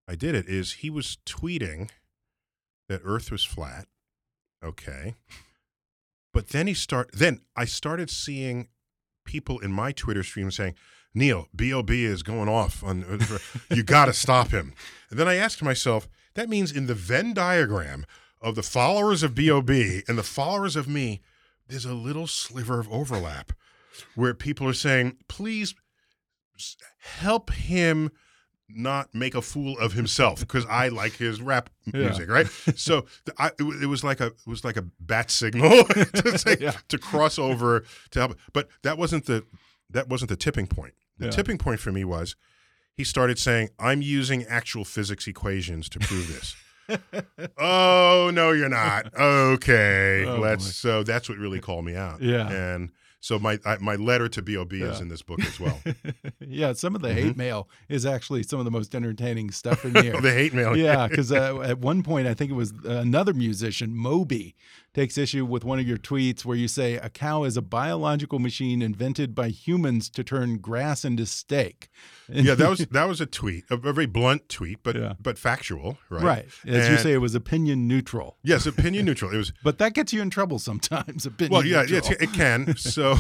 I 0.07 0.15
did 0.15 0.35
it 0.35 0.49
is 0.49 0.75
he 0.75 0.91
was 0.91 1.19
tweeting 1.27 1.91
that 2.89 3.03
Earth 3.05 3.31
was 3.31 3.45
flat. 3.45 3.87
Okay. 4.65 5.15
But 6.33 6.49
then 6.49 6.67
he 6.67 6.75
start 6.75 7.11
then 7.13 7.41
I 7.57 7.65
started 7.65 8.11
seeing 8.11 8.69
people 9.25 9.59
in 9.59 9.73
my 9.73 9.93
Twitter 9.93 10.23
stream 10.23 10.51
saying, 10.51 10.75
Neil, 11.19 11.49
BOB 11.53 11.91
is 11.91 12.23
going 12.23 12.49
off 12.49 12.83
on 12.83 13.05
you 13.71 13.83
got 13.83 14.07
to 14.07 14.13
stop 14.13 14.51
him. 14.51 14.73
And 15.11 15.19
then 15.19 15.29
I 15.29 15.35
asked 15.35 15.63
myself, 15.63 16.09
that 16.35 16.49
means 16.49 16.73
in 16.73 16.87
the 16.87 16.95
Venn 16.95 17.35
diagram 17.35 18.07
of 18.41 18.55
the 18.55 18.63
followers 18.63 19.23
of 19.23 19.35
BOB 19.35 19.71
and 19.71 20.17
the 20.17 20.23
followers 20.23 20.77
of 20.77 20.89
me, 20.89 21.21
there's 21.67 21.85
a 21.85 21.95
little 21.95 22.27
sliver 22.27 22.79
of 22.81 22.91
overlap 22.91 23.53
where 24.15 24.35
people 24.35 24.67
are 24.69 24.75
saying, 24.75 25.17
please 25.29 25.75
help 26.99 27.51
him 27.51 28.11
not 28.69 29.15
make 29.15 29.35
a 29.35 29.43
fool 29.43 29.79
of 29.79 29.95
himself 29.95 30.41
because 30.41 30.67
I 30.67 30.89
like 30.89 31.15
his 31.15 31.41
rap 31.41 31.71
music, 31.87 32.29
yeah. 32.29 32.35
right? 32.35 32.47
So 32.77 33.07
I, 33.39 33.51
it, 33.59 33.89
was 33.89 34.05
like 34.05 34.21
a 34.21 34.27
it 34.27 34.47
was 34.47 34.65
like 34.65 34.77
a 34.77 34.85
bat 35.01 35.31
signal 35.31 35.85
to, 35.85 36.39
say, 36.39 36.57
yeah. 36.61 36.73
to 36.89 36.99
cross 36.99 37.39
over 37.39 37.85
to 38.11 38.19
help. 38.19 38.39
But 38.53 38.69
that 38.83 38.99
wasn't 38.99 39.25
the 39.27 39.45
that 39.91 40.09
wasn't 40.09 40.29
the 40.29 40.37
tipping 40.37 40.67
point. 40.67 40.95
The 41.19 41.27
yeah. 41.27 41.31
tipping 41.31 41.59
point 41.59 41.81
for 41.81 41.93
me 41.93 42.05
was 42.05 42.37
he 42.95 43.05
started 43.05 43.39
saying, 43.39 43.71
"I'm 43.79 44.03
using 44.03 44.45
actual 44.45 44.85
physics 44.85 45.27
equations 45.27 45.89
to 45.91 45.99
prove 45.99 46.29
this." 46.29 46.57
oh 47.59 48.31
no, 48.33 48.53
you're 48.53 48.69
not. 48.69 49.15
Okay, 49.15 50.25
oh, 50.29 50.39
let's. 50.41 50.65
Boy. 50.65 50.71
So 50.71 51.03
that's 51.03 51.29
what 51.29 51.39
really 51.39 51.61
called 51.61 51.85
me 51.85 51.95
out. 51.95 52.23
Yeah, 52.23 52.49
and 52.51 52.91
so 53.21 53.39
my 53.39 53.59
I, 53.65 53.79
my 53.79 53.97
letter 53.97 54.29
to 54.29 54.43
Bob 54.43 54.73
yeah. 54.73 54.87
is 54.87 55.01
in 55.01 55.09
this 55.09 55.23
book 55.23 55.41
as 55.41 55.59
well. 55.59 55.81
yeah, 56.41 56.73
some 56.73 56.95
of 56.95 57.03
the 57.03 57.09
mm 57.09 57.15
-hmm. 57.15 57.23
hate 57.25 57.37
mail 57.37 57.69
is 57.89 58.07
actually 58.07 58.43
some 58.43 58.61
of 58.61 58.65
the 58.65 58.71
most 58.71 58.95
entertaining 58.95 59.51
stuff 59.51 59.85
in 59.85 59.95
here. 59.95 60.21
the 60.21 60.33
hate 60.33 60.55
mail, 60.55 60.77
yeah, 60.77 61.09
because 61.09 61.33
uh, 61.33 61.61
at 61.61 61.79
one 61.79 62.03
point 62.03 62.27
I 62.29 62.35
think 62.35 62.51
it 62.51 62.57
was 62.57 62.73
another 62.85 63.35
musician, 63.35 63.95
Moby, 63.95 64.55
takes 64.95 65.19
issue 65.19 65.45
with 65.45 65.65
one 65.65 65.79
of 65.79 65.87
your 65.87 65.99
tweets 65.99 66.45
where 66.45 66.57
you 66.57 66.69
say 66.69 66.95
a 66.95 67.09
cow 67.09 67.45
is 67.45 67.57
a 67.57 67.63
biological 67.63 68.39
machine 68.39 68.83
invented 68.83 69.35
by 69.35 69.49
humans 69.49 70.09
to 70.11 70.25
turn 70.25 70.59
grass 70.59 71.05
into 71.05 71.27
steak. 71.27 71.89
yeah, 72.29 72.55
that 72.55 72.69
was 72.69 72.79
that 72.91 73.05
was 73.09 73.21
a 73.21 73.27
tweet, 73.27 73.65
a, 73.71 73.77
very 73.77 74.07
blunt 74.07 74.49
tweet, 74.49 74.83
but 74.83 74.97
yeah. 74.97 75.15
but 75.21 75.39
factual, 75.39 75.99
right? 76.09 76.23
Right. 76.23 76.47
As 76.67 76.87
and 76.87 76.97
you 76.97 77.03
say, 77.03 77.13
it 77.13 77.19
was 77.19 77.35
opinion 77.35 77.87
neutral. 77.87 78.37
Yes, 78.43 78.67
opinion 78.67 79.05
neutral. 79.05 79.33
It 79.33 79.39
was, 79.39 79.53
but 79.65 79.79
that 79.79 79.95
gets 79.95 80.13
you 80.13 80.23
in 80.23 80.31
trouble 80.31 80.59
sometimes. 80.59 81.27
Opinion. 81.27 81.53
Well, 81.53 81.65
yeah, 81.65 81.83
neutral. 81.83 82.17
yeah, 82.21 82.29
it 82.29 82.33
can. 82.33 82.77
So, 82.77 83.17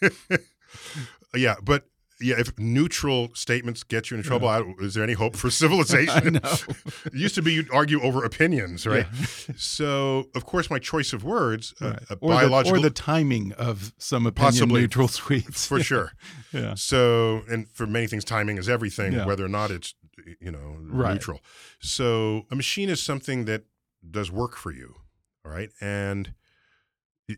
yeah, 1.34 1.56
but 1.62 1.84
yeah, 2.20 2.34
if 2.38 2.58
neutral 2.58 3.28
statements 3.34 3.84
get 3.84 4.10
you 4.10 4.16
in 4.16 4.22
trouble, 4.22 4.48
yeah. 4.48 4.84
is 4.84 4.94
there 4.94 5.04
any 5.04 5.12
hope 5.12 5.36
for 5.36 5.50
civilization? 5.62 6.36
it 6.36 7.14
used 7.14 7.34
to 7.36 7.42
be 7.42 7.52
you'd 7.52 7.72
argue 7.72 8.02
over 8.02 8.24
opinions, 8.24 8.86
right? 8.86 9.06
Yeah. 9.12 9.26
so, 9.56 10.28
of 10.34 10.44
course, 10.44 10.68
my 10.70 10.78
choice 10.78 11.12
of 11.12 11.22
words, 11.22 11.74
right. 11.80 11.98
uh, 12.10 12.16
or 12.20 12.30
biological, 12.30 12.80
the, 12.80 12.86
or 12.86 12.90
the 12.90 12.94
timing 12.94 13.52
of 13.52 13.92
some 13.98 14.26
opinion 14.26 14.52
possibly, 14.52 14.80
neutral 14.80 15.08
tweets, 15.08 15.66
for 15.66 15.80
sure. 15.80 16.12
yeah. 16.52 16.74
So, 16.74 17.42
and 17.48 17.68
for 17.70 17.86
many 17.86 18.06
things, 18.06 18.24
timing 18.24 18.58
is 18.58 18.68
everything, 18.68 19.12
yeah. 19.12 19.26
whether 19.26 19.44
or 19.44 19.50
not 19.50 19.70
it's 19.70 19.94
you 20.40 20.50
know 20.50 20.76
right. 20.80 21.14
neutral. 21.14 21.40
So, 21.80 22.46
a 22.50 22.56
machine 22.56 22.88
is 22.88 23.02
something 23.02 23.44
that 23.44 23.64
does 24.08 24.30
work 24.30 24.56
for 24.56 24.72
you, 24.72 24.96
all 25.44 25.52
right, 25.52 25.70
and 25.80 26.34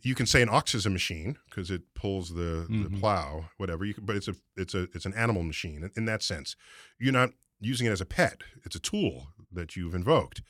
you 0.03 0.15
can 0.15 0.27
say 0.27 0.41
an 0.41 0.49
ox 0.49 0.75
is 0.75 0.87
a 0.87 0.91
machine 0.91 1.37
because 1.49 1.71
it 1.71 1.83
pulls 1.95 2.35
the, 2.35 2.67
mm-hmm. 2.71 2.85
the 2.85 2.91
plow, 2.91 3.47
whatever. 3.57 3.85
You 3.85 3.95
but 4.01 4.17
it's 4.17 4.29
a 4.29 4.35
it's 4.57 4.75
a 4.75 4.83
it's 4.95 5.05
an 5.05 5.15
animal 5.15 5.43
machine 5.43 5.83
in, 5.83 5.91
in 5.97 6.05
that 6.05 6.23
sense. 6.23 6.57
You're 6.99 7.13
not 7.13 7.31
using 7.61 7.87
it 7.87 7.91
as 7.91 8.01
a 8.01 8.07
pet. 8.07 8.43
It's 8.65 8.77
a 8.77 8.81
tool 8.81 9.29
that 9.53 9.77
you've 9.77 9.95
invoked. 9.95 10.43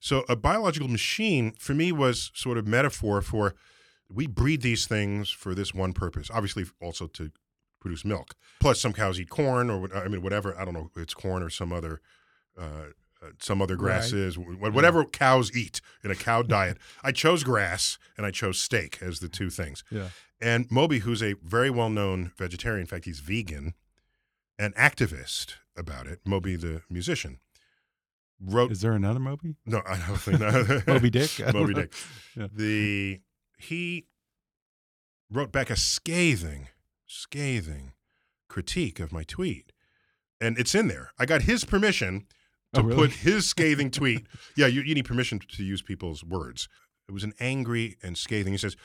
So 0.00 0.24
a 0.28 0.36
biological 0.36 0.88
machine 0.88 1.54
for 1.58 1.74
me 1.74 1.92
was 1.92 2.30
sort 2.34 2.58
of 2.58 2.66
metaphor 2.66 3.22
for 3.22 3.54
we 4.08 4.26
breed 4.26 4.62
these 4.62 4.86
things 4.86 5.30
for 5.30 5.54
this 5.54 5.72
one 5.74 5.92
purpose. 5.92 6.30
Obviously, 6.32 6.66
also 6.80 7.06
to 7.08 7.30
produce 7.80 8.04
milk. 8.04 8.34
Plus, 8.60 8.80
some 8.80 8.92
cows 8.92 9.18
eat 9.18 9.30
corn 9.30 9.70
or 9.70 9.94
I 9.96 10.08
mean 10.08 10.22
whatever. 10.22 10.58
I 10.58 10.64
don't 10.64 10.74
know. 10.74 10.90
It's 10.96 11.14
corn 11.14 11.42
or 11.42 11.50
some 11.50 11.72
other 11.72 12.00
uh, 12.58 12.88
some 13.38 13.60
other 13.62 13.76
grasses, 13.76 14.36
right. 14.36 14.46
Mm-hmm. 14.46 14.74
whatever 14.74 15.00
yeah. 15.00 15.08
cows 15.12 15.54
eat 15.56 15.80
in 16.02 16.10
a 16.10 16.14
cow 16.14 16.42
diet. 16.42 16.78
I 17.02 17.12
chose 17.12 17.44
grass 17.44 17.98
and 18.16 18.26
I 18.26 18.30
chose 18.30 18.58
steak 18.60 18.98
as 19.00 19.20
the 19.20 19.28
two 19.28 19.50
things. 19.50 19.84
Yeah. 19.90 20.08
And 20.40 20.70
Moby, 20.70 21.00
who's 21.00 21.22
a 21.22 21.34
very 21.42 21.70
well 21.70 21.90
known 21.90 22.32
vegetarian, 22.36 22.82
in 22.82 22.86
fact, 22.86 23.04
he's 23.04 23.20
vegan, 23.20 23.74
an 24.58 24.72
activist 24.72 25.54
about 25.76 26.06
it, 26.06 26.20
Moby 26.24 26.56
the 26.56 26.82
musician, 26.90 27.38
wrote. 28.40 28.70
Is 28.72 28.80
there 28.80 28.92
another 28.92 29.20
Moby? 29.20 29.56
No, 29.66 29.82
I 29.86 29.96
don't 30.06 30.16
think 30.16 30.38
that. 30.40 30.84
Moby 30.86 31.10
Dick? 31.10 31.30
Moby 31.54 31.74
Dick. 31.74 31.92
Yeah. 32.36 32.48
The, 32.52 33.20
he 33.58 34.06
wrote 35.30 35.52
back 35.52 35.70
a 35.70 35.76
scathing, 35.76 36.66
scathing 37.06 37.92
critique 38.48 38.98
of 38.98 39.12
my 39.12 39.22
tweet. 39.22 39.72
And 40.40 40.58
it's 40.58 40.74
in 40.74 40.88
there. 40.88 41.12
I 41.16 41.26
got 41.26 41.42
his 41.42 41.64
permission 41.64 42.26
to 42.74 42.80
oh, 42.80 42.84
really? 42.84 42.96
put 42.96 43.10
his 43.12 43.46
scathing 43.48 43.90
tweet. 43.90 44.26
Yeah, 44.56 44.66
you, 44.66 44.82
you 44.82 44.94
need 44.94 45.04
permission 45.04 45.40
to 45.40 45.62
use 45.62 45.82
people's 45.82 46.24
words. 46.24 46.68
It 47.08 47.12
was 47.12 47.24
an 47.24 47.34
angry 47.40 47.96
and 48.02 48.16
scathing. 48.16 48.52
He 48.52 48.58
says, 48.58 48.76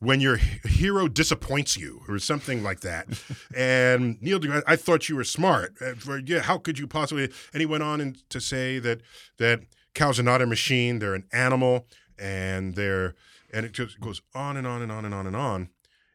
when 0.00 0.20
your 0.20 0.36
hero 0.36 1.08
disappoints 1.08 1.76
you 1.76 2.02
or 2.08 2.18
something 2.18 2.62
like 2.62 2.80
that. 2.80 3.06
and 3.56 4.20
Neil 4.22 4.38
deGrasse, 4.38 4.62
I 4.66 4.76
thought 4.76 5.08
you 5.08 5.16
were 5.16 5.24
smart. 5.24 5.74
Uh, 5.80 5.94
for, 5.94 6.18
yeah, 6.18 6.40
how 6.40 6.58
could 6.58 6.78
you 6.78 6.86
possibly? 6.86 7.24
And 7.52 7.60
he 7.60 7.66
went 7.66 7.82
on 7.82 8.16
to 8.28 8.40
say 8.40 8.78
that 8.78 9.00
that 9.38 9.62
cows 9.94 10.20
are 10.20 10.24
not 10.24 10.42
a 10.42 10.46
machine; 10.46 10.98
they're 10.98 11.14
an 11.14 11.26
animal, 11.32 11.86
and 12.18 12.74
they're 12.74 13.14
and 13.52 13.66
it 13.66 13.72
just 13.72 14.00
goes 14.00 14.22
on 14.34 14.56
and 14.56 14.66
on 14.66 14.82
and 14.82 14.92
on 14.92 15.04
and 15.04 15.14
on 15.14 15.26
and 15.26 15.36
on. 15.36 15.70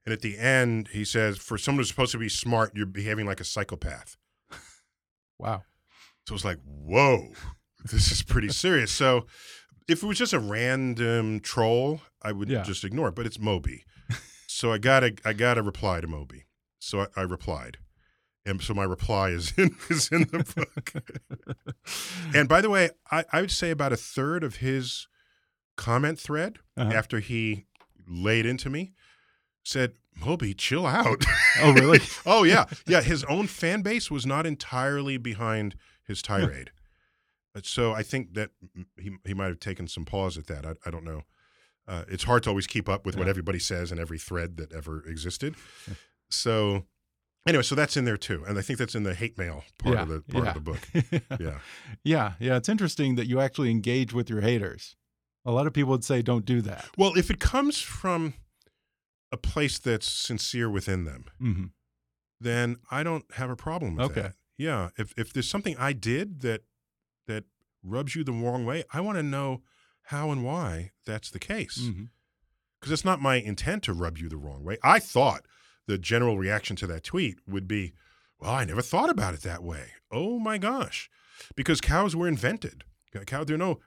And 0.05 0.13
at 0.13 0.21
the 0.21 0.37
end, 0.37 0.89
he 0.89 1.03
says, 1.03 1.37
"For 1.37 1.57
someone 1.57 1.79
who's 1.79 1.89
supposed 1.89 2.11
to 2.13 2.17
be 2.17 2.29
smart, 2.29 2.71
you're 2.75 2.85
behaving 2.85 3.25
like 3.25 3.39
a 3.39 3.45
psychopath." 3.45 4.17
Wow. 5.39 5.63
So 6.27 6.35
it's 6.35 6.45
like, 6.45 6.59
whoa, 6.65 7.29
this 7.91 8.11
is 8.11 8.23
pretty 8.23 8.49
serious. 8.63 8.91
So 8.91 9.25
if 9.87 10.03
it 10.03 10.05
was 10.05 10.17
just 10.17 10.33
a 10.33 10.39
random 10.39 11.39
troll, 11.39 12.01
I 12.21 12.31
would 12.31 12.49
yeah. 12.49 12.63
just 12.63 12.83
ignore 12.83 13.09
it. 13.09 13.15
But 13.15 13.25
it's 13.25 13.39
Moby, 13.39 13.83
so 14.47 14.71
I 14.71 14.77
gotta 14.77 15.15
I 15.25 15.33
gotta 15.33 15.61
reply 15.61 16.01
to 16.01 16.07
Moby. 16.07 16.45
So 16.79 17.01
I, 17.01 17.07
I 17.17 17.21
replied, 17.23 17.77
and 18.45 18.61
so 18.61 18.73
my 18.73 18.83
reply 18.83 19.29
is 19.29 19.53
in 19.57 19.75
is 19.89 20.09
in 20.09 20.21
the 20.31 20.43
book. 20.55 21.67
and 22.35 22.47
by 22.47 22.61
the 22.61 22.69
way, 22.69 22.91
I, 23.11 23.25
I 23.31 23.41
would 23.41 23.51
say 23.51 23.71
about 23.71 23.93
a 23.93 23.97
third 23.97 24.43
of 24.43 24.57
his 24.57 25.07
comment 25.75 26.19
thread 26.19 26.59
uh 26.77 26.85
-huh. 26.85 26.93
after 26.93 27.19
he 27.19 27.65
laid 28.07 28.45
into 28.45 28.69
me 28.69 28.93
said, 29.63 29.93
Moby, 30.15 30.53
chill 30.53 30.85
out. 30.85 31.23
Oh, 31.61 31.73
really? 31.73 31.99
oh, 32.25 32.43
yeah. 32.43 32.65
Yeah. 32.85 33.01
His 33.01 33.23
own 33.25 33.47
fan 33.47 33.81
base 33.81 34.11
was 34.11 34.25
not 34.25 34.45
entirely 34.45 35.17
behind 35.17 35.75
his 36.07 36.21
tirade. 36.21 36.71
so 37.63 37.93
I 37.93 38.03
think 38.03 38.33
that 38.33 38.51
he 38.97 39.17
he 39.23 39.33
might 39.33 39.47
have 39.47 39.59
taken 39.59 39.87
some 39.87 40.05
pause 40.05 40.37
at 40.37 40.47
that. 40.47 40.65
I, 40.65 40.73
I 40.85 40.91
don't 40.91 41.03
know. 41.03 41.23
Uh, 41.87 42.03
it's 42.07 42.23
hard 42.23 42.43
to 42.43 42.49
always 42.49 42.67
keep 42.67 42.87
up 42.87 43.05
with 43.05 43.15
yeah. 43.15 43.19
what 43.19 43.27
everybody 43.27 43.59
says 43.59 43.91
and 43.91 43.99
every 43.99 44.17
thread 44.17 44.57
that 44.57 44.71
ever 44.71 45.03
existed. 45.05 45.55
so 46.29 46.85
anyway, 47.47 47.63
so 47.63 47.75
that's 47.75 47.97
in 47.97 48.05
there 48.05 48.17
too, 48.17 48.43
and 48.47 48.57
I 48.57 48.61
think 48.61 48.79
that's 48.79 48.95
in 48.95 49.03
the 49.03 49.13
hate 49.13 49.37
mail 49.37 49.63
part 49.79 49.95
yeah, 49.95 50.01
of 50.03 50.07
the 50.09 50.21
part 50.21 50.45
yeah. 50.45 50.49
of 50.49 50.55
the 50.55 50.61
book. 50.61 51.39
yeah, 51.39 51.59
yeah, 52.03 52.33
yeah. 52.39 52.55
It's 52.57 52.69
interesting 52.69 53.15
that 53.15 53.27
you 53.27 53.39
actually 53.39 53.71
engage 53.71 54.13
with 54.13 54.29
your 54.29 54.41
haters. 54.41 54.95
A 55.45 55.51
lot 55.51 55.67
of 55.67 55.73
people 55.73 55.91
would 55.91 56.05
say 56.05 56.21
don't 56.21 56.45
do 56.45 56.61
that. 56.61 56.85
Well, 56.97 57.17
if 57.17 57.29
it 57.29 57.39
comes 57.39 57.81
from 57.81 58.35
a 59.31 59.37
place 59.37 59.77
that's 59.77 60.09
sincere 60.09 60.69
within 60.69 61.03
them, 61.03 61.25
mm 61.41 61.55
-hmm. 61.55 61.71
then 62.39 62.77
I 62.89 63.03
don't 63.03 63.25
have 63.33 63.51
a 63.51 63.55
problem 63.55 63.95
with 63.95 64.11
okay. 64.11 64.21
that. 64.21 64.35
Yeah, 64.63 64.91
if 64.97 65.13
if 65.17 65.33
there's 65.33 65.49
something 65.49 65.75
I 65.77 65.91
did 65.91 66.39
that 66.39 66.61
that 67.27 67.43
rubs 67.83 68.15
you 68.15 68.23
the 68.23 68.31
wrong 68.31 68.65
way, 68.65 68.85
I 68.93 69.01
want 69.01 69.17
to 69.17 69.23
know 69.23 69.61
how 70.03 70.31
and 70.31 70.41
why 70.41 70.91
that's 71.05 71.29
the 71.29 71.39
case. 71.39 71.75
Because 71.79 71.93
mm-hmm. 71.93 72.93
it's 72.93 73.03
not 73.03 73.21
my 73.21 73.35
intent 73.35 73.83
to 73.83 73.93
rub 73.93 74.17
you 74.17 74.29
the 74.29 74.37
wrong 74.37 74.63
way. 74.63 74.77
I 74.81 74.99
thought 74.99 75.41
the 75.85 75.97
general 75.97 76.37
reaction 76.37 76.77
to 76.77 76.87
that 76.87 77.03
tweet 77.03 77.39
would 77.45 77.67
be, 77.67 77.91
"Well, 78.39 78.51
I 78.51 78.63
never 78.63 78.81
thought 78.81 79.09
about 79.09 79.33
it 79.33 79.41
that 79.41 79.63
way." 79.63 79.87
Oh 80.09 80.39
my 80.39 80.57
gosh, 80.57 81.09
because 81.57 81.81
cows 81.81 82.15
were 82.15 82.29
invented. 82.29 82.85
Cow, 83.25 83.43
there 83.43 83.55
are 83.55 83.59
no 83.59 83.81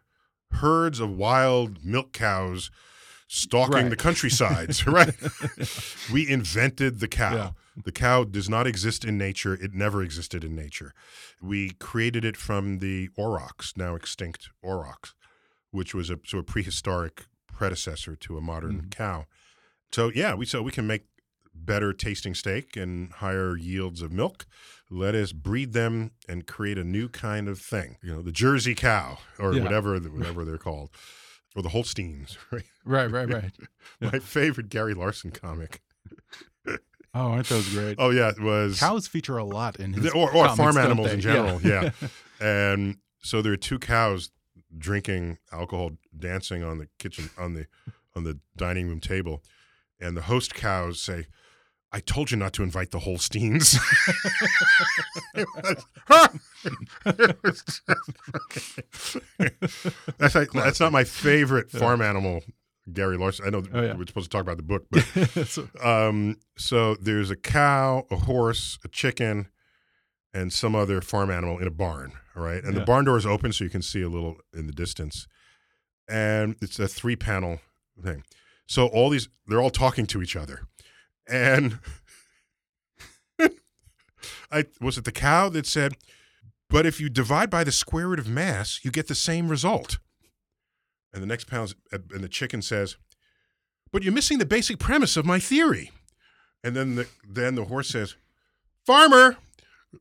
herds 0.50 1.00
of 1.00 1.16
wild 1.16 1.82
milk 1.82 2.12
cows 2.12 2.70
stalking 3.28 3.74
right. 3.74 3.90
the 3.90 3.96
countrysides, 3.96 4.86
right? 4.86 5.14
we 6.12 6.28
invented 6.28 7.00
the 7.00 7.08
cow. 7.08 7.34
Yeah. 7.34 7.50
The 7.84 7.92
cow 7.92 8.24
does 8.24 8.48
not 8.48 8.66
exist 8.66 9.04
in 9.04 9.18
nature. 9.18 9.54
It 9.54 9.74
never 9.74 10.02
existed 10.02 10.44
in 10.44 10.56
nature. 10.56 10.94
We 11.42 11.70
created 11.70 12.24
it 12.24 12.36
from 12.36 12.78
the 12.78 13.10
aurochs, 13.18 13.76
now 13.76 13.94
extinct 13.94 14.48
aurochs, 14.64 15.14
which 15.70 15.94
was 15.94 16.08
a 16.08 16.18
sort 16.24 16.40
of 16.40 16.46
prehistoric 16.46 17.26
predecessor 17.52 18.16
to 18.16 18.38
a 18.38 18.40
modern 18.40 18.82
mm. 18.82 18.90
cow. 18.90 19.26
So 19.92 20.10
yeah, 20.14 20.34
we 20.34 20.46
so 20.46 20.62
we 20.62 20.72
can 20.72 20.86
make 20.86 21.04
better 21.54 21.92
tasting 21.92 22.34
steak 22.34 22.76
and 22.76 23.12
higher 23.14 23.56
yields 23.56 24.02
of 24.02 24.12
milk. 24.12 24.46
Let 24.90 25.14
us 25.14 25.32
breed 25.32 25.72
them 25.72 26.12
and 26.28 26.46
create 26.46 26.78
a 26.78 26.84
new 26.84 27.08
kind 27.08 27.48
of 27.48 27.58
thing. 27.58 27.96
You 28.02 28.14
know, 28.14 28.22
the 28.22 28.32
Jersey 28.32 28.74
cow 28.74 29.18
or 29.38 29.54
yeah. 29.54 29.62
whatever 29.62 29.98
whatever 29.98 30.44
they're 30.44 30.58
called, 30.58 30.90
or 31.54 31.62
the 31.62 31.70
Holsteins. 31.70 32.38
Right, 32.88 33.10
right, 33.10 33.10
right, 33.10 33.28
right. 33.28 33.52
My 34.12 34.18
favorite 34.20 34.68
Gary 34.68 34.94
Larson 34.94 35.32
comic. 35.32 35.82
Oh, 37.18 37.32
aren't 37.32 37.48
those 37.48 37.66
great? 37.70 37.96
Oh 37.98 38.10
yeah, 38.10 38.28
it 38.28 38.40
was 38.40 38.78
cows 38.78 39.08
feature 39.08 39.38
a 39.38 39.44
lot 39.44 39.76
in 39.76 39.94
his 39.94 40.12
or, 40.12 40.30
or 40.34 40.54
farm 40.54 40.76
animals 40.76 41.10
in 41.12 41.20
general. 41.20 41.62
Yeah, 41.62 41.90
yeah. 42.00 42.08
and 42.40 42.98
so 43.22 43.40
there 43.40 43.54
are 43.54 43.56
two 43.56 43.78
cows 43.78 44.30
drinking 44.76 45.38
alcohol, 45.50 45.92
dancing 46.16 46.62
on 46.62 46.76
the 46.76 46.88
kitchen 46.98 47.30
on 47.38 47.54
the 47.54 47.66
on 48.14 48.24
the 48.24 48.38
dining 48.54 48.86
room 48.88 49.00
table, 49.00 49.42
and 49.98 50.14
the 50.14 50.22
host 50.22 50.54
cows 50.54 51.00
say, 51.00 51.26
I 51.90 52.00
told 52.00 52.30
you 52.30 52.36
not 52.36 52.52
to 52.54 52.62
invite 52.62 52.90
the 52.90 52.98
Holsteins. 52.98 53.78
that's 60.18 60.34
like, 60.34 60.52
that's 60.52 60.80
not 60.80 60.92
my 60.92 61.04
favorite 61.04 61.70
farm 61.70 62.02
animal, 62.02 62.42
Gary 62.92 63.16
Larson. 63.16 63.46
I 63.46 63.50
know 63.50 63.62
oh, 63.72 63.82
yeah. 63.82 63.94
we're 63.94 64.06
supposed 64.06 64.30
to 64.30 64.36
talk 64.36 64.42
about 64.42 64.56
the 64.56 64.62
book, 64.62 64.86
but 64.90 65.84
um, 65.84 66.36
so 66.56 66.94
there's 66.96 67.30
a 67.30 67.36
cow, 67.36 68.06
a 68.10 68.16
horse, 68.16 68.78
a 68.84 68.88
chicken, 68.88 69.48
and 70.32 70.52
some 70.52 70.74
other 70.74 71.00
farm 71.00 71.30
animal 71.30 71.58
in 71.58 71.66
a 71.66 71.72
barn. 71.72 72.12
All 72.36 72.42
right, 72.42 72.62
and 72.62 72.74
yeah. 72.74 72.80
the 72.80 72.84
barn 72.84 73.06
door 73.06 73.16
is 73.16 73.26
open 73.26 73.52
so 73.52 73.64
you 73.64 73.70
can 73.70 73.82
see 73.82 74.02
a 74.02 74.08
little 74.08 74.36
in 74.54 74.66
the 74.66 74.72
distance, 74.72 75.26
and 76.08 76.56
it's 76.60 76.78
a 76.78 76.88
three 76.88 77.16
panel 77.16 77.60
thing. 78.02 78.24
So 78.66 78.86
all 78.88 79.10
these, 79.10 79.28
they're 79.46 79.60
all 79.60 79.70
talking 79.70 80.06
to 80.06 80.22
each 80.22 80.36
other 80.36 80.66
and 81.28 81.78
I 84.50 84.64
was 84.80 84.98
it 84.98 85.04
the 85.04 85.12
cow 85.12 85.48
that 85.50 85.66
said, 85.66 85.94
"But 86.68 86.86
if 86.86 87.00
you 87.00 87.08
divide 87.08 87.50
by 87.50 87.64
the 87.64 87.72
square 87.72 88.08
root 88.08 88.18
of 88.18 88.28
mass, 88.28 88.80
you 88.82 88.90
get 88.90 89.08
the 89.08 89.14
same 89.14 89.48
result." 89.48 89.98
And 91.16 91.22
the 91.22 91.26
next 91.26 91.46
pound, 91.46 91.74
uh, 91.90 91.96
and 92.12 92.22
the 92.22 92.28
chicken 92.28 92.60
says, 92.60 92.98
"But 93.90 94.02
you're 94.02 94.12
missing 94.12 94.36
the 94.36 94.44
basic 94.44 94.78
premise 94.78 95.16
of 95.16 95.24
my 95.24 95.38
theory." 95.38 95.90
And 96.62 96.76
then 96.76 96.96
the 96.96 97.08
then 97.26 97.54
the 97.54 97.64
horse 97.64 97.88
says, 97.88 98.16
"Farmer, 98.84 99.38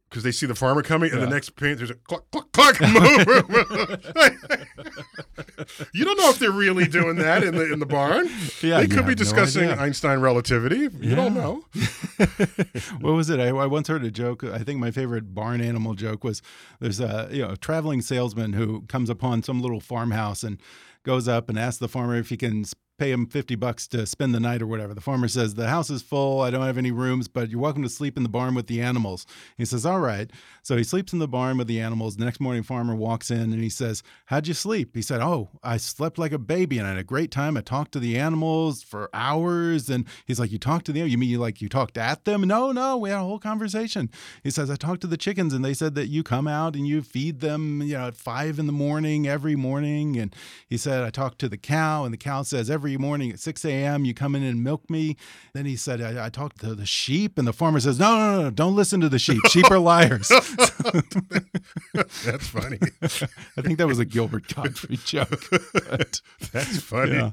because 0.10 0.24
they 0.24 0.32
see 0.32 0.46
the 0.46 0.56
farmer 0.56 0.82
coming, 0.82 1.12
and 1.12 1.20
yeah. 1.20 1.26
the 1.26 1.32
next 1.32 1.56
paint 1.56 1.78
there's 1.78 1.90
a 1.90 1.96
cluck 1.96 2.30
cluck 2.32 2.52
cluck 2.52 2.80
move. 2.82 3.28
you 5.94 6.06
don't 6.06 6.18
know 6.18 6.30
if 6.30 6.40
they're 6.40 6.52
really 6.52 6.86
doing 6.86 7.16
that 7.18 7.44
in 7.44 7.56
the 7.56 7.72
in 7.72 7.80
the 7.80 7.86
barn. 7.86 8.30
Yeah, 8.62 8.82
they 8.82 8.88
could 8.88 9.06
be 9.06 9.16
discussing 9.16 9.68
no 9.68 9.76
Einstein 9.76 10.20
relativity. 10.20 10.80
You 10.80 10.92
yeah. 11.00 11.16
don't 11.16 11.34
know. 11.34 11.66
what 13.00 13.14
was 13.14 13.30
it? 13.30 13.40
I, 13.40 13.48
I, 13.48 13.66
once 13.66 13.88
heard 13.88 14.04
a 14.04 14.12
joke. 14.12 14.44
I 14.44 14.60
think 14.60 14.80
my 14.80 14.92
favorite 14.92 15.34
barn 15.34 15.62
animal 15.62 15.94
joke 15.94 16.24
was 16.24 16.42
there's 16.80 17.00
a 17.00 17.30
you 17.32 17.44
know 17.44 17.52
a 17.52 17.58
traveling 17.58 18.02
salesman 18.02 18.54
who 18.54 18.82
comes 18.84 19.10
upon 19.10 19.44
some 19.44 19.62
little 19.62 19.80
farmhouse 19.80 20.44
and 20.44 20.60
goes 21.06 21.28
up 21.28 21.50
and 21.50 21.58
asks 21.58 21.80
the 21.80 21.88
farmer 21.88 22.16
if 22.16 22.30
he 22.30 22.38
can 22.38 22.66
pay 22.98 23.12
him 23.12 23.26
50 23.26 23.56
bucks 23.56 23.88
to 23.88 24.06
spend 24.06 24.34
the 24.34 24.40
night 24.40 24.62
or 24.62 24.68
whatever. 24.68 24.94
The 24.94 25.02
farmer 25.02 25.28
says, 25.28 25.56
The 25.56 25.68
house 25.68 25.90
is 25.90 26.02
full. 26.02 26.42
I 26.42 26.50
don't 26.50 26.66
have 26.66 26.78
any 26.78 26.92
rooms, 26.92 27.28
but 27.28 27.50
you're 27.50 27.60
welcome 27.60 27.84
to 27.84 27.90
sleep 27.90 28.18
in 28.18 28.24
the 28.24 28.30
barn 28.30 28.56
with 28.56 28.68
the 28.68 28.82
animals. 28.82 29.26
He 29.58 29.66
says, 29.66 29.86
All 29.86 30.00
right. 30.00 30.32
So 30.64 30.78
he 30.78 30.84
sleeps 30.84 31.14
in 31.14 31.20
the 31.20 31.28
barn 31.28 31.58
with 31.58 31.68
the 31.68 31.80
animals. 31.80 32.16
The 32.16 32.26
next 32.26 32.40
morning, 32.40 32.64
farmer 32.64 32.96
walks 32.96 33.30
in 33.30 33.54
and 33.54 33.62
he 33.62 33.70
says, 33.70 34.02
How'd 34.26 34.48
you 34.48 34.54
sleep? 34.54 34.96
He 34.96 35.02
said, 35.02 35.22
Oh, 35.22 35.50
I 35.64 35.78
slept 35.78 36.18
like 36.18 36.32
a 36.32 36.40
baby 36.40 36.78
and 36.78 36.88
I 36.88 36.92
had 36.92 37.00
a 37.00 37.04
great 37.04 37.32
time. 37.32 37.58
I 37.58 37.62
talked 37.62 37.92
to 37.94 38.00
the 38.00 38.18
animals 38.18 38.82
for 38.82 39.10
hours. 39.14 39.90
And 39.90 40.06
he's 40.26 40.40
like, 40.40 40.52
You 40.52 40.60
talked 40.60 40.86
to 40.86 40.94
them? 40.94 41.08
You 41.08 41.18
mean 41.18 41.30
you 41.30 41.40
like 41.40 41.62
you 41.62 41.70
talked 41.70 41.98
at 41.98 42.26
them? 42.26 42.42
No, 42.42 42.72
no, 42.72 42.98
we 42.98 43.10
had 43.10 43.20
a 43.20 43.24
whole 43.24 43.40
conversation. 43.40 44.10
He 44.44 44.50
says, 44.52 44.70
I 44.70 44.76
talked 44.76 45.02
to 45.02 45.08
the 45.08 45.18
chickens 45.18 45.54
and 45.54 45.66
they 45.66 45.74
said 45.74 45.96
that 45.96 46.08
you 46.08 46.24
come 46.24 46.48
out 46.48 46.76
and 46.76 46.88
you 46.88 47.02
feed 47.02 47.42
them, 47.42 47.82
you 47.82 47.98
know, 47.98 48.08
at 48.08 48.16
five 48.16 48.58
in 48.58 48.68
the 48.68 48.74
morning 48.74 49.28
every 49.28 49.56
morning. 49.56 50.18
And 50.18 50.36
he 50.68 50.78
said, 50.78 51.04
I 51.04 51.10
talked 51.10 51.40
to 51.40 51.50
the 51.50 51.58
cow 51.58 52.06
and 52.06 52.14
the 52.14 52.18
cow 52.18 52.44
says, 52.44 52.70
Every 52.70 52.85
every 52.86 52.98
morning 52.98 53.32
at 53.32 53.40
6 53.40 53.66
a.m. 53.66 54.06
You 54.06 54.14
come 54.14 54.36
in 54.36 54.44
and 54.44 54.64
milk 54.64 54.92
me. 54.92 55.18
Then 55.54 55.66
he 55.66 55.76
said, 55.76 56.02
I, 56.02 56.28
I 56.28 56.30
talked 56.30 56.62
to 56.62 56.76
the 56.76 56.86
sheep. 56.86 57.40
And 57.40 57.48
the 57.48 57.52
farmer 57.52 57.80
says, 57.80 57.98
No, 57.98 58.16
no, 58.16 58.42
no, 58.44 58.52
don't 58.52 58.76
listen 58.76 59.02
to 59.02 59.10
the 59.10 59.18
sheep. 59.18 59.42
Sheep 59.50 59.72
are 59.72 59.80
liars. 59.80 60.28
That's 62.24 62.48
funny. 62.48 62.78
I 63.02 63.62
think 63.64 63.80
that 63.80 63.88
was 63.88 63.98
a 63.98 64.06
Gilbert 64.06 64.54
Gottfried 64.54 65.00
joke. 65.04 65.44
But, 65.90 66.22
That's 66.52 66.80
funny. 66.80 67.14
Yeah. 67.14 67.32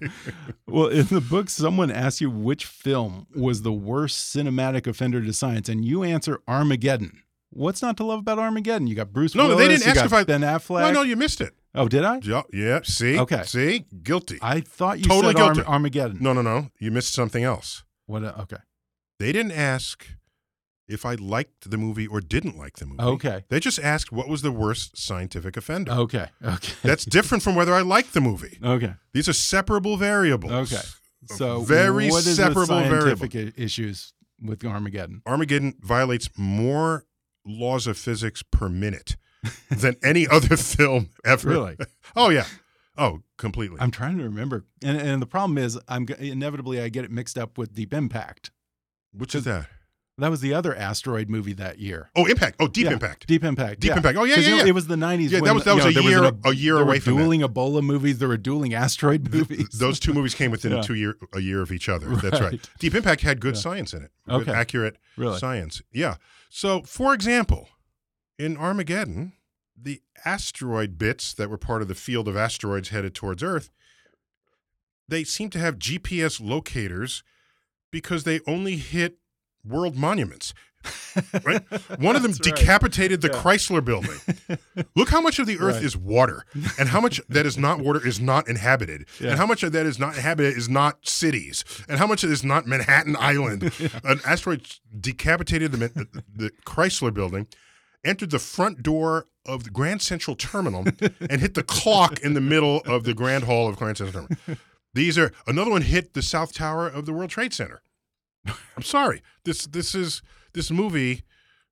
Well, 0.67 0.87
in 0.87 1.07
the 1.07 1.21
book, 1.21 1.51
someone 1.51 1.91
asks 1.91 2.23
you 2.23 2.31
which 2.31 2.65
film 2.65 3.27
was 3.37 3.61
the 3.61 3.73
worst 3.73 4.35
cinematic 4.35 4.87
offender 4.87 5.21
to 5.23 5.33
science, 5.35 5.69
and 5.69 5.85
you 5.85 6.03
answer 6.03 6.41
Armageddon. 6.49 7.23
What's 7.55 7.83
not 7.83 7.97
to 7.99 8.05
love 8.05 8.21
about 8.21 8.39
Armageddon? 8.39 8.87
You 8.87 8.95
got 8.95 9.13
Bruce. 9.13 9.35
No, 9.35 9.49
Willis, 9.49 9.59
they 9.59 9.69
didn't 9.69 9.87
ask 9.89 10.05
if 10.05 10.13
I 10.13 10.25
Ben 10.25 10.41
Affleck. 10.41 10.81
No, 10.81 10.91
no, 10.93 11.03
you 11.03 11.17
missed 11.17 11.41
it. 11.41 11.53
Oh, 11.75 11.89
did 11.89 12.05
I? 12.05 12.21
Yeah. 12.23 12.43
yeah 12.53 12.81
See. 12.83 13.19
Okay. 13.19 13.43
See, 13.45 13.85
guilty. 14.03 14.39
I 14.41 14.61
thought 14.61 14.99
you 14.99 15.05
totally 15.05 15.35
said 15.35 15.37
guilty. 15.37 15.61
Arm 15.61 15.69
Armageddon. 15.69 16.19
No, 16.21 16.33
no, 16.33 16.43
no. 16.43 16.71
You 16.79 16.91
missed 16.91 17.13
something 17.13 17.45
else. 17.45 17.85
What? 18.07 18.25
Uh, 18.25 18.35
okay. 18.41 18.59
They 19.19 19.33
didn't 19.33 19.53
ask 19.53 20.07
if 20.89 21.07
I 21.07 21.15
liked 21.15 21.71
the 21.71 21.79
movie 21.79 22.07
or 22.07 22.21
didn't 22.21 22.59
like 22.59 22.79
the 22.79 22.87
movie. 22.87 23.03
Okay. 23.03 23.45
They 23.49 23.61
just 23.61 23.79
asked 23.79 24.13
what 24.13 24.29
was 24.29 24.43
the 24.43 24.53
worst 24.53 24.99
scientific 24.99 25.57
offender. 25.57 25.93
Okay. 25.93 26.27
Okay. 26.45 26.73
That's 26.83 27.05
different 27.05 27.43
from 27.43 27.55
whether 27.55 27.73
I 27.73 27.83
liked 27.83 28.15
the 28.15 28.21
movie. 28.21 28.59
Okay. 28.63 28.95
These 29.13 29.29
are 29.29 29.33
separable 29.33 29.97
variables. 29.97 30.73
Okay. 30.73 30.83
So 31.27 31.61
very 31.61 32.11
what 32.11 32.27
is 32.27 32.37
separable 32.37 32.77
the 32.77 32.89
scientific 32.89 33.33
variable. 33.33 33.63
issues 33.63 34.13
with 34.43 34.65
Armageddon. 34.65 35.23
Armageddon 35.27 35.75
violates 35.81 36.29
more 36.37 37.05
laws 37.45 37.87
of 37.87 37.97
physics 37.99 38.43
per 38.43 38.69
minute 38.69 39.17
than 39.71 39.97
any 40.03 40.27
other 40.31 40.57
film 40.57 41.11
ever. 41.25 41.49
Really? 41.49 41.77
oh 42.17 42.31
yeah. 42.31 42.47
Oh, 42.97 43.23
completely. 43.39 43.79
I'm 43.81 43.91
trying 43.91 44.19
to 44.19 44.25
remember, 44.25 44.65
and 44.83 44.99
and 44.99 45.23
the 45.23 45.27
problem 45.27 45.57
is, 45.59 45.79
I'm 45.89 46.07
inevitably 46.19 46.81
I 46.81 46.89
get 46.89 47.05
it 47.05 47.11
mixed 47.11 47.39
up 47.39 47.57
with 47.57 47.75
Deep 47.75 47.95
Impact. 47.95 48.51
Which 49.13 49.35
is 49.35 49.45
that? 49.45 49.69
That 50.23 50.31
was 50.31 50.41
the 50.41 50.55
other 50.55 50.73
asteroid 50.73 51.29
movie 51.29 51.53
that 51.55 51.81
year. 51.81 52.09
Oh, 52.15 52.27
Impact. 52.27 52.57
Oh, 52.61 52.69
Deep 52.69 52.85
yeah. 52.85 52.93
Impact. 52.93 53.27
Deep 53.27 53.43
Impact. 53.43 53.81
Deep 53.81 53.89
yeah. 53.89 53.97
Impact. 53.97 54.17
Oh, 54.17 54.23
yeah, 54.23 54.37
yeah, 54.37 54.59
know, 54.59 54.67
It 54.67 54.73
was 54.73 54.87
the 54.87 54.95
90s. 54.95 55.31
Yeah, 55.31 55.41
that 55.41 55.53
was, 55.53 55.65
that 55.65 55.75
was 55.75 55.85
know, 55.85 56.01
a 56.01 56.05
year, 56.05 56.23
was 56.23 56.33
a, 56.45 56.49
a 56.51 56.55
year 56.55 56.79
away 56.79 57.01
from 57.01 57.17
dueling 57.17 57.41
that. 57.41 57.53
Ebola 57.53 57.83
movies. 57.83 58.19
There 58.19 58.29
were 58.29 58.37
dueling 58.37 58.73
asteroid 58.73 59.35
movies. 59.35 59.71
Those 59.71 59.99
two 59.99 60.15
movies 60.15 60.37
came 60.37 60.53
within 60.53 60.71
yeah. 60.75 60.79
a 60.79 60.83
two 60.85 60.95
year 60.95 61.17
a 61.33 61.41
year 61.41 61.61
of 61.61 61.73
each 61.73 61.89
other. 61.89 62.07
Right. 62.13 62.23
That's 62.23 62.41
right. 62.41 62.71
Deep 62.79 62.95
Impact 62.95 63.23
had 63.23 63.41
good 63.41 63.57
science 63.57 63.95
in 63.95 64.03
it. 64.03 64.11
Good, 64.29 64.43
okay. 64.43 64.53
accurate 64.53 64.99
really? 65.17 65.39
science. 65.39 65.83
Yeah. 65.93 66.17
So, 66.51 66.83
for 66.83 67.15
example, 67.15 67.71
in 68.39 68.57
Armageddon, 68.57 69.33
the 69.77 70.03
asteroid 70.25 70.99
bits 70.99 71.35
that 71.35 71.51
were 71.51 71.59
part 71.59 71.83
of 71.83 71.89
the 71.89 71.95
field 71.95 72.29
of 72.29 72.37
asteroids 72.37 72.91
headed 72.91 73.15
towards 73.15 73.43
Earth, 73.43 73.71
they 75.09 75.25
seem 75.25 75.51
to 75.51 75.59
have 75.59 75.79
GPS 75.79 76.41
locators 76.41 77.25
because 77.91 78.25
they 78.25 78.41
only 78.47 78.77
hit 78.77 79.19
world 79.65 79.97
monuments. 79.97 80.55
right? 81.45 81.63
One 82.01 82.17
of 82.17 82.23
them 82.23 82.33
decapitated 82.33 83.21
the 83.21 83.29
yeah. 83.29 83.41
Chrysler 83.41 83.85
building. 83.85 84.19
Look 84.97 85.11
how 85.11 85.21
much 85.21 85.39
of 85.39 85.47
the 85.47 85.59
earth 85.59 85.77
right. 85.77 85.85
is 85.85 85.97
water 85.97 86.45
and 86.79 86.89
how 86.89 87.01
much 87.01 87.21
that 87.29 87.47
is 87.47 87.57
not 87.57 87.81
water 87.81 88.05
is 88.05 88.21
not 88.21 88.49
inhabited. 88.49 89.07
Yeah. 89.21 89.31
And 89.31 89.39
how 89.39 89.47
much 89.47 89.63
of 89.63 89.73
that 89.73 89.87
is 89.87 89.99
not 89.99 90.17
inhabited 90.17 90.57
is 90.57 90.69
not 90.69 91.07
cities. 91.07 91.65
And 91.89 91.99
how 91.99 92.07
much 92.07 92.25
of 92.25 92.31
it 92.31 92.33
is 92.33 92.45
not 92.45 92.67
Manhattan 92.67 93.17
Island. 93.21 93.73
yeah. 93.79 93.89
An 94.05 94.21
asteroid 94.27 94.67
decapitated 94.99 95.73
the, 95.73 95.77
the, 95.77 96.23
the 96.35 96.51
Chrysler 96.67 97.13
building 97.13 97.47
entered 98.05 98.31
the 98.31 98.39
front 98.39 98.83
door 98.83 99.27
of 99.47 99.65
the 99.65 99.71
Grand 99.71 100.03
Central 100.03 100.35
Terminal 100.37 100.85
and 101.31 101.41
hit 101.41 101.55
the 101.55 101.63
clock 101.63 102.21
in 102.21 102.35
the 102.35 102.41
middle 102.41 102.83
of 102.87 103.05
the 103.05 103.15
Grand 103.15 103.45
Hall 103.45 103.69
of 103.69 103.77
Grand 103.77 103.99
Central 103.99 104.27
Terminal. 104.27 104.59
These 104.95 105.17
are 105.17 105.33
another 105.47 105.71
one 105.71 105.83
hit 105.83 106.15
the 106.15 106.23
South 106.23 106.53
Tower 106.53 106.89
of 106.89 107.07
the 107.07 107.13
World 107.13 107.31
Trade 107.31 107.55
Center. 107.55 107.83
I'm 108.47 108.83
sorry. 108.83 109.23
This 109.45 109.67
this 109.67 109.95
is 109.95 110.23
this 110.53 110.71
movie 110.71 111.23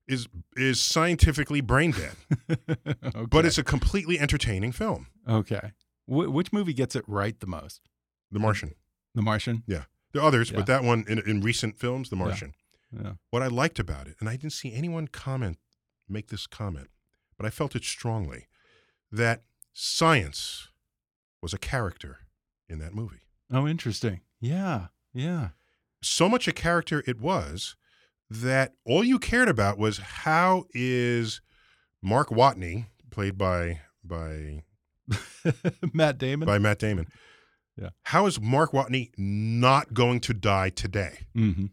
is 0.07 0.27
is 0.55 0.81
scientifically 0.81 1.61
brain 1.61 1.91
dead. 1.91 2.15
okay. 2.69 3.25
But 3.29 3.45
it's 3.45 3.57
a 3.57 3.63
completely 3.63 4.19
entertaining 4.19 4.71
film. 4.71 5.07
Okay. 5.27 5.71
Wh- 6.05 6.33
which 6.33 6.51
movie 6.51 6.73
gets 6.73 6.95
it 6.95 7.03
right 7.07 7.39
the 7.39 7.47
most? 7.47 7.81
The 8.31 8.39
Martian. 8.39 8.75
The 9.15 9.21
Martian? 9.21 9.63
Yeah. 9.67 9.83
There 10.13 10.21
are 10.21 10.27
others, 10.27 10.51
yeah. 10.51 10.57
but 10.57 10.65
that 10.67 10.83
one 10.83 11.05
in, 11.07 11.19
in 11.19 11.41
recent 11.41 11.77
films, 11.77 12.09
The 12.09 12.15
Martian. 12.15 12.53
Yeah. 12.91 13.01
yeah. 13.03 13.11
What 13.29 13.41
I 13.41 13.47
liked 13.47 13.79
about 13.79 14.07
it, 14.07 14.15
and 14.19 14.27
I 14.27 14.33
didn't 14.33 14.53
see 14.53 14.73
anyone 14.73 15.07
comment 15.07 15.57
make 16.09 16.27
this 16.27 16.47
comment, 16.47 16.89
but 17.37 17.45
I 17.45 17.49
felt 17.49 17.75
it 17.75 17.83
strongly 17.83 18.47
that 19.11 19.43
science 19.73 20.69
was 21.41 21.53
a 21.53 21.57
character 21.57 22.19
in 22.67 22.79
that 22.79 22.93
movie. 22.93 23.21
Oh, 23.51 23.67
interesting. 23.67 24.21
Yeah. 24.39 24.87
Yeah. 25.13 25.49
So 26.01 26.27
much 26.27 26.47
a 26.47 26.51
character 26.51 27.03
it 27.05 27.19
was 27.19 27.75
that 28.29 28.73
all 28.85 29.03
you 29.03 29.19
cared 29.19 29.49
about 29.49 29.77
was 29.77 29.97
how 29.97 30.65
is 30.73 31.41
Mark 32.01 32.29
Watney, 32.29 32.87
played 33.09 33.37
by 33.37 33.81
by 34.03 34.63
Matt 35.93 36.17
Damon, 36.17 36.45
by 36.45 36.57
Matt 36.57 36.79
Damon, 36.79 37.07
Yeah. 37.77 37.89
How 38.03 38.25
is 38.25 38.39
Mark 38.39 38.71
Watney 38.71 39.11
not 39.17 39.93
going 39.93 40.19
to 40.21 40.33
die 40.33 40.69
today? 40.69 41.19
Mm-hmm. 41.35 41.65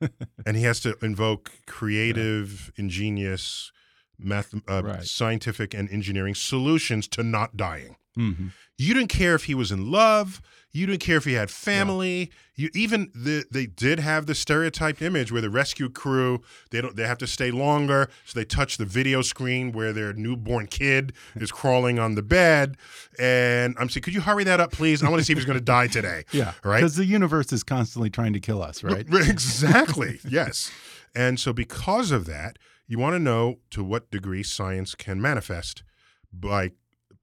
and 0.46 0.56
he 0.56 0.64
has 0.64 0.80
to 0.80 0.96
invoke 1.02 1.52
creative, 1.66 2.72
yeah. 2.76 2.84
ingenious, 2.84 3.72
math, 4.18 4.54
uh, 4.68 4.82
right. 4.82 5.02
scientific, 5.04 5.72
and 5.72 5.90
engineering 5.90 6.34
solutions 6.34 7.08
to 7.08 7.22
not 7.22 7.56
dying. 7.56 7.96
Mm-hmm. 8.16 8.48
You 8.78 8.94
didn't 8.94 9.08
care 9.08 9.34
if 9.34 9.44
he 9.44 9.54
was 9.54 9.72
in 9.72 9.90
love. 9.90 10.42
You 10.72 10.84
didn't 10.86 11.00
care 11.00 11.16
if 11.16 11.24
he 11.24 11.32
had 11.32 11.50
family. 11.50 12.18
Yeah. 12.18 12.26
You 12.56 12.70
even 12.74 13.10
the, 13.14 13.44
they 13.50 13.66
did 13.66 13.98
have 13.98 14.26
the 14.26 14.34
stereotyped 14.34 15.00
image 15.00 15.32
where 15.32 15.40
the 15.40 15.48
rescue 15.48 15.88
crew 15.88 16.42
they 16.70 16.82
don't 16.82 16.96
they 16.96 17.06
have 17.06 17.16
to 17.18 17.26
stay 17.26 17.50
longer, 17.50 18.10
so 18.26 18.38
they 18.38 18.44
touch 18.44 18.76
the 18.76 18.84
video 18.84 19.22
screen 19.22 19.72
where 19.72 19.94
their 19.94 20.12
newborn 20.12 20.66
kid 20.66 21.14
is 21.36 21.50
crawling 21.50 21.98
on 21.98 22.14
the 22.14 22.22
bed. 22.22 22.76
And 23.18 23.74
I'm 23.78 23.88
saying, 23.88 24.02
could 24.02 24.14
you 24.14 24.20
hurry 24.20 24.44
that 24.44 24.60
up, 24.60 24.72
please? 24.72 25.02
I 25.02 25.08
want 25.08 25.20
to 25.20 25.24
see 25.24 25.32
if 25.32 25.38
he's 25.38 25.46
going 25.46 25.58
to 25.58 25.64
die 25.64 25.86
today. 25.86 26.24
Yeah, 26.32 26.52
right. 26.62 26.80
Because 26.80 26.96
the 26.96 27.06
universe 27.06 27.52
is 27.52 27.62
constantly 27.62 28.10
trying 28.10 28.34
to 28.34 28.40
kill 28.40 28.62
us, 28.62 28.82
right? 28.82 29.06
exactly. 29.12 30.20
yes. 30.28 30.70
And 31.14 31.40
so 31.40 31.54
because 31.54 32.10
of 32.10 32.26
that, 32.26 32.58
you 32.86 32.98
want 32.98 33.14
to 33.14 33.18
know 33.18 33.56
to 33.70 33.82
what 33.82 34.10
degree 34.10 34.42
science 34.42 34.94
can 34.94 35.20
manifest 35.22 35.82
by 36.30 36.72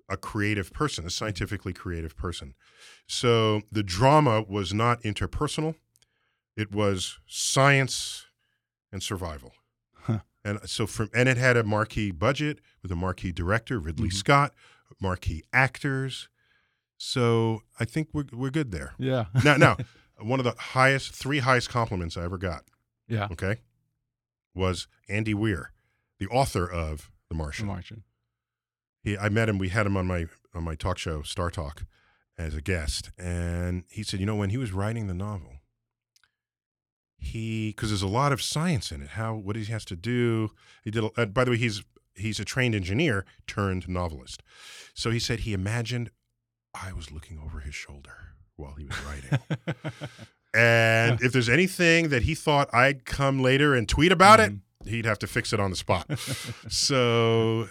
a 0.09 0.17
creative 0.17 0.73
person, 0.73 1.05
a 1.05 1.09
scientifically 1.09 1.73
creative 1.73 2.15
person. 2.15 2.53
So 3.07 3.61
the 3.71 3.83
drama 3.83 4.43
was 4.47 4.73
not 4.73 5.01
interpersonal, 5.03 5.75
it 6.55 6.71
was 6.71 7.19
science 7.25 8.27
and 8.91 9.01
survival. 9.01 9.53
Huh. 9.93 10.19
And 10.45 10.59
so 10.65 10.85
from 10.85 11.09
and 11.13 11.27
it 11.27 11.37
had 11.37 11.57
a 11.57 11.63
marquee 11.63 12.11
budget 12.11 12.59
with 12.81 12.91
a 12.91 12.95
marquee 12.95 13.31
director, 13.31 13.79
Ridley 13.79 14.09
mm-hmm. 14.09 14.17
Scott, 14.17 14.53
marquee 15.01 15.43
actors. 15.51 16.29
So 16.97 17.63
I 17.79 17.85
think 17.85 18.09
we're 18.13 18.25
we're 18.31 18.51
good 18.51 18.71
there. 18.71 18.93
Yeah. 18.97 19.25
now 19.43 19.57
now 19.57 19.77
one 20.19 20.39
of 20.39 20.43
the 20.43 20.55
highest 20.57 21.13
three 21.13 21.39
highest 21.39 21.69
compliments 21.69 22.17
I 22.17 22.23
ever 22.23 22.37
got. 22.37 22.63
Yeah. 23.07 23.27
Okay. 23.31 23.61
Was 24.55 24.87
Andy 25.09 25.33
Weir, 25.33 25.71
the 26.19 26.27
author 26.27 26.69
of 26.69 27.11
The 27.29 27.35
Martian. 27.35 27.65
The 27.65 27.73
Martian. 27.73 28.03
He, 29.03 29.17
I 29.17 29.29
met 29.29 29.49
him. 29.49 29.57
We 29.57 29.69
had 29.69 29.85
him 29.85 29.97
on 29.97 30.07
my 30.07 30.27
on 30.53 30.63
my 30.63 30.75
talk 30.75 30.97
show, 30.97 31.21
Star 31.23 31.49
Talk, 31.49 31.83
as 32.37 32.55
a 32.55 32.61
guest, 32.61 33.11
and 33.17 33.83
he 33.89 34.03
said, 34.03 34.19
you 34.19 34.25
know, 34.25 34.35
when 34.35 34.49
he 34.49 34.57
was 34.57 34.71
writing 34.71 35.07
the 35.07 35.13
novel, 35.13 35.59
he 37.17 37.69
because 37.69 37.89
there's 37.89 38.01
a 38.01 38.07
lot 38.07 38.31
of 38.31 38.41
science 38.41 38.91
in 38.91 39.01
it. 39.01 39.09
How 39.09 39.35
what 39.35 39.55
he 39.55 39.65
has 39.65 39.85
to 39.85 39.95
do. 39.95 40.51
He 40.83 40.91
did. 40.91 41.03
Uh, 41.17 41.25
by 41.25 41.43
the 41.43 41.51
way, 41.51 41.57
he's 41.57 41.83
he's 42.15 42.39
a 42.39 42.45
trained 42.45 42.75
engineer 42.75 43.25
turned 43.47 43.87
novelist. 43.87 44.43
So 44.93 45.09
he 45.09 45.19
said 45.19 45.41
he 45.41 45.53
imagined 45.53 46.11
I 46.73 46.93
was 46.93 47.11
looking 47.11 47.39
over 47.43 47.59
his 47.59 47.75
shoulder 47.75 48.35
while 48.55 48.73
he 48.73 48.85
was 48.85 48.95
writing. 49.03 49.39
and 50.53 51.21
if 51.21 51.31
there's 51.31 51.49
anything 51.49 52.09
that 52.09 52.23
he 52.23 52.35
thought 52.35 52.69
I'd 52.73 53.05
come 53.05 53.41
later 53.41 53.73
and 53.73 53.87
tweet 53.87 54.11
about 54.11 54.39
mm-hmm. 54.39 54.55
it, 54.55 54.59
he'd 54.86 55.05
have 55.05 55.19
to 55.19 55.27
fix 55.27 55.53
it 55.53 55.59
on 55.59 55.69
the 55.69 55.75
spot. 55.75 56.07
so, 56.69 57.67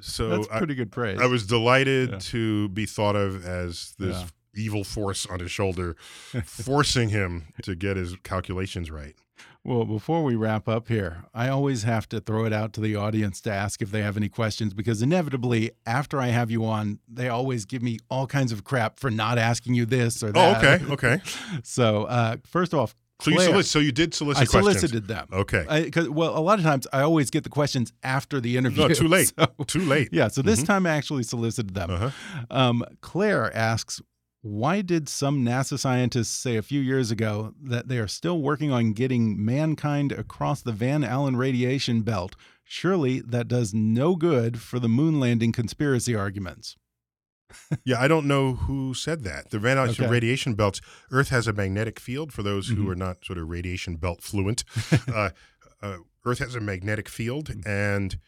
so 0.00 0.28
that's 0.28 0.48
pretty 0.48 0.74
I, 0.74 0.76
good 0.76 0.92
praise. 0.92 1.20
I 1.20 1.26
was 1.26 1.46
delighted 1.46 2.10
yeah. 2.10 2.18
to 2.18 2.68
be 2.70 2.86
thought 2.86 3.16
of 3.16 3.46
as 3.46 3.94
this 3.98 4.16
yeah. 4.16 4.26
evil 4.54 4.84
force 4.84 5.26
on 5.26 5.40
his 5.40 5.50
shoulder, 5.50 5.96
forcing 6.44 7.10
him 7.10 7.46
to 7.62 7.74
get 7.74 7.96
his 7.96 8.16
calculations 8.22 8.90
right. 8.90 9.14
Well, 9.66 9.84
before 9.84 10.22
we 10.22 10.36
wrap 10.36 10.68
up 10.68 10.86
here, 10.86 11.24
I 11.34 11.48
always 11.48 11.82
have 11.82 12.08
to 12.10 12.20
throw 12.20 12.44
it 12.44 12.52
out 12.52 12.72
to 12.74 12.80
the 12.80 12.94
audience 12.94 13.40
to 13.40 13.52
ask 13.52 13.82
if 13.82 13.90
they 13.90 14.00
have 14.00 14.16
any 14.16 14.28
questions 14.28 14.72
because 14.72 15.02
inevitably, 15.02 15.72
after 15.84 16.20
I 16.20 16.28
have 16.28 16.52
you 16.52 16.64
on, 16.64 17.00
they 17.08 17.28
always 17.28 17.64
give 17.64 17.82
me 17.82 17.98
all 18.08 18.28
kinds 18.28 18.52
of 18.52 18.62
crap 18.62 19.00
for 19.00 19.10
not 19.10 19.38
asking 19.38 19.74
you 19.74 19.84
this 19.84 20.22
or 20.22 20.30
that. 20.30 20.64
Oh, 20.64 20.68
okay, 20.68 20.84
okay. 20.92 21.20
so, 21.64 22.04
uh, 22.04 22.36
first 22.46 22.74
off, 22.74 22.94
so 23.20 23.30
you 23.30 23.38
solic- 23.38 23.64
so 23.64 23.78
you 23.78 23.92
did 23.92 24.14
solicit 24.14 24.42
I 24.42 24.46
questions. 24.46 24.80
solicited 24.80 25.08
them. 25.08 25.28
Okay. 25.32 25.84
Because 25.84 26.08
well, 26.08 26.36
a 26.36 26.40
lot 26.40 26.58
of 26.58 26.64
times 26.64 26.86
I 26.92 27.00
always 27.00 27.30
get 27.30 27.44
the 27.44 27.50
questions 27.50 27.92
after 28.02 28.40
the 28.40 28.56
interview. 28.56 28.88
No, 28.88 28.94
too 28.94 29.08
late. 29.08 29.32
So, 29.36 29.64
too 29.64 29.80
late. 29.80 30.08
Yeah. 30.12 30.28
So 30.28 30.42
this 30.42 30.60
mm 30.60 30.62
-hmm. 30.62 30.66
time 30.66 30.86
I 30.86 30.96
actually 30.96 31.24
solicited 31.24 31.74
them. 31.74 31.90
Uh 31.90 31.98
-huh. 31.98 32.12
um, 32.50 32.84
Claire 33.00 33.50
asks, 33.54 34.02
why 34.42 34.82
did 34.82 35.08
some 35.08 35.44
NASA 35.44 35.78
scientists 35.78 36.42
say 36.42 36.56
a 36.56 36.62
few 36.62 36.80
years 36.80 37.10
ago 37.10 37.54
that 37.70 37.88
they 37.88 37.98
are 37.98 38.08
still 38.08 38.38
working 38.38 38.72
on 38.72 38.92
getting 38.94 39.44
mankind 39.44 40.12
across 40.12 40.62
the 40.62 40.72
Van 40.72 41.04
Allen 41.04 41.36
radiation 41.38 42.02
belt? 42.02 42.36
Surely 42.64 43.22
that 43.32 43.48
does 43.48 43.72
no 43.72 44.16
good 44.16 44.56
for 44.56 44.80
the 44.80 44.88
moon 44.88 45.20
landing 45.20 45.52
conspiracy 45.52 46.14
arguments 46.16 46.76
yeah, 47.84 48.00
I 48.00 48.08
don't 48.08 48.26
know 48.26 48.54
who 48.54 48.94
said 48.94 49.24
that. 49.24 49.50
The 49.50 49.58
Van 49.58 49.78
Allen 49.78 49.90
okay. 49.90 50.06
radiation 50.06 50.54
belts. 50.54 50.80
Earth 51.10 51.28
has 51.30 51.46
a 51.46 51.52
magnetic 51.52 52.00
field. 52.00 52.32
For 52.32 52.42
those 52.42 52.70
mm-hmm. 52.70 52.82
who 52.82 52.90
are 52.90 52.96
not 52.96 53.24
sort 53.24 53.38
of 53.38 53.48
radiation 53.48 53.96
belt 53.96 54.22
fluent, 54.22 54.64
uh, 55.08 55.30
uh, 55.82 55.98
Earth 56.24 56.38
has 56.40 56.54
a 56.54 56.60
magnetic 56.60 57.08
field, 57.08 57.48
mm-hmm. 57.48 57.68
and 57.68 58.18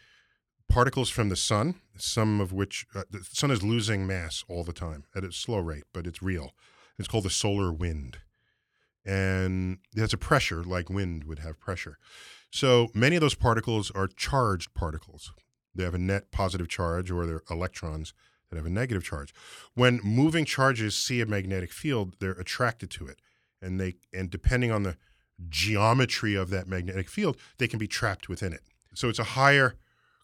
particles 0.68 1.10
from 1.10 1.28
the 1.28 1.36
sun, 1.36 1.76
some 1.96 2.40
of 2.40 2.52
which 2.52 2.86
uh, 2.94 3.02
the 3.10 3.24
sun 3.24 3.50
is 3.50 3.62
losing 3.62 4.06
mass 4.06 4.44
all 4.48 4.64
the 4.64 4.72
time 4.72 5.04
at 5.16 5.24
a 5.24 5.32
slow 5.32 5.58
rate, 5.58 5.84
but 5.92 6.06
it's 6.06 6.22
real. 6.22 6.52
It's 6.98 7.08
called 7.08 7.24
the 7.24 7.30
solar 7.30 7.72
wind, 7.72 8.18
and 9.04 9.78
it 9.96 10.00
has 10.00 10.12
a 10.12 10.18
pressure 10.18 10.62
like 10.62 10.90
wind 10.90 11.24
would 11.24 11.38
have 11.40 11.60
pressure. 11.60 11.98
So 12.50 12.88
many 12.94 13.16
of 13.16 13.20
those 13.20 13.34
particles 13.34 13.90
are 13.92 14.08
charged 14.08 14.74
particles. 14.74 15.32
They 15.74 15.84
have 15.84 15.94
a 15.94 15.98
net 15.98 16.32
positive 16.32 16.68
charge, 16.68 17.10
or 17.10 17.24
they're 17.24 17.42
electrons 17.50 18.14
that 18.50 18.56
have 18.56 18.66
a 18.66 18.70
negative 18.70 19.04
charge. 19.04 19.34
When 19.74 20.00
moving 20.02 20.44
charges 20.44 20.96
see 20.96 21.20
a 21.20 21.26
magnetic 21.26 21.72
field, 21.72 22.16
they're 22.20 22.32
attracted 22.32 22.90
to 22.92 23.06
it. 23.06 23.20
And 23.60 23.80
they 23.80 23.96
and 24.12 24.30
depending 24.30 24.70
on 24.70 24.84
the 24.84 24.96
geometry 25.48 26.34
of 26.34 26.50
that 26.50 26.66
magnetic 26.66 27.08
field, 27.08 27.36
they 27.58 27.68
can 27.68 27.78
be 27.78 27.88
trapped 27.88 28.28
within 28.28 28.52
it. 28.52 28.62
So 28.94 29.08
it's 29.08 29.18
a 29.18 29.24
higher 29.24 29.74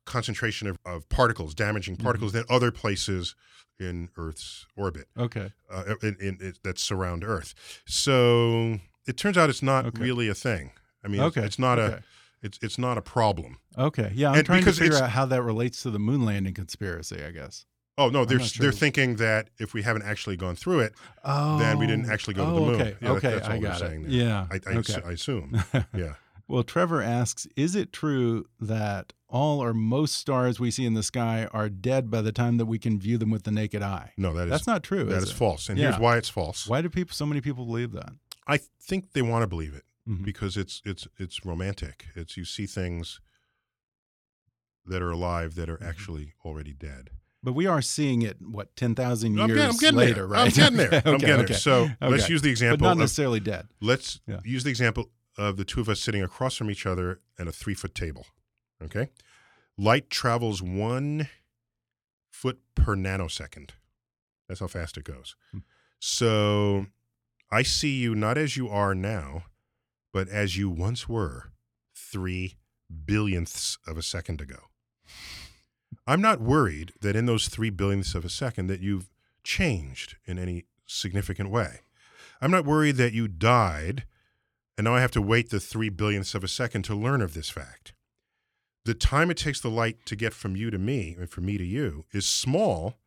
concentration 0.04 0.68
of, 0.68 0.78
of 0.84 1.08
particles, 1.08 1.54
damaging 1.54 1.96
mm-hmm. 1.96 2.04
particles, 2.04 2.32
mm-hmm. 2.32 2.46
than 2.46 2.56
other 2.56 2.70
places 2.70 3.34
in 3.78 4.08
Earth's 4.16 4.66
orbit. 4.76 5.06
Okay. 5.18 5.52
Uh, 5.70 5.94
in, 6.02 6.16
in, 6.20 6.38
in, 6.40 6.54
that 6.62 6.78
surround 6.78 7.24
Earth. 7.24 7.54
So 7.86 8.78
it 9.06 9.16
turns 9.16 9.36
out 9.36 9.50
it's 9.50 9.62
not 9.62 9.86
okay. 9.86 10.02
really 10.02 10.28
a 10.28 10.34
thing. 10.34 10.72
I 11.04 11.08
mean, 11.08 11.20
okay. 11.20 11.40
it's, 11.40 11.46
it's 11.46 11.58
not 11.58 11.78
okay. 11.78 11.96
a 11.96 12.02
it's 12.42 12.58
it's 12.60 12.78
not 12.78 12.98
a 12.98 13.02
problem. 13.02 13.58
Okay. 13.76 14.12
Yeah, 14.14 14.30
I'm 14.30 14.38
and 14.38 14.46
trying 14.46 14.64
to 14.64 14.72
figure 14.72 14.98
out 14.98 15.10
how 15.10 15.24
that 15.26 15.42
relates 15.42 15.82
to 15.82 15.90
the 15.90 15.98
moon 15.98 16.24
landing 16.24 16.54
conspiracy. 16.54 17.24
I 17.24 17.30
guess. 17.30 17.64
Oh 17.96 18.08
no, 18.08 18.24
they're 18.24 18.40
sure. 18.40 18.62
they're 18.64 18.72
thinking 18.72 19.16
that 19.16 19.50
if 19.58 19.72
we 19.72 19.82
haven't 19.82 20.02
actually 20.02 20.36
gone 20.36 20.56
through 20.56 20.80
it, 20.80 20.94
oh. 21.24 21.58
then 21.58 21.78
we 21.78 21.86
didn't 21.86 22.10
actually 22.10 22.34
go 22.34 22.44
oh, 22.44 22.48
to 22.48 22.54
the 22.54 22.60
moon. 22.60 22.80
Okay, 22.80 22.96
yeah, 23.00 23.10
okay, 23.12 23.34
that, 23.34 23.48
I 23.48 23.58
got 23.58 23.82
it. 23.82 24.00
Yeah, 24.08 24.46
I, 24.50 24.60
I, 24.66 24.74
okay. 24.76 25.02
I 25.04 25.12
assume. 25.12 25.62
Yeah. 25.94 26.14
well, 26.48 26.64
Trevor 26.64 27.00
asks, 27.00 27.46
is 27.56 27.76
it 27.76 27.92
true 27.92 28.46
that 28.60 29.12
all 29.28 29.62
or 29.62 29.72
most 29.72 30.14
stars 30.16 30.58
we 30.58 30.70
see 30.70 30.84
in 30.84 30.94
the 30.94 31.02
sky 31.04 31.48
are 31.52 31.68
dead 31.68 32.10
by 32.10 32.20
the 32.20 32.32
time 32.32 32.56
that 32.56 32.66
we 32.66 32.78
can 32.78 32.98
view 32.98 33.16
them 33.16 33.30
with 33.30 33.44
the 33.44 33.52
naked 33.52 33.82
eye? 33.82 34.12
No, 34.16 34.34
that 34.34 34.44
is 34.44 34.50
that's 34.50 34.66
not 34.66 34.82
true. 34.82 35.04
That 35.04 35.18
is, 35.18 35.24
is 35.24 35.32
false, 35.32 35.68
and 35.68 35.78
yeah. 35.78 35.90
here's 35.90 36.00
why 36.00 36.16
it's 36.16 36.28
false. 36.28 36.66
Why 36.66 36.82
do 36.82 36.90
people? 36.90 37.14
So 37.14 37.26
many 37.26 37.40
people 37.40 37.64
believe 37.64 37.92
that. 37.92 38.12
I 38.46 38.58
think 38.80 39.12
they 39.12 39.22
want 39.22 39.42
to 39.42 39.46
believe 39.46 39.74
it 39.74 39.84
mm 40.06 40.16
-hmm. 40.16 40.24
because 40.24 40.60
it's 40.60 40.82
it's 40.84 41.06
it's 41.16 41.44
romantic. 41.44 42.06
It's 42.16 42.36
you 42.36 42.44
see 42.44 42.66
things 42.66 43.20
that 44.86 45.00
are 45.00 45.10
alive 45.10 45.54
that 45.54 45.68
are 45.68 45.76
mm-hmm. 45.76 45.88
actually 45.88 46.34
already 46.44 46.74
dead. 46.74 47.10
But 47.44 47.52
we 47.52 47.66
are 47.66 47.82
seeing 47.82 48.22
it, 48.22 48.38
what, 48.40 48.74
10,000 48.74 49.36
years 49.36 49.60
I'm 49.60 49.76
getting 49.76 49.96
later, 49.96 50.14
there. 50.14 50.26
right? 50.26 50.46
I'm 50.46 50.50
getting 50.50 50.78
there. 50.78 50.86
okay, 50.92 51.10
I'm 51.10 51.18
getting 51.18 51.34
okay. 51.36 51.52
there. 51.52 51.58
So 51.58 51.90
let's 52.00 52.30
use 52.30 52.40
the 52.40 52.48
example. 52.48 52.78
But 52.78 52.86
not 52.86 52.92
of, 52.92 52.98
necessarily 52.98 53.38
dead. 53.38 53.68
Let's 53.82 54.20
yeah. 54.26 54.40
use 54.44 54.64
the 54.64 54.70
example 54.70 55.10
of 55.36 55.58
the 55.58 55.64
two 55.64 55.82
of 55.82 55.90
us 55.90 56.00
sitting 56.00 56.22
across 56.22 56.56
from 56.56 56.70
each 56.70 56.86
other 56.86 57.20
at 57.38 57.46
a 57.46 57.52
three 57.52 57.74
foot 57.74 57.94
table. 57.94 58.24
Okay? 58.82 59.10
Light 59.76 60.08
travels 60.08 60.62
one 60.62 61.28
foot 62.30 62.60
per 62.74 62.96
nanosecond. 62.96 63.70
That's 64.48 64.60
how 64.60 64.66
fast 64.66 64.96
it 64.96 65.04
goes. 65.04 65.36
Hmm. 65.52 65.58
So 65.98 66.86
I 67.50 67.62
see 67.62 67.94
you 67.96 68.14
not 68.14 68.38
as 68.38 68.56
you 68.56 68.70
are 68.70 68.94
now, 68.94 69.44
but 70.14 70.28
as 70.28 70.56
you 70.56 70.70
once 70.70 71.08
were 71.10 71.52
three 71.94 72.56
billionths 72.90 73.76
of 73.86 73.98
a 73.98 74.02
second 74.02 74.40
ago. 74.40 74.68
I'm 76.06 76.20
not 76.20 76.40
worried 76.40 76.92
that 77.00 77.16
in 77.16 77.26
those 77.26 77.48
three 77.48 77.70
billionths 77.70 78.14
of 78.14 78.24
a 78.24 78.30
second 78.30 78.66
that 78.66 78.80
you've 78.80 79.10
changed 79.42 80.16
in 80.26 80.38
any 80.38 80.64
significant 80.86 81.50
way. 81.50 81.80
I'm 82.40 82.50
not 82.50 82.66
worried 82.66 82.96
that 82.96 83.12
you 83.12 83.28
died 83.28 84.04
and 84.76 84.84
now 84.84 84.94
I 84.94 85.00
have 85.00 85.12
to 85.12 85.22
wait 85.22 85.50
the 85.50 85.60
three 85.60 85.90
billionths 85.90 86.34
of 86.34 86.42
a 86.42 86.48
second 86.48 86.82
to 86.82 86.94
learn 86.94 87.22
of 87.22 87.34
this 87.34 87.48
fact. 87.48 87.92
The 88.84 88.94
time 88.94 89.30
it 89.30 89.36
takes 89.36 89.60
the 89.60 89.70
light 89.70 90.04
to 90.06 90.16
get 90.16 90.34
from 90.34 90.56
you 90.56 90.70
to 90.70 90.78
me 90.78 91.16
and 91.18 91.30
from 91.30 91.46
me 91.46 91.56
to 91.58 91.64
you 91.64 92.04
is 92.12 92.26
small 92.26 92.98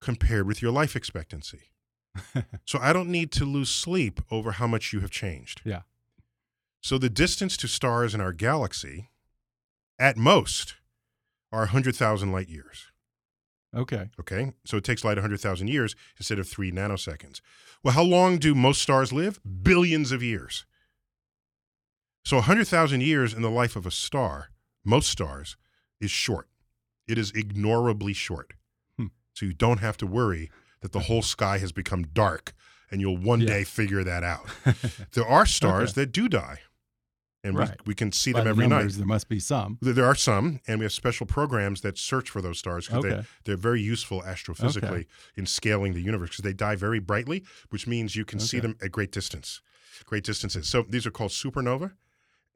compared 0.00 0.46
with 0.46 0.62
your 0.62 0.70
life 0.70 0.94
expectancy. 0.94 1.70
so 2.64 2.78
I 2.80 2.92
don't 2.92 3.10
need 3.10 3.30
to 3.32 3.44
lose 3.44 3.68
sleep 3.68 4.20
over 4.30 4.52
how 4.52 4.66
much 4.66 4.92
you 4.92 5.00
have 5.00 5.10
changed. 5.10 5.60
Yeah. 5.64 5.82
So 6.80 6.98
the 6.98 7.10
distance 7.10 7.56
to 7.58 7.68
stars 7.68 8.14
in 8.14 8.20
our 8.20 8.32
galaxy, 8.32 9.10
at 9.98 10.16
most, 10.16 10.76
are 11.52 11.60
100,000 11.60 12.32
light 12.32 12.48
years. 12.48 12.86
Okay. 13.74 14.08
Okay. 14.18 14.52
So 14.64 14.76
it 14.76 14.84
takes 14.84 15.04
light 15.04 15.16
100,000 15.16 15.68
years 15.68 15.94
instead 16.16 16.38
of 16.38 16.48
three 16.48 16.72
nanoseconds. 16.72 17.40
Well, 17.82 17.94
how 17.94 18.02
long 18.02 18.38
do 18.38 18.54
most 18.54 18.80
stars 18.80 19.12
live? 19.12 19.38
Billions 19.62 20.12
of 20.12 20.22
years. 20.22 20.64
So 22.24 22.36
100,000 22.36 23.02
years 23.02 23.34
in 23.34 23.42
the 23.42 23.50
life 23.50 23.76
of 23.76 23.86
a 23.86 23.90
star, 23.90 24.50
most 24.84 25.10
stars, 25.10 25.56
is 26.00 26.10
short. 26.10 26.48
It 27.06 27.18
is 27.18 27.32
ignorably 27.36 28.14
short. 28.14 28.54
Hmm. 28.96 29.06
So 29.32 29.46
you 29.46 29.52
don't 29.52 29.78
have 29.78 29.96
to 29.98 30.06
worry 30.06 30.50
that 30.80 30.92
the 30.92 31.00
whole 31.00 31.22
sky 31.22 31.58
has 31.58 31.72
become 31.72 32.04
dark 32.04 32.54
and 32.90 33.00
you'll 33.00 33.16
one 33.16 33.40
yeah. 33.40 33.48
day 33.48 33.64
figure 33.64 34.04
that 34.04 34.24
out. 34.24 34.46
there 35.12 35.26
are 35.26 35.46
stars 35.46 35.90
okay. 35.90 36.02
that 36.02 36.12
do 36.12 36.28
die 36.28 36.60
and 37.46 37.56
right. 37.56 37.70
we, 37.84 37.90
we 37.90 37.94
can 37.94 38.10
see 38.10 38.32
By 38.32 38.40
them 38.40 38.48
every 38.48 38.66
numbers, 38.66 38.96
night. 38.96 39.00
There 39.00 39.06
must 39.06 39.28
be 39.28 39.38
some. 39.38 39.78
There 39.80 40.04
are 40.04 40.14
some, 40.14 40.60
and 40.66 40.80
we 40.80 40.84
have 40.84 40.92
special 40.92 41.26
programs 41.26 41.80
that 41.82 41.96
search 41.96 42.28
for 42.28 42.42
those 42.42 42.58
stars 42.58 42.88
because 42.88 43.04
okay. 43.04 43.22
they, 43.44 43.52
are 43.52 43.56
very 43.56 43.80
useful 43.80 44.22
astrophysically 44.22 44.82
okay. 44.82 45.06
in 45.36 45.46
scaling 45.46 45.94
the 45.94 46.00
universe 46.00 46.30
because 46.30 46.42
they 46.42 46.52
die 46.52 46.74
very 46.74 46.98
brightly, 46.98 47.44
which 47.70 47.86
means 47.86 48.16
you 48.16 48.24
can 48.24 48.38
okay. 48.38 48.46
see 48.46 48.58
them 48.58 48.76
at 48.82 48.90
great 48.90 49.12
distance, 49.12 49.60
great 50.04 50.24
distances. 50.24 50.68
So 50.68 50.82
these 50.82 51.06
are 51.06 51.10
called 51.10 51.30
supernova, 51.30 51.92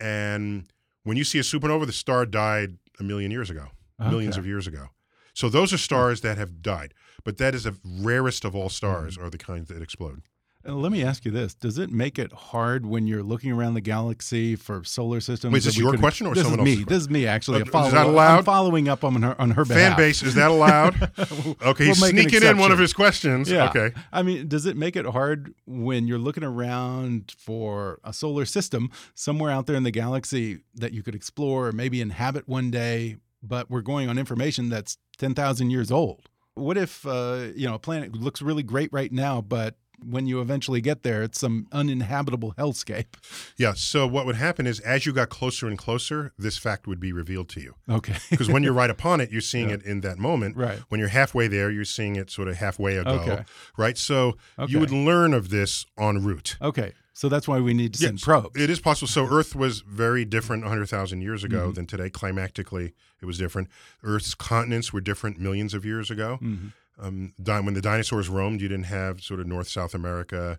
and 0.00 0.66
when 1.04 1.16
you 1.16 1.24
see 1.24 1.38
a 1.38 1.42
supernova, 1.42 1.86
the 1.86 1.92
star 1.92 2.26
died 2.26 2.78
a 2.98 3.02
million 3.02 3.30
years 3.30 3.48
ago, 3.48 3.68
millions 3.98 4.36
of 4.36 4.46
years 4.46 4.66
ago. 4.66 4.88
So 5.34 5.48
those 5.48 5.72
are 5.72 5.78
stars 5.78 6.22
that 6.22 6.36
have 6.36 6.60
died, 6.60 6.94
but 7.24 7.38
that 7.38 7.54
is 7.54 7.64
the 7.64 7.76
rarest 7.84 8.44
of 8.44 8.56
all 8.56 8.68
stars 8.68 9.16
mm-hmm. 9.16 9.26
are 9.26 9.30
the 9.30 9.38
kinds 9.38 9.68
that 9.68 9.80
explode. 9.80 10.22
Let 10.64 10.92
me 10.92 11.02
ask 11.02 11.24
you 11.24 11.30
this: 11.30 11.54
Does 11.54 11.78
it 11.78 11.90
make 11.90 12.18
it 12.18 12.32
hard 12.32 12.84
when 12.84 13.06
you're 13.06 13.22
looking 13.22 13.50
around 13.50 13.74
the 13.74 13.80
galaxy 13.80 14.56
for 14.56 14.84
solar 14.84 15.20
systems? 15.20 15.52
Wait, 15.52 15.58
is 15.58 15.64
this 15.64 15.78
your 15.78 15.92
could, 15.92 16.00
question 16.00 16.26
or 16.26 16.34
this 16.34 16.42
someone 16.42 16.60
is 16.60 16.64
me? 16.64 16.74
Question? 16.84 16.88
This 16.88 17.02
is 17.02 17.10
me 17.10 17.26
actually. 17.26 17.62
Uh, 17.62 17.86
is 17.86 17.92
that 17.92 18.06
allowed? 18.06 18.38
I'm 18.38 18.44
following 18.44 18.86
up 18.86 19.02
on 19.02 19.22
her 19.22 19.40
on 19.40 19.52
her 19.52 19.64
behalf. 19.64 19.96
Fan 19.96 19.96
base 19.96 20.22
is 20.22 20.34
that 20.34 20.50
allowed? 20.50 21.02
okay, 21.18 21.54
we'll 21.62 21.74
he's 21.74 22.06
sneaking 22.06 22.42
in 22.42 22.58
one 22.58 22.72
of 22.72 22.78
his 22.78 22.92
questions. 22.92 23.50
Yeah. 23.50 23.70
Okay. 23.70 23.92
I 24.12 24.22
mean, 24.22 24.48
does 24.48 24.66
it 24.66 24.76
make 24.76 24.96
it 24.96 25.06
hard 25.06 25.54
when 25.66 26.06
you're 26.06 26.18
looking 26.18 26.44
around 26.44 27.34
for 27.38 27.98
a 28.04 28.12
solar 28.12 28.44
system 28.44 28.90
somewhere 29.14 29.50
out 29.50 29.64
there 29.64 29.76
in 29.76 29.84
the 29.84 29.90
galaxy 29.90 30.58
that 30.74 30.92
you 30.92 31.02
could 31.02 31.14
explore 31.14 31.68
or 31.68 31.72
maybe 31.72 32.02
inhabit 32.02 32.46
one 32.46 32.70
day? 32.70 33.16
But 33.42 33.70
we're 33.70 33.80
going 33.80 34.10
on 34.10 34.18
information 34.18 34.68
that's 34.68 34.98
ten 35.16 35.34
thousand 35.34 35.70
years 35.70 35.90
old. 35.90 36.28
What 36.52 36.76
if 36.76 37.06
uh, 37.06 37.46
you 37.56 37.66
know 37.66 37.76
a 37.76 37.78
planet 37.78 38.14
looks 38.14 38.42
really 38.42 38.62
great 38.62 38.92
right 38.92 39.10
now, 39.10 39.40
but 39.40 39.76
when 40.04 40.26
you 40.26 40.40
eventually 40.40 40.80
get 40.80 41.02
there, 41.02 41.22
it's 41.22 41.40
some 41.40 41.66
uninhabitable 41.72 42.54
hellscape. 42.58 43.14
Yeah. 43.56 43.74
So 43.74 44.06
what 44.06 44.26
would 44.26 44.36
happen 44.36 44.66
is, 44.66 44.80
as 44.80 45.06
you 45.06 45.12
got 45.12 45.28
closer 45.28 45.66
and 45.66 45.78
closer, 45.78 46.32
this 46.38 46.56
fact 46.56 46.86
would 46.86 47.00
be 47.00 47.12
revealed 47.12 47.48
to 47.50 47.60
you. 47.60 47.74
Okay. 47.88 48.16
Because 48.30 48.48
when 48.48 48.62
you're 48.62 48.72
right 48.72 48.90
upon 48.90 49.20
it, 49.20 49.30
you're 49.30 49.40
seeing 49.40 49.68
yeah. 49.68 49.76
it 49.76 49.82
in 49.82 50.00
that 50.00 50.18
moment. 50.18 50.56
Right. 50.56 50.78
When 50.88 50.98
you're 50.98 51.08
halfway 51.10 51.48
there, 51.48 51.70
you're 51.70 51.84
seeing 51.84 52.16
it 52.16 52.30
sort 52.30 52.48
of 52.48 52.56
halfway 52.56 52.96
ago. 52.96 53.10
Okay. 53.10 53.44
Right. 53.76 53.98
So 53.98 54.36
okay. 54.58 54.72
you 54.72 54.80
would 54.80 54.92
learn 54.92 55.34
of 55.34 55.50
this 55.50 55.84
en 55.98 56.24
route. 56.24 56.56
Okay. 56.62 56.92
So 57.20 57.28
that's 57.28 57.46
why 57.46 57.60
we 57.60 57.74
need 57.74 57.92
to 57.94 57.98
send 57.98 58.18
yes, 58.18 58.24
probes. 58.24 58.58
It 58.58 58.70
is 58.70 58.80
possible. 58.80 59.06
So 59.08 59.26
Earth 59.26 59.54
was 59.54 59.80
very 59.80 60.24
different 60.24 60.62
100,000 60.62 61.20
years 61.20 61.44
ago 61.44 61.64
mm 61.64 61.70
-hmm. 61.70 61.74
than 61.74 61.86
today. 61.86 62.08
Climatically, 62.08 62.94
it 63.20 63.26
was 63.26 63.36
different. 63.36 63.68
Earth's 64.02 64.34
continents 64.34 64.90
were 64.92 65.02
different 65.02 65.38
millions 65.38 65.74
of 65.74 65.84
years 65.84 66.10
ago. 66.10 66.38
Mm 66.40 66.56
-hmm. 66.56 66.72
Um, 67.00 67.32
when 67.38 67.74
the 67.74 67.80
dinosaurs 67.80 68.28
roamed, 68.28 68.60
you 68.60 68.68
didn't 68.68 68.84
have 68.84 69.22
sort 69.22 69.40
of 69.40 69.46
North 69.46 69.68
South 69.68 69.94
America. 69.94 70.58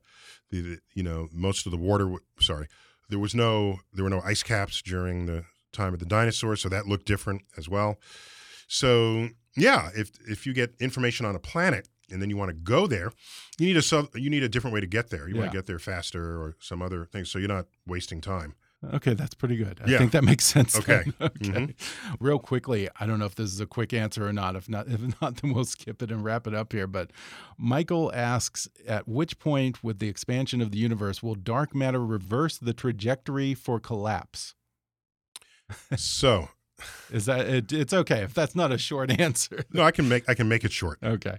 The, 0.49 0.61
the, 0.61 0.79
you 0.93 1.03
know 1.03 1.27
most 1.31 1.65
of 1.65 1.71
the 1.71 1.77
water. 1.77 2.15
Sorry, 2.39 2.67
there 3.09 3.19
was 3.19 3.35
no 3.35 3.79
there 3.93 4.03
were 4.03 4.09
no 4.09 4.21
ice 4.21 4.43
caps 4.43 4.81
during 4.81 5.25
the 5.25 5.45
time 5.71 5.93
of 5.93 5.99
the 5.99 6.05
dinosaurs, 6.05 6.61
so 6.61 6.69
that 6.69 6.87
looked 6.87 7.05
different 7.05 7.43
as 7.57 7.69
well. 7.69 7.97
So 8.67 9.29
yeah, 9.55 9.89
if 9.95 10.11
if 10.27 10.45
you 10.45 10.53
get 10.53 10.73
information 10.79 11.25
on 11.25 11.35
a 11.35 11.39
planet 11.39 11.87
and 12.09 12.21
then 12.21 12.29
you 12.29 12.37
want 12.37 12.49
to 12.49 12.55
go 12.55 12.87
there, 12.87 13.11
you 13.57 13.67
need 13.73 13.77
a 13.77 14.07
you 14.15 14.29
need 14.29 14.43
a 14.43 14.49
different 14.49 14.73
way 14.73 14.81
to 14.81 14.87
get 14.87 15.09
there. 15.09 15.27
You 15.27 15.35
yeah. 15.35 15.41
want 15.41 15.51
to 15.51 15.57
get 15.57 15.67
there 15.67 15.79
faster 15.79 16.41
or 16.41 16.55
some 16.59 16.81
other 16.81 17.05
thing, 17.05 17.25
so 17.25 17.39
you're 17.39 17.47
not 17.47 17.67
wasting 17.85 18.21
time. 18.21 18.55
Okay, 18.83 19.13
that's 19.13 19.35
pretty 19.35 19.57
good. 19.57 19.79
I 19.83 19.89
yeah. 19.89 19.97
think 19.99 20.11
that 20.13 20.23
makes 20.23 20.43
sense. 20.43 20.75
Okay. 20.75 21.03
okay. 21.21 21.33
Mm-hmm. 21.37 22.15
Real 22.19 22.39
quickly, 22.39 22.89
I 22.99 23.05
don't 23.05 23.19
know 23.19 23.25
if 23.25 23.35
this 23.35 23.51
is 23.51 23.59
a 23.59 23.67
quick 23.67 23.93
answer 23.93 24.27
or 24.27 24.33
not. 24.33 24.55
If 24.55 24.67
not, 24.67 24.87
if 24.89 25.21
not, 25.21 25.37
then 25.37 25.53
we'll 25.53 25.65
skip 25.65 26.01
it 26.01 26.11
and 26.11 26.23
wrap 26.23 26.47
it 26.47 26.55
up 26.55 26.73
here. 26.73 26.87
But 26.87 27.11
Michael 27.57 28.11
asks, 28.13 28.67
at 28.87 29.07
which 29.07 29.37
point, 29.37 29.83
with 29.83 29.99
the 29.99 30.09
expansion 30.09 30.61
of 30.61 30.71
the 30.71 30.79
universe, 30.79 31.21
will 31.21 31.35
dark 31.35 31.75
matter 31.75 32.03
reverse 32.03 32.57
the 32.57 32.73
trajectory 32.73 33.53
for 33.53 33.79
collapse? 33.79 34.55
So, 35.95 36.49
is 37.11 37.25
that 37.25 37.47
it, 37.47 37.71
it's 37.71 37.93
okay 37.93 38.23
if 38.23 38.33
that's 38.33 38.55
not 38.55 38.71
a 38.71 38.77
short 38.79 39.11
answer? 39.19 39.63
No, 39.71 39.83
I 39.83 39.91
can 39.91 40.09
make 40.09 40.27
I 40.27 40.33
can 40.33 40.49
make 40.49 40.63
it 40.63 40.71
short. 40.71 40.97
Okay. 41.03 41.37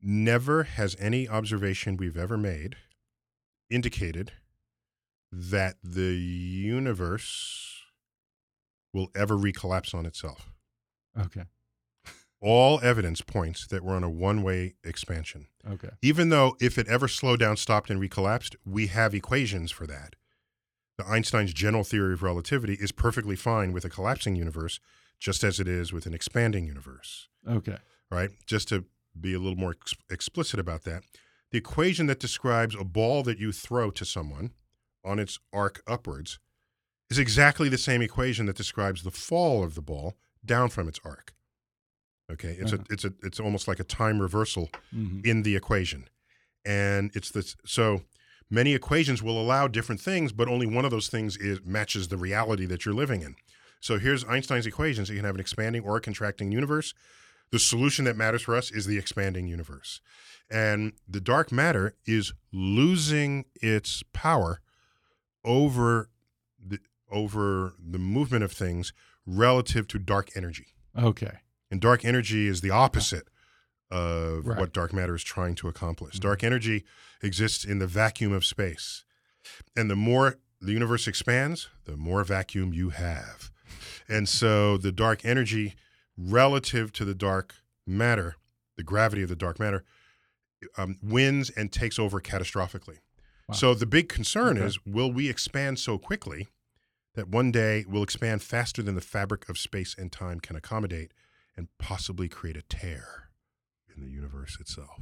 Never 0.00 0.64
has 0.64 0.96
any 0.98 1.28
observation 1.28 1.96
we've 1.96 2.16
ever 2.16 2.38
made 2.38 2.76
indicated 3.68 4.32
that 5.32 5.76
the 5.82 6.14
universe 6.14 7.82
will 8.92 9.08
ever 9.14 9.36
recollapse 9.36 9.94
on 9.94 10.06
itself. 10.06 10.52
Okay. 11.18 11.42
All 12.40 12.80
evidence 12.82 13.20
points 13.22 13.66
that 13.68 13.82
we're 13.82 13.96
on 13.96 14.04
a 14.04 14.10
one 14.10 14.42
way 14.42 14.74
expansion. 14.84 15.46
Okay. 15.68 15.90
Even 16.02 16.28
though 16.28 16.56
if 16.60 16.78
it 16.78 16.88
ever 16.88 17.08
slowed 17.08 17.40
down, 17.40 17.56
stopped, 17.56 17.90
and 17.90 18.00
recollapsed, 18.00 18.56
we 18.64 18.88
have 18.88 19.14
equations 19.14 19.70
for 19.70 19.86
that. 19.86 20.14
The 20.98 21.06
Einstein's 21.06 21.52
general 21.52 21.84
theory 21.84 22.14
of 22.14 22.22
relativity 22.22 22.74
is 22.74 22.92
perfectly 22.92 23.36
fine 23.36 23.72
with 23.72 23.84
a 23.84 23.90
collapsing 23.90 24.36
universe, 24.36 24.80
just 25.18 25.44
as 25.44 25.60
it 25.60 25.68
is 25.68 25.92
with 25.92 26.06
an 26.06 26.14
expanding 26.14 26.66
universe. 26.66 27.28
Okay. 27.48 27.76
Right? 28.10 28.30
Just 28.46 28.68
to 28.68 28.84
be 29.18 29.34
a 29.34 29.38
little 29.38 29.58
more 29.58 29.72
ex 29.72 29.94
explicit 30.10 30.60
about 30.60 30.84
that, 30.84 31.02
the 31.50 31.58
equation 31.58 32.06
that 32.06 32.20
describes 32.20 32.74
a 32.74 32.84
ball 32.84 33.22
that 33.24 33.38
you 33.38 33.52
throw 33.52 33.90
to 33.90 34.04
someone 34.04 34.52
on 35.06 35.18
its 35.18 35.38
arc 35.52 35.82
upwards 35.86 36.38
is 37.08 37.18
exactly 37.18 37.68
the 37.68 37.78
same 37.78 38.02
equation 38.02 38.46
that 38.46 38.56
describes 38.56 39.02
the 39.02 39.10
fall 39.10 39.62
of 39.62 39.74
the 39.74 39.82
ball 39.82 40.16
down 40.44 40.68
from 40.68 40.88
its 40.88 41.00
arc. 41.04 41.32
Okay, 42.30 42.56
it's 42.58 42.72
uh-huh. 42.72 42.82
a 42.90 42.92
it's 42.92 43.04
a 43.04 43.12
it's 43.22 43.38
almost 43.40 43.68
like 43.68 43.78
a 43.78 43.84
time 43.84 44.20
reversal 44.20 44.68
mm-hmm. 44.94 45.20
in 45.24 45.42
the 45.42 45.54
equation, 45.54 46.08
and 46.64 47.12
it's 47.14 47.30
this. 47.30 47.56
So 47.64 48.02
many 48.50 48.74
equations 48.74 49.22
will 49.22 49.40
allow 49.40 49.68
different 49.68 50.00
things, 50.00 50.32
but 50.32 50.48
only 50.48 50.66
one 50.66 50.84
of 50.84 50.90
those 50.90 51.08
things 51.08 51.36
is 51.36 51.60
matches 51.64 52.08
the 52.08 52.16
reality 52.16 52.66
that 52.66 52.84
you're 52.84 52.94
living 52.94 53.22
in. 53.22 53.36
So 53.80 53.98
here's 53.98 54.24
Einstein's 54.24 54.66
equations: 54.66 55.08
you 55.08 55.16
can 55.16 55.24
have 55.24 55.36
an 55.36 55.40
expanding 55.40 55.84
or 55.84 55.96
a 55.96 56.00
contracting 56.00 56.50
universe. 56.50 56.94
The 57.52 57.60
solution 57.60 58.04
that 58.06 58.16
matters 58.16 58.42
for 58.42 58.56
us 58.56 58.72
is 58.72 58.86
the 58.86 58.98
expanding 58.98 59.46
universe, 59.46 60.00
and 60.50 60.94
the 61.08 61.20
dark 61.20 61.52
matter 61.52 61.94
is 62.06 62.32
losing 62.52 63.44
its 63.62 64.02
power 64.12 64.60
over 65.46 66.10
the 66.62 66.80
over 67.10 67.74
the 67.78 67.98
movement 67.98 68.44
of 68.44 68.52
things 68.52 68.92
relative 69.24 69.88
to 69.88 69.98
dark 69.98 70.30
energy. 70.36 70.74
Okay. 70.98 71.38
And 71.70 71.80
dark 71.80 72.04
energy 72.04 72.48
is 72.48 72.60
the 72.60 72.70
opposite 72.70 73.28
of 73.90 74.46
right. 74.46 74.58
what 74.58 74.72
dark 74.72 74.92
matter 74.92 75.14
is 75.14 75.22
trying 75.22 75.54
to 75.56 75.68
accomplish. 75.68 76.14
Mm-hmm. 76.14 76.28
Dark 76.28 76.44
energy 76.44 76.84
exists 77.22 77.64
in 77.64 77.78
the 77.78 77.86
vacuum 77.86 78.32
of 78.32 78.44
space. 78.44 79.04
And 79.76 79.88
the 79.88 79.96
more 79.96 80.38
the 80.60 80.72
universe 80.72 81.06
expands, 81.06 81.68
the 81.84 81.96
more 81.96 82.24
vacuum 82.24 82.72
you 82.72 82.90
have. 82.90 83.50
And 84.08 84.28
so 84.28 84.76
the 84.76 84.92
dark 84.92 85.24
energy 85.24 85.74
relative 86.16 86.92
to 86.92 87.04
the 87.04 87.14
dark 87.14 87.54
matter, 87.86 88.36
the 88.76 88.82
gravity 88.82 89.22
of 89.22 89.28
the 89.28 89.36
dark 89.36 89.58
matter, 89.60 89.84
um, 90.76 90.98
wins 91.02 91.50
and 91.50 91.70
takes 91.70 91.98
over 91.98 92.20
catastrophically. 92.20 92.98
So 93.52 93.74
the 93.74 93.86
big 93.86 94.08
concern 94.08 94.58
okay. 94.58 94.66
is 94.66 94.84
will 94.84 95.12
we 95.12 95.28
expand 95.28 95.78
so 95.78 95.98
quickly 95.98 96.48
that 97.14 97.28
one 97.28 97.52
day 97.52 97.84
we'll 97.88 98.02
expand 98.02 98.42
faster 98.42 98.82
than 98.82 98.94
the 98.94 99.00
fabric 99.00 99.48
of 99.48 99.56
space 99.56 99.94
and 99.96 100.10
time 100.10 100.40
can 100.40 100.56
accommodate 100.56 101.12
and 101.56 101.68
possibly 101.78 102.28
create 102.28 102.56
a 102.56 102.62
tear 102.62 103.30
in 103.94 104.02
the 104.02 104.10
universe 104.10 104.58
itself? 104.60 105.00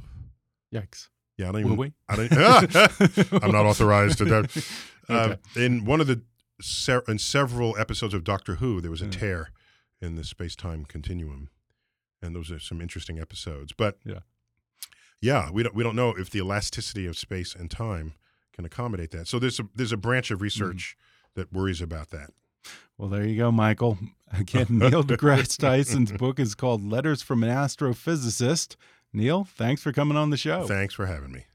Yikes. 0.73 1.09
Yeah, 1.37 1.49
I 1.49 1.51
don't 1.51 1.61
even. 1.61 1.71
Will 1.71 1.77
we? 1.77 1.93
I 2.07 2.15
don't, 2.15 3.33
I'm 3.43 3.51
not 3.51 3.65
authorized 3.65 4.19
to. 4.19 4.25
Do, 4.25 4.61
uh, 5.09 5.35
In 5.55 5.85
one 5.85 5.99
of 5.99 6.07
the 6.07 6.21
in 7.07 7.19
several 7.19 7.77
episodes 7.77 8.13
of 8.13 8.23
Doctor 8.23 8.55
Who, 8.55 8.79
there 8.79 8.91
was 8.91 9.01
a 9.01 9.07
tear 9.07 9.49
in 10.01 10.15
the 10.15 10.23
space 10.23 10.55
time 10.55 10.85
continuum, 10.85 11.49
and 12.21 12.35
those 12.35 12.51
are 12.51 12.59
some 12.59 12.79
interesting 12.79 13.19
episodes. 13.19 13.73
But 13.73 13.97
yeah, 14.05 14.19
yeah, 15.19 15.49
we 15.51 15.63
don't 15.63 15.75
we 15.75 15.83
don't 15.83 15.95
know 15.95 16.11
if 16.11 16.29
the 16.29 16.39
elasticity 16.39 17.05
of 17.05 17.17
space 17.17 17.53
and 17.53 17.69
time 17.69 18.13
can 18.55 18.65
accommodate 18.65 19.11
that. 19.11 19.27
So 19.27 19.37
there's 19.37 19.59
a 19.59 19.67
there's 19.75 19.91
a 19.91 19.97
branch 19.97 20.31
of 20.31 20.41
research 20.41 20.97
mm-hmm. 20.97 21.41
that 21.41 21.53
worries 21.53 21.81
about 21.81 22.09
that. 22.09 22.31
Well, 22.97 23.09
there 23.09 23.25
you 23.25 23.37
go, 23.37 23.51
Michael. 23.51 23.97
Again, 24.31 24.67
Neil 24.69 25.03
deGrasse 25.03 25.57
Tyson's 25.57 26.11
book 26.13 26.39
is 26.39 26.55
called 26.55 26.83
Letters 26.83 27.21
from 27.21 27.43
an 27.43 27.49
Astrophysicist. 27.49 28.75
Neil, 29.13 29.43
thanks 29.43 29.81
for 29.81 29.91
coming 29.91 30.17
on 30.17 30.29
the 30.29 30.37
show. 30.37 30.65
Thanks 30.65 30.93
for 30.93 31.05
having 31.05 31.31
me. 31.31 31.45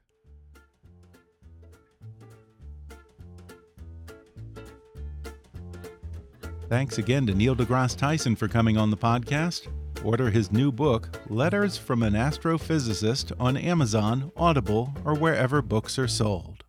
Thanks 6.69 6.99
again 6.99 7.27
to 7.27 7.35
Neil 7.35 7.57
deGrasse 7.57 7.97
Tyson 7.97 8.37
for 8.37 8.47
coming 8.47 8.79
on 8.79 8.91
the 8.91 8.97
podcast. 8.97 9.67
order 10.05 10.31
his 10.31 10.53
new 10.53 10.71
book, 10.71 11.19
Letters 11.29 11.77
from 11.77 12.03
an 12.03 12.15
Astrophysicist, 12.15 13.33
on 13.41 13.57
Amazon, 13.57 14.31
Audible, 14.37 14.95
or 15.05 15.15
wherever 15.15 15.61
books 15.61 15.99
are 15.99 16.09
sold. 16.09 16.60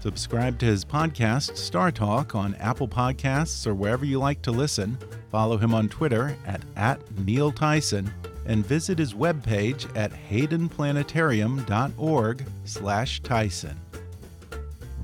Subscribe 0.00 0.58
to 0.58 0.66
his 0.66 0.82
podcast, 0.82 1.58
Star 1.58 1.92
Talk, 1.92 2.34
on 2.34 2.54
Apple 2.54 2.88
Podcasts 2.88 3.66
or 3.66 3.74
wherever 3.74 4.06
you 4.06 4.18
like 4.18 4.40
to 4.42 4.50
listen. 4.50 4.96
Follow 5.30 5.58
him 5.58 5.74
on 5.74 5.90
Twitter 5.90 6.34
at, 6.46 6.62
at 6.74 6.98
Neil 7.18 7.52
Tyson 7.52 8.10
and 8.46 8.64
visit 8.64 8.98
his 8.98 9.12
webpage 9.12 9.94
at 9.94 10.10
haydenplanetarium.org 10.10 12.46
slash 12.64 13.20
Tyson. 13.20 13.78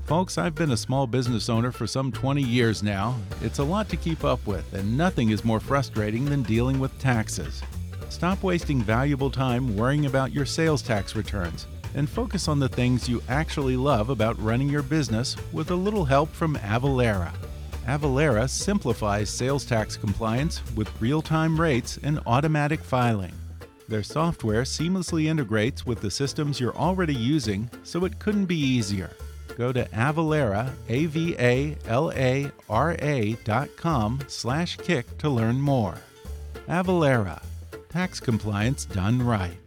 Folks, 0.05 0.39
I've 0.39 0.55
been 0.55 0.71
a 0.71 0.77
small 0.77 1.05
business 1.05 1.47
owner 1.47 1.71
for 1.71 1.85
some 1.85 2.11
20 2.11 2.41
years 2.41 2.81
now. 2.81 3.15
It's 3.43 3.59
a 3.59 3.63
lot 3.63 3.89
to 3.89 3.97
keep 3.97 4.23
up 4.23 4.47
with, 4.47 4.73
and 4.73 4.97
nothing 4.97 5.29
is 5.29 5.45
more 5.45 5.59
frustrating 5.59 6.25
than 6.25 6.41
dealing 6.41 6.79
with 6.79 6.97
taxes. 6.97 7.61
Stop 8.09 8.41
wasting 8.41 8.81
valuable 8.81 9.29
time 9.29 9.77
worrying 9.77 10.07
about 10.07 10.31
your 10.31 10.45
sales 10.45 10.81
tax 10.81 11.15
returns 11.15 11.67
and 11.97 12.09
focus 12.09 12.47
on 12.47 12.59
the 12.59 12.69
things 12.69 13.09
you 13.09 13.21
actually 13.27 13.75
love 13.75 14.09
about 14.09 14.41
running 14.41 14.69
your 14.69 14.83
business 14.83 15.35
with 15.51 15.71
a 15.71 15.75
little 15.75 16.05
help 16.05 16.29
from 16.29 16.55
Avalara. 16.57 17.33
Avalara 17.85 18.49
simplifies 18.49 19.29
sales 19.29 19.65
tax 19.65 19.97
compliance 19.97 20.61
with 20.75 21.01
real 21.01 21.21
time 21.21 21.59
rates 21.59 21.99
and 22.03 22.21
automatic 22.25 22.79
filing. 22.79 23.33
Their 23.89 24.03
software 24.03 24.63
seamlessly 24.63 25.25
integrates 25.25 25.85
with 25.85 25.99
the 25.99 26.11
systems 26.11 26.59
you're 26.59 26.75
already 26.77 27.15
using, 27.15 27.69
so 27.83 28.05
it 28.05 28.19
couldn't 28.19 28.45
be 28.45 28.57
easier 28.57 29.11
go 29.57 29.73
to 29.73 29.85
Avalara, 29.85 30.71
A-V-A-L-A-R-A 30.87 31.73
dot 33.43 33.69
com 33.75 34.19
slash 34.27 34.77
kick 34.77 35.17
to 35.17 35.29
learn 35.29 35.59
more. 35.59 35.95
Avalara, 36.69 37.41
tax 37.89 38.19
compliance 38.19 38.85
done 38.85 39.19
right. 39.19 39.66